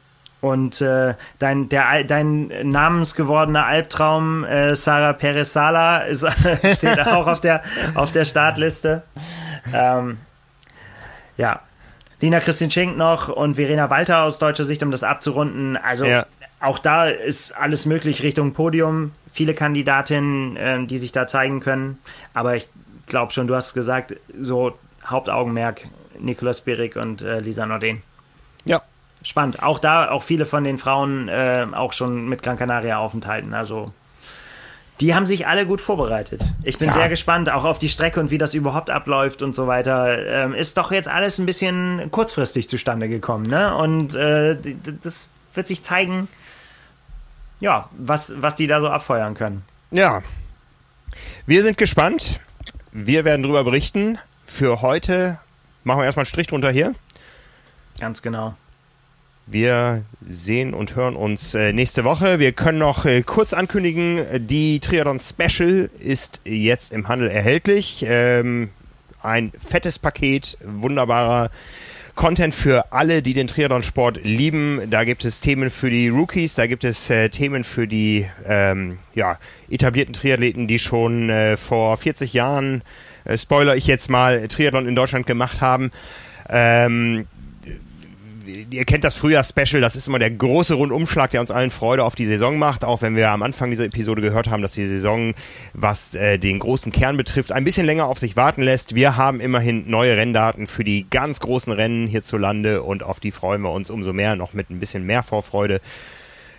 Und 0.42 0.80
äh, 0.80 1.16
dein, 1.38 1.68
der, 1.68 2.04
dein 2.06 2.48
namensgewordener 2.64 3.66
Albtraum, 3.66 4.46
äh, 4.46 4.76
Sarah 4.76 5.14
Perez 5.14 5.52
Sala, 5.52 6.00
ist, 6.00 6.26
steht 6.78 7.00
auch 7.00 7.28
auf 7.28 7.42
der, 7.42 7.62
auf 7.96 8.12
der 8.12 8.24
Startliste. 8.26 9.04
Ähm, 9.74 10.18
ja. 11.38 11.60
Lina 12.22 12.40
Christine 12.40 12.72
Schenk 12.72 12.98
noch 12.98 13.30
und 13.30 13.56
Verena 13.56 13.90
Walter 13.90 14.24
aus 14.24 14.40
deutscher 14.40 14.66
Sicht, 14.66 14.84
um 14.84 14.92
das 14.92 15.04
abzurunden. 15.04 15.78
Also 15.78 16.06
ja. 16.06 16.26
auch 16.60 16.80
da 16.80 17.08
ist 17.08 17.52
alles 17.58 17.86
möglich 17.86 18.24
Richtung 18.24 18.54
Podium. 18.54 19.12
Viele 19.32 19.54
Kandidatinnen, 19.54 20.58
äh, 20.58 20.86
die 20.86 20.98
sich 20.98 21.12
da 21.12 21.28
zeigen 21.28 21.60
können. 21.60 21.98
Aber 22.34 22.56
ich 22.56 22.70
glaube 23.08 23.32
schon, 23.32 23.48
du 23.48 23.56
hast 23.56 23.74
gesagt, 23.74 24.16
so 24.40 24.78
Hauptaugenmerk 25.06 25.88
Nicolas 26.20 26.62
Birik 26.62 26.96
und 26.96 27.22
äh, 27.22 27.40
Lisa 27.40 27.66
Norden. 27.66 28.02
Ja, 28.66 28.82
spannend. 29.24 29.64
Auch 29.64 29.80
da, 29.80 30.10
auch 30.10 30.24
viele 30.24 30.46
von 30.46 30.64
den 30.64 30.78
Frauen 30.78 31.28
äh, 31.30 31.66
auch 31.72 31.94
schon 31.94 32.28
mit 32.28 32.44
Gran 32.44 32.58
Canaria 32.58 32.98
Aufenthalten. 32.98 33.54
Also 33.54 33.92
die 35.00 35.16
haben 35.16 35.26
sich 35.26 35.48
alle 35.48 35.66
gut 35.66 35.80
vorbereitet. 35.80 36.42
Ich 36.64 36.78
bin 36.78 36.90
ja. 36.90 36.94
sehr 36.94 37.10
gespannt, 37.10 37.50
auch 37.50 37.64
auf 37.64 37.80
die 37.80 37.88
Strecke 37.88 38.20
und 38.20 38.32
wie 38.32 38.38
das 38.38 38.54
überhaupt 38.54 38.90
abläuft 38.90 39.42
und 39.42 39.56
so 39.56 39.66
weiter. 39.66 40.28
Ähm, 40.28 40.54
ist 40.54 40.78
doch 40.78 40.92
jetzt 40.92 41.08
alles 41.08 41.38
ein 41.38 41.46
bisschen 41.46 42.12
kurzfristig 42.12 42.70
zustande 42.70 43.08
gekommen, 43.08 43.46
ne? 43.46 43.74
Und 43.76 44.16
äh, 44.16 44.58
das 45.02 45.30
wird 45.54 45.68
sich 45.68 45.84
zeigen, 45.84 46.28
ja, 47.62 47.90
was, 47.98 48.34
was 48.42 48.56
die 48.56 48.68
da 48.68 48.82
so 48.82 48.90
abfeuern 48.90 49.36
können. 49.36 49.64
Ja. 49.92 50.22
Wir 51.46 51.64
sind 51.64 51.78
gespannt. 51.78 52.42
Wir 52.92 53.24
werden 53.24 53.44
darüber 53.44 53.64
berichten. 53.64 54.18
Für 54.46 54.82
heute 54.82 55.40
machen 55.84 56.00
wir 56.00 56.06
erstmal 56.06 56.24
einen 56.24 56.30
Strich 56.30 56.48
drunter 56.48 56.72
hier. 56.72 56.96
Ganz 58.00 58.22
genau. 58.22 58.56
Wir 59.46 60.04
sehen 60.22 60.74
und 60.76 60.96
hören 60.96 61.16
uns 61.16 61.56
äh, 61.56 61.74
nächste 61.74 62.04
Woche. 62.04 62.40
Wir 62.40 62.52
können 62.52 62.78
noch 62.78 63.06
äh, 63.06 63.24
kurz 63.24 63.54
ankündigen, 63.54 64.48
die 64.48 64.80
Triathlon 64.80 65.20
Special 65.20 65.90
ist 66.00 66.42
jetzt 66.46 66.94
im 66.94 67.08
Handel 67.08 67.30
erhältlich. 67.30 68.06
Ähm, 68.08 68.70
ein 69.24 69.52
fettes 69.58 69.98
Paket, 69.98 70.58
wunderbarer 70.64 71.50
Content 72.20 72.54
für 72.54 72.92
alle, 72.92 73.22
die 73.22 73.34
den 73.34 73.48
Triathlon-Sport 73.48 74.20
lieben. 74.24 74.82
Da 74.90 75.06
gibt 75.06 75.24
es 75.24 75.40
Themen 75.40 75.70
für 75.70 75.90
die 75.90 76.10
Rookies, 76.10 76.56
da 76.56 76.68
gibt 76.68 76.84
es 76.84 77.10
äh, 77.10 77.30
Themen 77.30 77.64
für 77.64 77.88
die 77.88 78.28
ähm, 78.46 78.98
ja, 79.16 79.40
etablierten 79.70 80.14
Triathleten, 80.14 80.68
die 80.68 80.80
schon 80.80 81.30
äh, 81.30 81.56
vor 81.56 81.96
40 81.96 82.34
Jahren, 82.34 82.82
äh, 83.26 83.38
spoiler 83.38 83.76
ich 83.76 83.88
jetzt 83.88 84.10
mal, 84.10 84.48
Triathlon 84.48 84.88
in 84.88 84.96
Deutschland 84.96 85.26
gemacht 85.26 85.62
haben. 85.62 85.92
Ähm, 86.50 87.28
ihr 88.70 88.86
kennt 88.86 89.04
das 89.04 89.16
Frühjahr-Special, 89.16 89.82
das 89.82 89.96
ist 89.96 90.08
immer 90.08 90.20
der 90.20 90.32
große 90.32 90.74
Rundumschlag, 90.74 91.30
der 91.32 91.42
uns 91.42 91.52
allen 91.52 91.72
Freude 91.72 92.04
auf 92.04 92.16
die 92.16 92.26
Saison 92.26 92.58
macht, 92.58 92.84
auch 92.84 93.02
wenn 93.02 93.16
wir 93.16 93.30
am 93.32 93.44
Anfang 93.44 93.70
dieser 93.70 93.86
Episode 93.86 94.22
gehört 94.22 94.50
haben, 94.50 94.62
dass 94.62 94.74
die 94.74 94.88
Saison, 94.88 95.34
was 95.74 96.16
äh, 96.16 96.38
den 96.38 96.60
großen 96.60 96.92
Kern 96.92 97.18
betrifft, 97.18 97.52
ein 97.52 97.64
bisschen 97.64 97.86
länger 97.86 98.06
auf 98.06 98.20
sich 98.20 98.36
warten 98.36 98.62
lässt. 98.62 98.96
Wir 98.96 99.18
haben 99.18 99.40
immerhin 99.40 99.90
neue 99.90 100.18
Renndaten 100.18 100.68
für 100.68 100.84
die 100.84 101.08
ganz 101.10 101.40
großen 101.40 101.72
Rennen 101.72 102.08
hierzulande 102.08 102.84
und 102.84 103.04
auf 103.04 103.20
die 103.20 103.32
freuen 103.32 103.62
wir 103.62 103.72
uns 103.72 103.90
umso 103.90 104.14
mehr, 104.14 104.36
noch 104.36 104.54
mit 104.54 104.70
ein 104.70 104.80
bisschen 104.80 105.06
mehr 105.06 105.24
Vorfreude. 105.24 105.82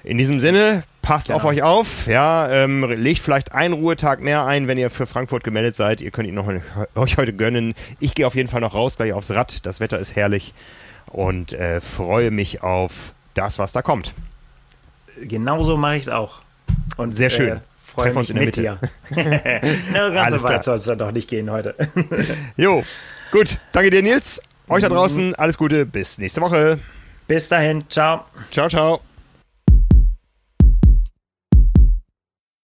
In 0.04 0.18
diesem 0.18 0.40
Sinne, 0.40 0.82
passt 1.02 1.28
genau. 1.28 1.38
auf 1.38 1.44
euch 1.44 1.62
auf, 1.62 2.06
ja, 2.06 2.48
ähm, 2.50 2.84
legt 2.84 3.20
vielleicht 3.20 3.52
einen 3.52 3.74
Ruhetag 3.74 4.20
mehr 4.20 4.46
ein, 4.46 4.68
wenn 4.68 4.78
ihr 4.78 4.90
für 4.90 5.06
Frankfurt 5.06 5.44
gemeldet 5.44 5.76
seid. 5.76 6.00
Ihr 6.00 6.10
könnt 6.10 6.28
ihn 6.28 6.34
noch 6.34 6.48
euch 6.94 7.16
heute 7.16 7.32
gönnen. 7.32 7.74
Ich 7.98 8.14
gehe 8.14 8.26
auf 8.26 8.34
jeden 8.34 8.48
Fall 8.48 8.60
noch 8.60 8.74
raus, 8.74 8.96
gleich 8.96 9.12
aufs 9.12 9.30
Rad. 9.30 9.66
Das 9.66 9.80
Wetter 9.80 9.98
ist 9.98 10.16
herrlich 10.16 10.54
und 11.06 11.52
äh, 11.52 11.80
freue 11.80 12.30
mich 12.30 12.62
auf 12.62 13.12
das, 13.34 13.58
was 13.58 13.72
da 13.72 13.82
kommt. 13.82 14.12
Genauso 15.20 15.76
mache 15.76 15.96
ich 15.96 16.02
es 16.02 16.08
auch. 16.08 16.40
Und 16.96 17.12
sehr 17.12 17.30
schön. 17.30 17.56
Äh, 17.56 17.60
freue 17.84 18.14
mich 18.14 18.32
mit 18.32 18.44
Mitte. 18.44 18.60
dir. 18.60 18.78
Na, 19.92 20.08
ganz 20.10 20.26
alles 20.26 20.42
so 20.42 20.48
weit 20.48 20.64
soll 20.64 20.78
es 20.78 20.84
dann 20.84 20.98
doch 20.98 21.12
nicht 21.12 21.28
gehen 21.28 21.50
heute. 21.50 21.74
jo, 22.56 22.84
gut. 23.32 23.58
Danke 23.72 23.90
dir, 23.90 24.02
Nils. 24.02 24.42
Euch 24.68 24.82
da 24.82 24.88
draußen 24.88 25.34
alles 25.34 25.58
Gute. 25.58 25.84
Bis 25.84 26.18
nächste 26.18 26.40
Woche. 26.40 26.78
Bis 27.26 27.48
dahin. 27.48 27.84
Ciao. 27.88 28.24
Ciao, 28.50 28.68
ciao. 28.68 29.00